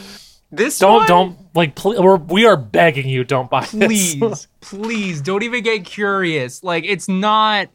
this 0.51 0.79
Don't 0.79 0.97
one, 0.99 1.07
don't 1.07 1.37
like 1.55 1.75
pl- 1.75 2.01
we're, 2.01 2.15
we 2.17 2.45
are 2.45 2.55
begging 2.57 3.07
you 3.09 3.23
don't 3.23 3.49
buy 3.49 3.61
this. 3.65 4.15
please 4.15 4.47
please 4.61 5.21
don't 5.21 5.43
even 5.43 5.63
get 5.63 5.83
curious. 5.85 6.63
Like 6.63 6.85
it's 6.85 7.07
not 7.09 7.67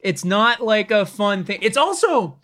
it's 0.00 0.24
not 0.24 0.62
like 0.62 0.90
a 0.90 1.04
fun 1.04 1.44
thing. 1.44 1.58
It's 1.62 1.76
also 1.76 2.38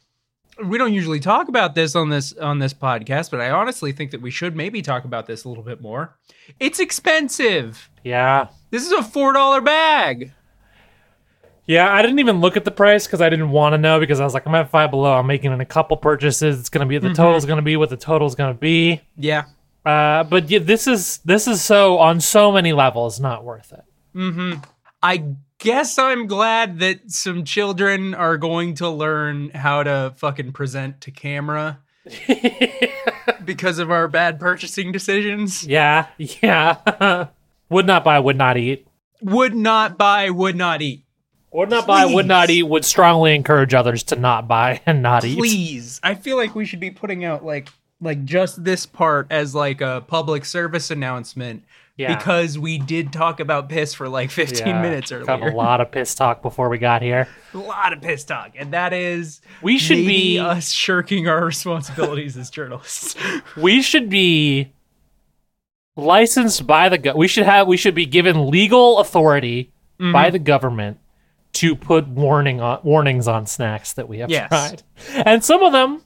we 0.63 0.79
don't 0.79 0.93
usually 0.93 1.21
talk 1.21 1.49
about 1.49 1.75
this 1.75 1.95
on 1.97 2.11
this 2.11 2.33
on 2.35 2.59
this 2.59 2.75
podcast, 2.75 3.31
but 3.31 3.41
I 3.41 3.51
honestly 3.51 3.93
think 3.93 4.11
that 4.13 4.21
we 4.21 4.31
should 4.31 4.55
maybe 4.57 4.83
talk 4.83 5.05
about 5.05 5.27
this 5.27 5.45
a 5.45 5.49
little 5.49 5.65
bit 5.65 5.81
more. 5.81 6.17
It's 6.61 6.81
expensive. 6.81 7.89
yeah. 8.03 8.49
This 8.71 8.85
is 8.85 8.93
a 8.93 9.03
four 9.03 9.33
dollar 9.33 9.61
bag. 9.61 10.33
Yeah, 11.67 11.91
I 11.91 12.03
didn't 12.03 12.19
even 12.19 12.41
look 12.41 12.57
at 12.57 12.65
the 12.65 12.71
price 12.71 13.07
because 13.07 13.21
I 13.23 13.31
didn't 13.31 13.51
want 13.51 13.73
to 13.73 13.79
know 13.79 13.99
because 13.99 14.21
I 14.21 14.25
was 14.25 14.35
like, 14.35 14.47
I'm 14.47 14.55
at 14.55 14.69
five 14.71 14.91
below. 14.91 15.15
I'm 15.15 15.27
making 15.27 15.53
in 15.53 15.61
a 15.61 15.65
couple 15.65 15.97
purchases. 15.97 16.61
It's 16.61 16.69
gonna 16.69 16.87
be 16.87 16.99
the 16.99 17.15
total's 17.15 17.47
gonna 17.47 17.63
be 17.63 17.77
what 17.77 17.89
the 17.91 17.97
total's 17.97 18.35
gonna 18.35 18.53
be. 18.55 19.01
Yeah. 19.17 19.45
Uh, 19.87 20.25
but 20.25 20.51
yeah, 20.51 20.59
this 20.59 20.87
is 20.87 21.19
this 21.25 21.47
is 21.47 21.63
so 21.63 21.99
on 21.99 22.21
so 22.21 22.51
many 22.53 22.73
levels 22.73 23.21
not 23.21 23.45
worth 23.45 23.73
it. 23.73 23.85
Mm-hmm. 24.15 24.61
I 25.03 25.25
guess 25.59 25.99
I'm 25.99 26.27
glad 26.27 26.79
that 26.81 27.11
some 27.11 27.45
children 27.45 28.15
are 28.15 28.37
going 28.37 28.75
to 28.77 28.89
learn 28.89 29.51
how 29.51 29.83
to 29.83 30.15
fucking 30.17 30.53
present 30.53 31.01
to 31.03 31.11
camera 31.11 31.81
because 33.45 33.79
of 33.79 33.91
our 33.91 34.09
bad 34.09 34.39
purchasing 34.39 34.93
decisions. 34.93 35.67
Yeah, 35.67 36.07
yeah. 36.19 37.29
would 37.69 37.87
not 37.87 38.05
buy, 38.05 38.19
would 38.19 38.37
not 38.37 38.57
eat. 38.57 38.87
Would 39.23 39.55
not 39.55 39.97
buy, 39.97 40.31
would 40.31 40.57
not 40.57 40.83
eat. 40.83 41.05
Would 41.55 41.71
not 41.71 41.87
buy, 41.87 42.05
would 42.05 42.27
not 42.27 42.51
eat. 42.51 42.65
Would 42.65 42.85
strongly 42.85 43.33
encourage 43.35 43.75
others 43.75 44.03
to 44.05 44.17
not 44.17 44.49
buy 44.49 44.81
and 44.87 45.03
not 45.03 45.25
eat. 45.25 45.39
Please. 45.39 46.01
I 46.03 46.17
feel 46.17 46.37
like 46.37 46.55
we 46.55 46.65
should 46.65 46.81
be 46.81 46.91
putting 46.91 47.25
out 47.25 47.45
like 47.45 47.69
like 48.01 48.25
just 48.25 48.65
this 48.65 48.87
part 48.87 49.29
as 49.31 49.55
like 49.55 49.81
a 49.81 50.05
public 50.07 50.45
service 50.45 50.91
announcement 50.91 51.65
Yeah. 51.97 52.17
because 52.17 52.59
we 52.59 52.79
did 52.79 53.13
talk 53.13 53.39
about 53.39 53.69
piss 53.69 53.95
for 53.95 54.09
like 54.09 54.31
15 54.33 54.67
Yeah, 54.67 54.83
minutes 54.83 55.13
Got 55.13 55.29
earlier. 55.41 55.51
a 55.51 55.55
lot 55.55 55.81
of 55.81 55.93
piss 55.93 56.13
talk 56.15 56.43
before 56.43 56.69
we 56.69 56.79
got 56.79 57.03
here. 57.03 57.29
a 57.53 57.59
lot 57.59 57.93
of 57.93 58.01
piss 58.03 58.25
talk, 58.25 58.51
and 58.59 58.73
that 58.73 58.93
is 58.93 59.41
We 59.63 59.79
should 59.79 59.99
maybe 59.99 60.07
be- 60.35 60.39
us 60.41 60.73
shirking 60.73 61.29
our 61.29 61.45
responsibilities 61.53 62.37
as 62.37 62.51
journalists. 62.51 63.15
We 63.57 63.81
should 63.81 64.11
be 64.11 64.73
licensed 65.97 66.67
by 66.67 66.89
the 66.89 66.99
go- 66.99 67.15
we 67.15 67.29
should 67.29 67.45
have 67.47 67.69
we 67.69 67.77
should 67.77 67.95
be 67.95 68.07
given 68.07 68.51
legal 68.51 68.99
authority 68.99 69.71
Mm-hmm. 70.01 70.11
by 70.13 70.31
the 70.31 70.41
government 70.41 70.99
to 71.53 71.77
put 71.77 72.09
warning 72.09 72.61
on 72.61 72.81
warnings 72.83 73.29
on 73.29 73.47
snacks 73.47 73.93
that 73.93 74.09
we 74.09 74.19
have 74.19 74.29
Yes. 74.29 74.49
tried. 74.49 74.83
And 75.25 75.45
some 75.45 75.63
of 75.63 75.71
them 75.71 76.03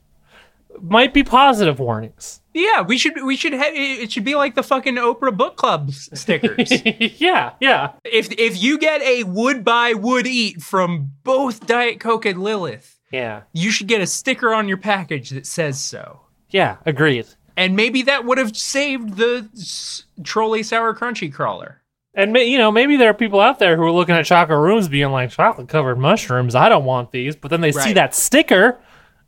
might 0.79 1.15
be 1.15 1.25
positive 1.25 1.79
warnings. 1.81 2.43
Yeah, 2.61 2.81
we 2.83 2.99
should 2.99 3.23
we 3.23 3.37
should 3.37 3.53
have 3.53 3.73
it 3.75 4.11
should 4.11 4.25
be 4.25 4.35
like 4.35 4.55
the 4.57 4.63
fucking 4.65 4.97
Oprah 4.97 5.37
Book 5.37 5.57
Club 5.57 5.91
s- 5.91 6.09
stickers. 6.15 6.73
yeah, 7.21 7.53
yeah. 7.61 7.93
if 8.05 8.33
if 8.33 8.61
you 8.61 8.79
get 8.79 9.01
a 9.03 9.23
would 9.25 9.65
buy 9.65 9.93
would 9.93 10.27
eat 10.27 10.61
from 10.61 11.13
both 11.23 11.67
Diet 11.67 12.01
Coke 12.01 12.27
and 12.27 12.43
Lilith, 12.43 12.99
Yeah. 13.13 13.43
you 13.53 13.71
should 13.71 13.87
get 13.87 14.01
a 14.01 14.07
sticker 14.07 14.53
on 14.53 14.67
your 14.67 14.77
package 14.79 15.31
that 15.31 15.47
says 15.47 15.79
so. 15.81 16.23
Yeah, 16.51 16.79
agreed. 16.85 17.27
And 17.57 17.77
maybe 17.77 18.03
that 18.03 18.25
would 18.25 18.39
have 18.39 18.57
saved 18.57 19.17
the 19.17 19.49
s- 19.55 20.05
Trolli 20.23 20.65
sour 20.65 20.95
crunchy 20.95 21.33
crawler. 21.33 21.83
And 22.15 22.33
ma- 22.33 22.41
you 22.41 22.59
know, 22.59 22.73
maybe 22.73 22.97
there 22.97 23.11
are 23.11 23.15
people 23.15 23.39
out 23.41 23.61
there 23.61 23.77
who 23.77 23.83
are 23.85 23.93
looking 23.93 24.17
at 24.17 24.25
chocolate 24.27 24.59
rooms 24.59 24.89
being 24.89 25.11
like 25.13 25.31
chocolate 25.31 25.69
covered 25.69 25.99
mushrooms. 25.99 26.55
I 26.57 26.69
don't 26.69 26.85
want 26.85 27.13
these, 27.13 27.37
but 27.37 27.51
then 27.51 27.61
they 27.61 27.71
see 27.71 27.79
Right. 27.81 27.95
that 27.95 28.15
sticker 28.17 28.79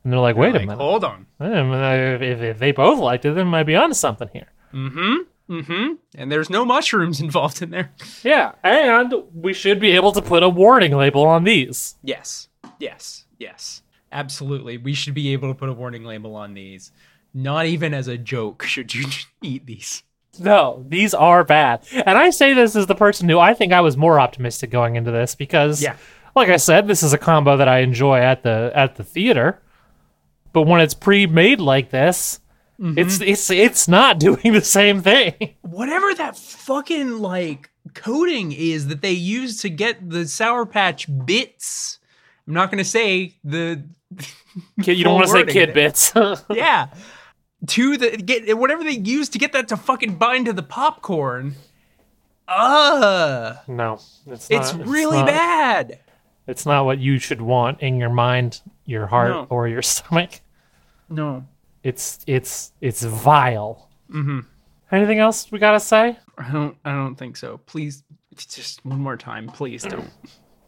and 0.03 0.11
they're 0.13 0.19
like, 0.19 0.35
"Wait 0.35 0.49
a 0.49 0.59
Like, 0.59 0.61
minute, 0.67 0.77
hold 0.77 1.03
on. 1.03 1.25
If, 1.39 2.41
if 2.41 2.59
they 2.59 2.71
both 2.71 2.99
liked 2.99 3.25
it, 3.25 3.35
then 3.35 3.47
might 3.47 3.63
be 3.63 3.75
onto 3.75 3.93
something 3.93 4.29
here." 4.33 4.47
Mm-hmm. 4.73 5.93
And 6.15 6.31
there's 6.31 6.49
no 6.49 6.63
mushrooms 6.65 7.19
involved 7.27 7.61
in 7.61 7.71
there. 7.71 7.91
Yeah, 8.23 8.53
and 8.63 9.13
we 9.33 9.53
should 9.53 9.79
be 9.79 9.91
able 9.91 10.11
to 10.13 10.21
put 10.21 10.43
a 10.43 10.49
warning 10.49 10.95
label 10.95 11.25
on 11.25 11.43
these. 11.43 11.95
Yes. 12.03 12.47
Yes. 12.79 13.25
Yes. 13.37 13.81
Absolutely. 14.11 14.77
We 14.77 14.93
should 14.93 15.13
be 15.13 15.33
able 15.33 15.49
to 15.49 15.57
put 15.57 15.69
a 15.69 15.73
warning 15.73 16.03
label 16.03 16.35
on 16.35 16.53
these. 16.53 16.91
Not 17.33 17.65
even 17.65 17.93
as 17.93 18.07
a 18.07 18.17
joke 18.17 18.63
should 18.63 18.93
you 18.93 19.05
eat 19.41 19.65
these. 19.65 20.03
No, 20.39 20.85
these 20.87 21.13
are 21.13 21.43
bad. 21.43 21.85
And 21.93 22.17
I 22.17 22.29
say 22.29 22.53
this 22.53 22.75
as 22.75 22.87
the 22.87 22.95
person 22.95 23.27
who 23.27 23.37
I 23.39 23.53
think 23.53 23.73
I 23.73 23.81
was 23.81 23.97
more 23.97 24.19
optimistic 24.19 24.69
going 24.69 24.95
into 24.95 25.11
this 25.11 25.35
because 25.35 25.81
Yeah. 25.81 25.95
like 26.35 26.49
I 26.49 26.55
said, 26.57 26.87
this 26.87 27.03
is 27.03 27.11
a 27.13 27.17
combo 27.17 27.57
that 27.57 27.67
I 27.67 27.79
enjoy 27.79 28.19
at 28.19 28.43
the 28.43 28.71
at 28.73 28.95
the 28.95 29.03
theater. 29.03 29.61
But 30.53 30.63
when 30.63 30.81
it's 30.81 30.93
pre-made 30.93 31.59
like 31.59 31.89
this, 31.89 32.39
it's 32.79 33.21
it's 33.21 33.49
it's 33.49 33.87
not 33.87 34.19
doing 34.27 34.53
the 34.53 34.61
same 34.61 35.01
thing. 35.01 35.55
Whatever 35.61 36.13
that 36.15 36.37
fucking 36.37 37.19
like 37.19 37.69
coating 37.93 38.51
is 38.51 38.87
that 38.87 39.01
they 39.01 39.11
use 39.11 39.61
to 39.61 39.69
get 39.69 40.09
the 40.09 40.27
Sour 40.27 40.65
Patch 40.65 41.07
bits. 41.25 41.99
I'm 42.47 42.53
not 42.53 42.71
gonna 42.71 42.83
say 42.83 43.37
the 43.43 43.83
Kid, 44.81 44.97
you 44.97 45.03
don't 45.03 45.13
want 45.15 45.27
to 45.27 45.31
say 45.31 45.45
kid 45.45 45.73
bits. 45.73 46.11
yeah 46.49 46.87
to 47.67 47.97
the 47.97 48.17
get 48.17 48.57
whatever 48.57 48.83
they 48.83 48.91
use 48.91 49.29
to 49.29 49.37
get 49.37 49.51
that 49.53 49.67
to 49.67 49.77
fucking 49.77 50.15
bind 50.15 50.47
to 50.47 50.53
the 50.53 50.63
popcorn. 50.63 51.55
Uh 52.47 53.55
no, 53.67 53.99
it's 54.27 54.49
not, 54.49 54.61
it's 54.61 54.73
really 54.73 55.17
not- 55.17 55.27
bad. 55.27 55.99
It's 56.47 56.65
not 56.65 56.85
what 56.85 56.99
you 56.99 57.19
should 57.19 57.41
want 57.41 57.81
in 57.81 57.97
your 57.97 58.09
mind, 58.09 58.61
your 58.85 59.07
heart, 59.07 59.29
No. 59.29 59.47
or 59.49 59.67
your 59.67 59.81
stomach. 59.93 60.41
No. 61.09 61.45
It's 61.83 62.19
it's 62.27 62.73
it's 62.81 63.03
vile. 63.03 63.89
Mm-hmm. 64.11 64.39
Anything 64.91 65.19
else 65.19 65.51
we 65.51 65.59
gotta 65.59 65.79
say? 65.79 66.17
I 66.37 66.51
don't 66.51 66.77
I 66.85 66.91
don't 66.91 67.15
think 67.15 67.37
so. 67.37 67.59
Please 67.65 68.03
just 68.35 68.85
one 68.85 68.99
more 68.99 69.17
time. 69.17 69.47
Please 69.47 69.83
don't. 69.83 70.09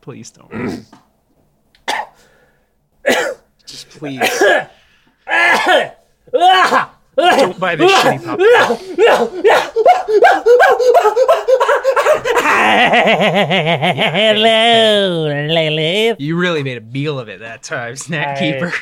Please 0.02 0.32
don't. 0.32 0.86
just 3.66 3.90
please. 3.90 4.22
don't 7.16 7.60
buy 7.60 7.76
this 7.76 7.92
shitty 7.92 8.24
popcorn. 8.24 9.54
Hello, 14.04 15.26
Lilith. 15.48 16.20
You 16.20 16.36
really 16.38 16.64
made 16.64 16.78
a 16.78 16.82
meal 16.82 17.20
of 17.20 17.30
it 17.30 17.40
that 17.42 17.64
time, 17.64 17.96
Snack 17.96 18.38
I- 18.38 18.40
Keeper. 18.40 18.74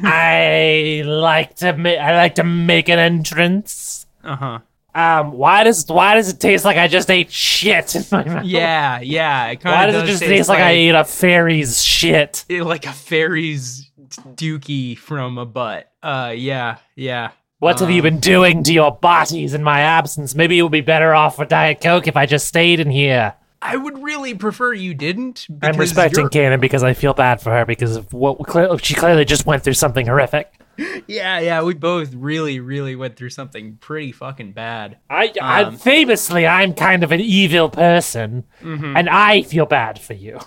I 0.00 1.02
like 1.04 1.56
to 1.56 1.76
ma- 1.76 1.88
I 1.90 2.14
like 2.16 2.36
to 2.36 2.44
make 2.44 2.88
an 2.88 3.00
entrance. 3.00 4.06
Uh-huh. 4.22 4.60
Um, 4.94 5.32
why 5.32 5.64
does 5.64 5.86
why 5.88 6.14
does 6.14 6.28
it 6.28 6.38
taste 6.38 6.64
like 6.64 6.76
I 6.76 6.86
just 6.86 7.10
ate 7.10 7.32
shit 7.32 7.96
in 7.96 8.04
my 8.12 8.22
mouth? 8.24 8.44
Yeah, 8.44 9.00
yeah. 9.00 9.46
It 9.48 9.60
kind 9.60 9.74
Why 9.74 9.86
of 9.86 9.92
does 9.94 10.02
it 10.04 10.06
just 10.06 10.22
taste 10.22 10.48
like, 10.48 10.60
I 10.60 10.70
ate 10.70 10.94
a 10.94 11.04
fairy's 11.04 11.82
shit? 11.82 12.44
it 12.48 12.62
like 12.62 12.86
a 12.86 12.92
fairy's 12.92 13.90
dookie 14.08 14.96
from 14.96 15.36
a 15.38 15.44
butt. 15.46 15.90
Uh 16.00 16.32
yeah, 16.36 16.76
yeah. 16.94 17.30
What 17.60 17.80
have 17.80 17.90
you 17.90 18.02
been 18.02 18.20
doing 18.20 18.62
to 18.62 18.72
your 18.72 18.92
bodies 18.92 19.52
in 19.52 19.64
my 19.64 19.80
absence? 19.80 20.34
Maybe 20.36 20.54
you 20.54 20.62
would 20.64 20.70
be 20.72 20.80
better 20.80 21.12
off 21.12 21.38
with 21.40 21.48
Diet 21.48 21.80
Coke 21.80 22.06
if 22.06 22.16
I 22.16 22.24
just 22.24 22.46
stayed 22.46 22.78
in 22.78 22.88
here. 22.88 23.34
I 23.60 23.76
would 23.76 24.00
really 24.00 24.32
prefer 24.34 24.72
you 24.72 24.94
didn't. 24.94 25.46
I'm 25.50 25.56
because 25.72 25.78
respecting 25.78 26.28
you're- 26.32 26.48
Kanan 26.56 26.60
because 26.60 26.84
I 26.84 26.94
feel 26.94 27.14
bad 27.14 27.40
for 27.40 27.50
her 27.50 27.66
because 27.66 27.96
of 27.96 28.12
what 28.12 28.38
cle- 28.46 28.78
she 28.78 28.94
clearly 28.94 29.24
just 29.24 29.44
went 29.44 29.64
through 29.64 29.74
something 29.74 30.06
horrific. 30.06 30.52
Yeah, 31.08 31.40
yeah, 31.40 31.62
we 31.64 31.74
both 31.74 32.14
really, 32.14 32.60
really 32.60 32.94
went 32.94 33.16
through 33.16 33.30
something 33.30 33.78
pretty 33.80 34.12
fucking 34.12 34.52
bad. 34.52 34.98
I, 35.10 35.32
I 35.42 35.64
Um, 35.64 35.76
famously, 35.76 36.46
I'm 36.46 36.72
kind 36.72 37.02
of 37.02 37.10
an 37.10 37.18
evil 37.18 37.68
person, 37.68 38.44
and 38.62 39.08
I 39.08 39.42
feel 39.42 39.66
bad 39.66 39.98
for 39.98 40.12
you. 40.14 40.38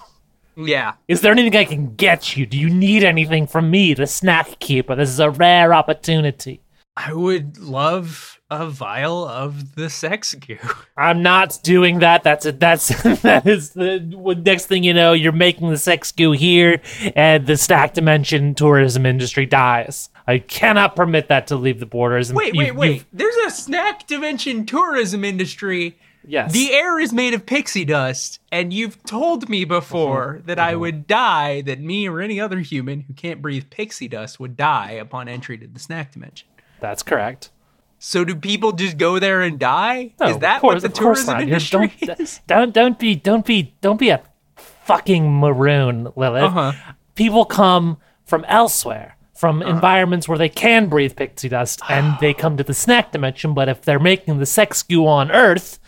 Yeah. 0.55 0.93
Is 1.09 1.20
there 1.20 1.34
anything 1.34 1.53
I 1.59 1.66
can 1.66 1.95
get 1.95 2.38
you? 2.38 2.45
Do 2.45 2.57
you 2.57 2.70
need 2.70 3.03
anything 3.03 3.45
from 3.45 3.70
me, 3.70 3.93
the 3.93 4.07
snack 4.07 4.57
keeper? 4.59 4.95
This 4.95 5.09
is 5.09 5.20
a 5.20 5.30
rare 5.30 5.74
opportunity. 5.74 6.62
I 6.97 7.13
would 7.13 7.57
love 7.57 8.39
a 8.49 8.67
vial 8.67 9.25
of 9.25 9.75
the 9.75 9.89
sex 9.89 10.33
goo. 10.35 10.57
I'm 10.97 11.23
not 11.23 11.57
doing 11.63 11.99
that. 11.99 12.23
That's 12.23 12.45
it. 12.45 12.59
That's 12.59 12.89
that 13.21 13.47
is 13.47 13.69
the 13.71 13.99
next 14.45 14.65
thing 14.65 14.83
you 14.83 14.93
know, 14.93 15.13
you're 15.13 15.31
making 15.31 15.69
the 15.69 15.77
sex 15.77 16.11
goo 16.11 16.33
here, 16.33 16.81
and 17.15 17.47
the 17.47 17.55
snack 17.55 17.93
dimension 17.93 18.53
tourism 18.55 19.05
industry 19.05 19.45
dies. 19.45 20.09
I 20.27 20.39
cannot 20.39 20.95
permit 20.97 21.29
that 21.29 21.47
to 21.47 21.55
leave 21.55 21.79
the 21.79 21.85
borders. 21.85 22.29
And 22.29 22.37
Wait, 22.37 22.53
you- 22.53 22.59
wait, 22.59 22.75
wait. 22.75 23.05
There's 23.13 23.35
a 23.47 23.51
snack 23.51 24.05
dimension 24.05 24.65
tourism 24.65 25.23
industry. 25.23 25.97
yes. 26.27 26.51
The 26.51 26.73
air 26.73 26.99
is 26.99 27.11
made 27.13 27.33
of 27.33 27.45
pixie 27.45 27.85
dust, 27.85 28.39
and 28.51 28.71
you've 28.73 29.01
told 29.05 29.47
me 29.49 29.63
before 29.63 30.35
Uh-huh. 30.35 30.41
that 30.45 30.59
I 30.59 30.75
would 30.75 31.07
die, 31.07 31.61
that 31.61 31.79
me 31.79 32.07
or 32.09 32.19
any 32.19 32.39
other 32.39 32.59
human 32.59 33.01
who 33.01 33.13
can't 33.13 33.41
breathe 33.41 33.69
pixie 33.69 34.07
dust 34.09 34.39
would 34.41 34.55
die 34.57 34.91
upon 34.91 35.27
entry 35.29 35.57
to 35.57 35.67
the 35.67 35.79
snack 35.79 36.11
dimension. 36.11 36.47
That's 36.82 37.03
correct. 37.03 37.51
So 37.99 38.25
do 38.25 38.36
people 38.36 38.71
just 38.73 38.97
go 38.97 39.19
there 39.19 39.41
and 39.41 39.57
die? 39.59 40.13
No, 40.19 40.27
is 40.27 40.39
that 40.39 40.59
course, 40.59 40.82
what 40.82 40.91
the 40.91 40.99
tourism 40.99 41.39
industry 41.39 41.93
don't, 42.01 42.19
is? 42.19 42.41
don't 42.47 42.73
don't 42.73 42.97
be 42.99 43.15
don't 43.15 43.45
be 43.45 43.75
don't 43.79 43.99
be 43.99 44.09
a 44.09 44.21
fucking 44.55 45.39
maroon, 45.39 46.11
Lilith. 46.15 46.43
Uh-huh. 46.43 46.73
people 47.15 47.45
come 47.45 47.97
from 48.25 48.43
elsewhere, 48.45 49.17
from 49.36 49.61
environments 49.61 50.27
where 50.27 50.38
they 50.39 50.49
can 50.49 50.88
breathe 50.88 51.15
pixie 51.15 51.49
dust, 51.49 51.79
and 51.89 52.17
they 52.21 52.34
come 52.34 52.57
to 52.57 52.63
the 52.63 52.73
snack 52.73 53.11
dimension. 53.11 53.53
But 53.53 53.69
if 53.69 53.84
they're 53.84 53.99
making 53.99 54.39
the 54.39 54.47
sex 54.47 54.82
goo 54.82 55.05
on 55.05 55.29
Earth, 55.32 55.79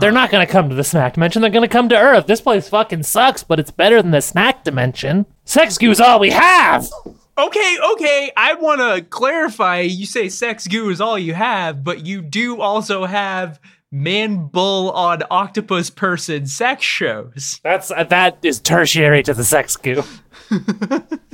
they're 0.00 0.10
not 0.10 0.30
going 0.30 0.44
to 0.44 0.52
come 0.52 0.68
to 0.70 0.74
the 0.74 0.82
snack 0.84 1.14
dimension. 1.14 1.40
They're 1.40 1.52
going 1.52 1.62
to 1.62 1.72
come 1.72 1.88
to 1.90 1.96
Earth. 1.96 2.26
This 2.26 2.40
place 2.40 2.68
fucking 2.68 3.04
sucks, 3.04 3.44
but 3.44 3.60
it's 3.60 3.70
better 3.70 4.02
than 4.02 4.10
the 4.10 4.20
snack 4.20 4.64
dimension. 4.64 5.26
Sex 5.44 5.78
goo 5.78 5.92
is 5.92 6.00
all 6.00 6.18
we 6.18 6.30
have. 6.30 6.88
Okay, 7.46 7.76
okay. 7.94 8.30
I 8.36 8.54
want 8.54 8.80
to 8.80 9.02
clarify. 9.08 9.80
You 9.80 10.06
say 10.06 10.28
sex 10.28 10.66
goo 10.66 10.90
is 10.90 11.00
all 11.00 11.18
you 11.18 11.34
have, 11.34 11.82
but 11.82 12.04
you 12.04 12.20
do 12.22 12.60
also 12.60 13.06
have 13.06 13.58
man 13.90 14.46
bull 14.46 14.90
on 14.92 15.22
octopus 15.30 15.90
person 15.90 16.46
sex 16.46 16.84
shows. 16.84 17.60
That's 17.64 17.90
uh, 17.90 18.04
that 18.04 18.38
is 18.42 18.60
tertiary 18.60 19.22
to 19.22 19.32
the 19.34 19.44
sex 19.44 19.76
goo. 19.76 20.02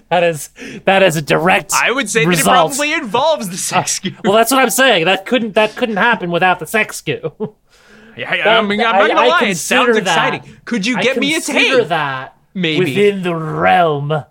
that 0.08 0.22
is 0.22 0.50
that 0.84 1.02
is 1.02 1.16
a 1.16 1.22
direct. 1.22 1.72
I 1.74 1.90
would 1.90 2.08
say 2.08 2.24
that 2.24 2.38
it 2.38 2.44
probably 2.44 2.92
involves 2.92 3.48
the 3.48 3.56
sex 3.56 3.98
goo. 3.98 4.12
Well, 4.22 4.34
that's 4.34 4.50
what 4.52 4.60
I'm 4.62 4.70
saying. 4.70 5.06
That 5.06 5.26
couldn't 5.26 5.54
that 5.54 5.74
couldn't 5.76 5.96
happen 5.96 6.30
without 6.30 6.58
the 6.60 6.66
sex 6.66 7.00
goo. 7.00 7.56
Yeah, 8.18 8.30
I 8.30 8.62
mean, 8.62 8.80
I'm 8.80 8.92
not 8.92 8.94
I- 8.94 9.08
gonna 9.08 9.20
I 9.20 9.26
lie. 9.26 9.44
It 9.48 9.56
sounds 9.58 9.88
that- 9.94 9.98
exciting. 10.00 10.56
Could 10.64 10.86
you 10.86 10.96
I 10.96 11.02
get 11.02 11.18
me 11.18 11.34
a 11.34 11.40
tape? 11.42 11.88
that 11.88 12.34
Maybe. 12.54 12.78
within 12.86 13.22
the 13.22 13.34
realm 13.36 14.24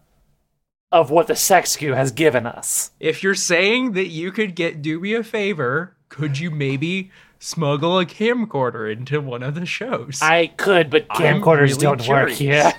of 0.96 1.12
what 1.12 1.28
the 1.28 1.36
sex 1.36 1.76
goo 1.76 1.92
has 1.92 2.14
given 2.14 2.46
us. 2.46 2.92
If 3.02 3.22
you're 3.22 3.36
saying 3.36 3.92
that 3.94 4.08
you 4.08 4.32
could 4.32 4.56
get 4.56 4.82
do 4.82 4.98
me 5.02 5.14
a 5.14 5.24
favor, 5.24 5.94
could 6.08 6.40
you 6.40 6.50
maybe 6.50 7.12
smuggle 7.38 8.00
a 8.00 8.06
camcorder 8.06 8.90
into 8.90 9.20
one 9.20 9.44
of 9.44 9.56
the 9.56 9.66
shows? 9.66 10.20
I 10.22 10.48
could, 10.56 10.90
but 10.90 11.10
camcorders 11.10 11.82
really 11.82 11.98
don't 11.98 12.08
work 12.08 12.30
here. 12.30 12.72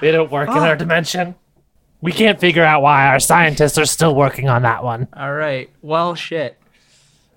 They 0.00 0.12
don't 0.12 0.30
work 0.30 0.48
in 0.48 0.58
our 0.58 0.76
dimension. 0.76 1.34
We 2.00 2.12
can't 2.12 2.38
figure 2.38 2.62
out 2.62 2.82
why 2.82 3.08
our 3.08 3.18
scientists 3.18 3.78
are 3.78 3.86
still 3.86 4.14
working 4.14 4.48
on 4.48 4.62
that 4.62 4.84
one. 4.84 5.08
All 5.12 5.32
right. 5.32 5.68
Well, 5.82 6.14
shit. 6.14 6.56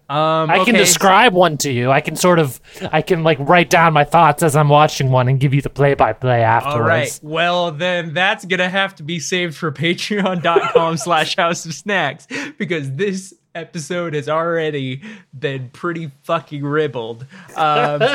Um, 0.09 0.49
I 0.49 0.57
can 0.65 0.75
okay, 0.75 0.77
describe 0.79 1.33
one 1.33 1.57
to 1.59 1.71
you. 1.71 1.91
I 1.91 2.01
can 2.01 2.15
sort 2.15 2.39
of, 2.39 2.59
I 2.91 3.03
can 3.03 3.23
like 3.23 3.37
write 3.39 3.69
down 3.69 3.93
my 3.93 4.03
thoughts 4.03 4.41
as 4.41 4.55
I'm 4.55 4.69
watching 4.69 5.11
one 5.11 5.27
and 5.27 5.39
give 5.39 5.53
you 5.53 5.61
the 5.61 5.69
play-by-play 5.69 6.41
afterwards. 6.41 6.75
All 6.75 6.81
right. 6.81 7.19
Well, 7.21 7.71
then 7.71 8.13
that's 8.15 8.43
gonna 8.45 8.69
have 8.69 8.95
to 8.95 9.03
be 9.03 9.19
saved 9.19 9.55
for 9.55 9.71
patreon.com 9.83 10.97
slash 10.97 11.35
house 11.35 11.65
of 11.65 11.75
snacks 11.75 12.27
because 12.57 12.91
this 12.93 13.35
episode 13.53 14.13
has 14.13 14.27
already 14.29 15.01
been 15.37 15.69
pretty 15.69 16.11
fucking 16.23 16.63
ribbled. 16.63 17.25
Um, 17.55 18.01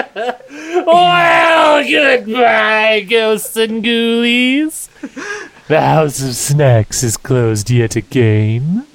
Well, 0.86 1.82
goodbye, 1.88 3.06
ghosts 3.08 3.56
and 3.56 3.84
ghoulies. 3.84 4.88
The 5.68 5.80
House 5.80 6.22
of 6.22 6.34
Snacks 6.34 7.02
is 7.02 7.16
closed 7.16 7.70
yet 7.70 7.96
again. 7.96 8.86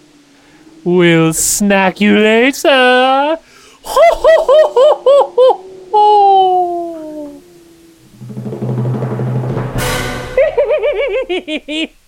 We'll 0.83 1.33
snack 1.33 2.01
you 2.01 2.17
later. 2.17 2.69
Ho, 2.69 3.37
ho, 3.83 4.45
ho, 4.45 4.73
ho, 4.73 5.03
ho, 5.05 5.33
ho, 5.35 5.65
ho. 5.91 7.41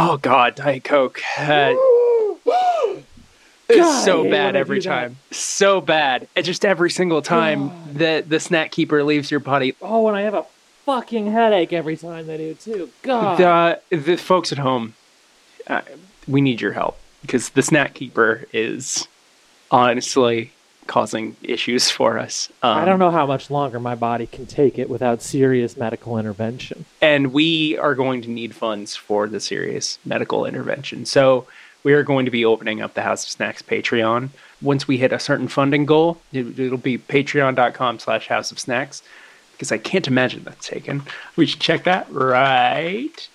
Oh 0.00 0.16
God, 0.16 0.54
Diet 0.54 0.84
Coke. 0.84 1.20
Uh, 1.36 1.74
it's 3.68 4.04
so 4.04 4.22
bad 4.30 4.54
every 4.54 4.78
do 4.78 4.88
that. 4.88 4.88
time. 4.88 5.16
So 5.32 5.80
bad. 5.80 6.28
And 6.36 6.46
just 6.46 6.64
every 6.64 6.90
single 6.90 7.20
time 7.20 7.72
that 7.94 8.28
the 8.28 8.38
snack 8.38 8.70
keeper 8.70 9.02
leaves 9.02 9.28
your 9.30 9.40
body. 9.40 9.74
Oh, 9.82 10.06
and 10.08 10.16
I 10.16 10.22
have 10.22 10.34
a 10.34 10.46
fucking 10.88 11.30
headache 11.30 11.74
every 11.74 11.98
time 11.98 12.26
they 12.26 12.38
do 12.38 12.54
too. 12.54 12.88
God. 13.02 13.36
The, 13.90 13.96
the 13.98 14.16
folks 14.16 14.52
at 14.52 14.58
home, 14.58 14.94
uh, 15.66 15.82
we 16.26 16.40
need 16.40 16.62
your 16.62 16.72
help 16.72 16.98
because 17.20 17.50
the 17.50 17.60
snack 17.60 17.92
keeper 17.92 18.46
is 18.54 19.06
honestly 19.70 20.50
causing 20.86 21.36
issues 21.42 21.90
for 21.90 22.18
us. 22.18 22.48
Um, 22.62 22.78
I 22.78 22.86
don't 22.86 22.98
know 22.98 23.10
how 23.10 23.26
much 23.26 23.50
longer 23.50 23.78
my 23.78 23.96
body 23.96 24.26
can 24.26 24.46
take 24.46 24.78
it 24.78 24.88
without 24.88 25.20
serious 25.20 25.76
medical 25.76 26.16
intervention. 26.16 26.86
and 27.02 27.34
we 27.34 27.76
are 27.76 27.94
going 27.94 28.22
to 28.22 28.30
need 28.30 28.54
funds 28.54 28.96
for 28.96 29.28
the 29.28 29.40
serious 29.40 29.98
medical 30.06 30.46
intervention. 30.46 31.04
So 31.04 31.46
we 31.84 31.92
are 31.92 32.02
going 32.02 32.24
to 32.24 32.30
be 32.30 32.46
opening 32.46 32.80
up 32.80 32.94
the 32.94 33.02
House 33.02 33.24
of 33.24 33.30
Snacks 33.30 33.60
Patreon. 33.60 34.30
Once 34.62 34.88
we 34.88 34.96
hit 34.96 35.12
a 35.12 35.18
certain 35.18 35.48
funding 35.48 35.84
goal, 35.84 36.16
it, 36.32 36.58
it'll 36.58 36.78
be 36.78 36.96
patreon.com 36.96 37.98
slash 37.98 38.28
House 38.28 38.50
of 38.50 38.58
Snacks 38.58 39.02
because 39.58 39.72
I 39.72 39.78
can't 39.78 40.06
imagine 40.06 40.44
that's 40.44 40.68
taken. 40.68 41.02
We 41.34 41.44
should 41.46 41.58
check 41.58 41.82
that 41.84 42.06
right 42.12 43.28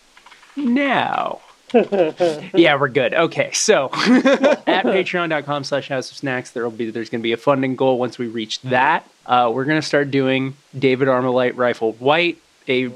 now. 0.55 1.41
yeah, 1.73 2.79
we're 2.79 2.87
good. 2.87 3.13
Okay, 3.13 3.51
so 3.51 3.85
at 3.91 4.85
patreon.com 4.85 5.65
slash 5.65 5.89
house 5.89 6.09
of 6.11 6.15
snacks, 6.15 6.51
there'll 6.51 6.71
be 6.71 6.91
there's 6.91 7.09
gonna 7.09 7.23
be 7.23 7.33
a 7.33 7.37
funding 7.37 7.75
goal 7.75 7.99
once 7.99 8.17
we 8.17 8.27
reach 8.27 8.61
that. 8.61 9.05
Uh, 9.25 9.51
we're 9.53 9.65
gonna 9.65 9.81
start 9.81 10.09
doing 10.11 10.55
David 10.77 11.09
Armalite 11.09 11.57
Rifle 11.57 11.91
White, 11.93 12.37
a 12.69 12.87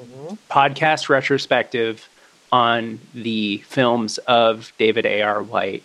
podcast 0.50 1.10
retrospective 1.10 2.08
on 2.50 3.00
the 3.14 3.58
films 3.68 4.20
of 4.20 4.72
David 4.78 5.06
A.R. 5.06 5.44
White, 5.44 5.84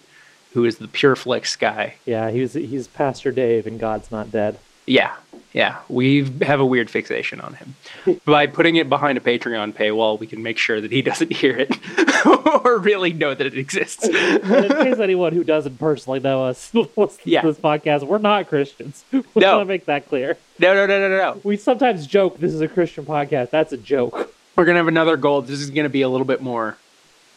who 0.53 0.64
is 0.64 0.78
the 0.78 0.86
Pure 0.86 1.16
Flix 1.16 1.57
guy. 1.57 1.95
Yeah, 2.05 2.30
he's 2.30 2.53
he's 2.53 2.86
Pastor 2.86 3.32
Dave 3.32 3.66
and 3.66 3.80
God's 3.80 4.12
Not 4.12 4.30
Dead. 4.30 4.59
Yeah, 4.87 5.14
yeah, 5.53 5.78
we 5.89 6.24
have 6.43 6.59
a 6.61 6.66
weird 6.66 6.91
fixation 6.91 7.41
on 7.41 7.55
him. 7.55 7.74
By 8.24 8.47
putting 8.47 8.76
it 8.76 8.89
behind 8.89 9.16
a 9.16 9.20
Patreon 9.20 9.74
paywall, 9.74 10.18
we 10.18 10.26
can 10.26 10.43
make 10.43 10.59
sure 10.59 10.80
that 10.80 10.91
he 10.91 11.03
doesn't 11.03 11.33
hear 11.37 11.57
it 11.57 11.76
or 12.64 12.78
really 12.78 13.12
know 13.12 13.35
that 13.35 13.47
it 13.47 13.57
exists. 13.57 14.09
But 14.09 14.64
in 14.64 14.70
case 14.70 14.99
anyone 14.99 15.33
who 15.33 15.45
doesn't 15.45 15.78
personally 15.78 16.20
know 16.20 16.45
us 16.47 16.72
Yeah. 17.24 17.43
this 17.43 17.59
podcast, 17.59 18.03
we're 18.05 18.18
not 18.18 18.49
Christians. 18.49 19.05
We 19.12 19.22
No. 19.37 19.59
want 19.59 19.61
to 19.62 19.64
make 19.72 19.85
that 19.87 20.09
clear. 20.09 20.37
No, 20.59 20.74
no, 20.74 20.87
no, 20.87 20.99
no, 20.99 21.09
no, 21.09 21.16
no. 21.16 21.41
We 21.45 21.57
sometimes 21.57 22.07
joke 22.07 22.39
this 22.39 22.53
is 22.53 22.61
a 22.61 22.68
Christian 22.68 23.05
podcast. 23.07 23.51
That's 23.51 23.72
a 23.72 23.78
joke. 23.78 24.35
We're 24.57 24.64
gonna 24.64 24.78
have 24.78 24.89
another 24.89 25.16
goal. 25.16 25.43
This 25.43 25.61
is 25.61 25.70
gonna 25.70 25.89
be 25.89 26.03
a 26.03 26.09
little 26.09 26.26
bit 26.26 26.43
more 26.43 26.76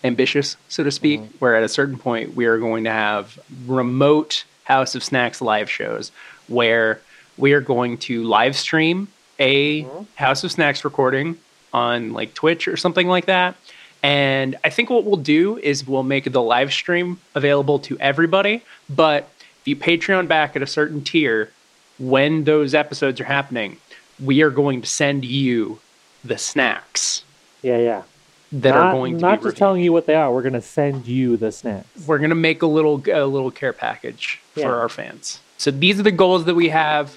ambitious, 0.03 0.57
so 0.67 0.83
to 0.83 0.91
speak. 0.91 1.19
Mm-hmm. 1.21 1.37
Where 1.39 1.55
at 1.55 1.63
a 1.63 1.69
certain 1.69 1.97
point, 1.97 2.35
we 2.35 2.45
are 2.45 2.57
going 2.57 2.83
to 2.85 2.91
have 2.91 3.39
remote 3.67 4.43
House 4.65 4.95
of 4.95 5.03
Snacks 5.03 5.41
live 5.41 5.69
shows 5.69 6.11
where 6.47 6.99
we 7.37 7.53
are 7.53 7.61
going 7.61 7.97
to 7.99 8.23
live 8.23 8.55
stream 8.55 9.07
a 9.39 9.83
mm-hmm. 9.83 10.03
House 10.15 10.43
of 10.43 10.51
Snacks 10.51 10.85
recording 10.85 11.37
on 11.73 12.13
like 12.13 12.33
Twitch 12.33 12.67
or 12.67 12.77
something 12.77 13.07
like 13.07 13.25
that. 13.25 13.55
And 14.01 14.55
I 14.63 14.69
think 14.69 14.89
what 14.89 15.03
we'll 15.03 15.17
do 15.17 15.57
is 15.57 15.87
we'll 15.87 16.03
make 16.03 16.31
the 16.31 16.41
live 16.41 16.71
stream 16.71 17.19
available 17.33 17.79
to 17.79 17.97
everybody. 17.99 18.63
But 18.89 19.29
if 19.61 19.67
you 19.67 19.75
Patreon 19.75 20.27
back 20.27 20.55
at 20.55 20.61
a 20.61 20.67
certain 20.67 21.03
tier, 21.03 21.51
when 21.97 22.43
those 22.43 22.73
episodes 22.75 23.19
are 23.19 23.25
happening, 23.25 23.77
we 24.23 24.41
are 24.41 24.49
going 24.51 24.81
to 24.81 24.87
send 24.87 25.25
you 25.25 25.79
the 26.23 26.37
snacks 26.37 27.23
Yeah, 27.61 27.77
yeah. 27.77 28.03
that 28.51 28.69
not 28.69 28.77
are 28.77 28.93
going 28.93 29.15
to 29.15 29.21
not 29.21 29.31
be 29.31 29.35
just 29.37 29.45
reviewed. 29.45 29.57
telling 29.57 29.81
you 29.81 29.91
what 29.93 30.05
they 30.05 30.15
are. 30.15 30.31
We're 30.33 30.41
gonna 30.41 30.61
send 30.61 31.07
you 31.07 31.37
the 31.37 31.51
snacks. 31.51 31.87
We're 32.07 32.17
gonna 32.17 32.35
make 32.35 32.61
a 32.61 32.67
little 32.67 33.01
a 33.11 33.25
little 33.25 33.51
care 33.51 33.73
package 33.73 34.39
Yeah. 34.55 34.65
for 34.65 34.75
our 34.75 34.89
fans. 34.89 35.39
So 35.57 35.71
these 35.71 35.99
are 35.99 36.03
the 36.03 36.11
goals 36.11 36.45
that 36.45 36.55
we 36.55 36.69
have. 36.69 37.15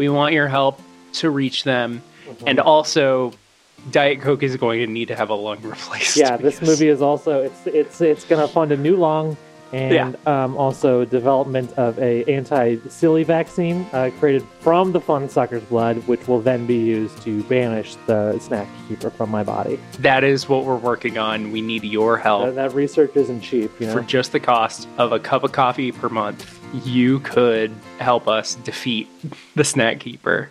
We 0.00 0.08
want 0.08 0.32
your 0.32 0.48
help 0.48 0.80
to 1.20 1.28
reach 1.28 1.64
them, 1.64 2.00
Mm-hmm. 2.26 2.48
and 2.48 2.60
also, 2.60 3.32
Diet 3.90 4.20
Coke 4.22 4.42
is 4.44 4.56
going 4.56 4.78
to 4.80 4.86
need 4.86 5.08
to 5.08 5.16
have 5.16 5.28
a 5.30 5.34
lung 5.34 5.60
replaced. 5.74 6.16
Yeah, 6.16 6.36
this 6.38 6.62
movie 6.62 6.88
is 6.88 7.02
also 7.02 7.42
it's 7.42 7.66
it's 7.66 8.00
it's 8.00 8.24
gonna 8.24 8.46
fund 8.48 8.70
a 8.72 8.76
new 8.76 8.96
lung 8.96 9.36
and 9.72 10.16
um, 10.26 10.56
also 10.56 11.04
development 11.04 11.72
of 11.76 11.98
a 11.98 12.24
anti-silly 12.24 13.24
vaccine 13.24 13.86
uh, 13.92 14.10
created 14.18 14.44
from 14.60 14.92
the 14.92 15.00
fun 15.00 15.28
sucker's 15.28 15.62
blood, 15.64 15.96
which 16.08 16.26
will 16.28 16.40
then 16.40 16.66
be 16.66 16.76
used 16.78 17.20
to 17.22 17.42
banish 17.44 17.96
the 18.06 18.38
snack 18.38 18.68
keeper 18.88 19.10
from 19.10 19.28
my 19.30 19.42
body. 19.44 19.78
That 19.98 20.24
is 20.24 20.48
what 20.48 20.64
we're 20.64 20.76
working 20.76 21.18
on. 21.18 21.52
We 21.52 21.60
need 21.60 21.84
your 21.84 22.16
help. 22.16 22.46
That, 22.46 22.54
that 22.56 22.74
research 22.74 23.14
isn't 23.16 23.42
cheap, 23.42 23.70
you 23.80 23.86
know. 23.86 23.92
For 23.92 24.00
just 24.02 24.32
the 24.32 24.40
cost 24.40 24.88
of 24.98 25.12
a 25.12 25.20
cup 25.20 25.44
of 25.44 25.52
coffee 25.52 25.92
per 25.92 26.08
month, 26.08 26.59
you 26.72 27.20
could 27.20 27.70
help 27.98 28.28
us 28.28 28.54
defeat 28.56 29.08
the 29.54 29.64
snack 29.64 30.00
keeper. 30.00 30.50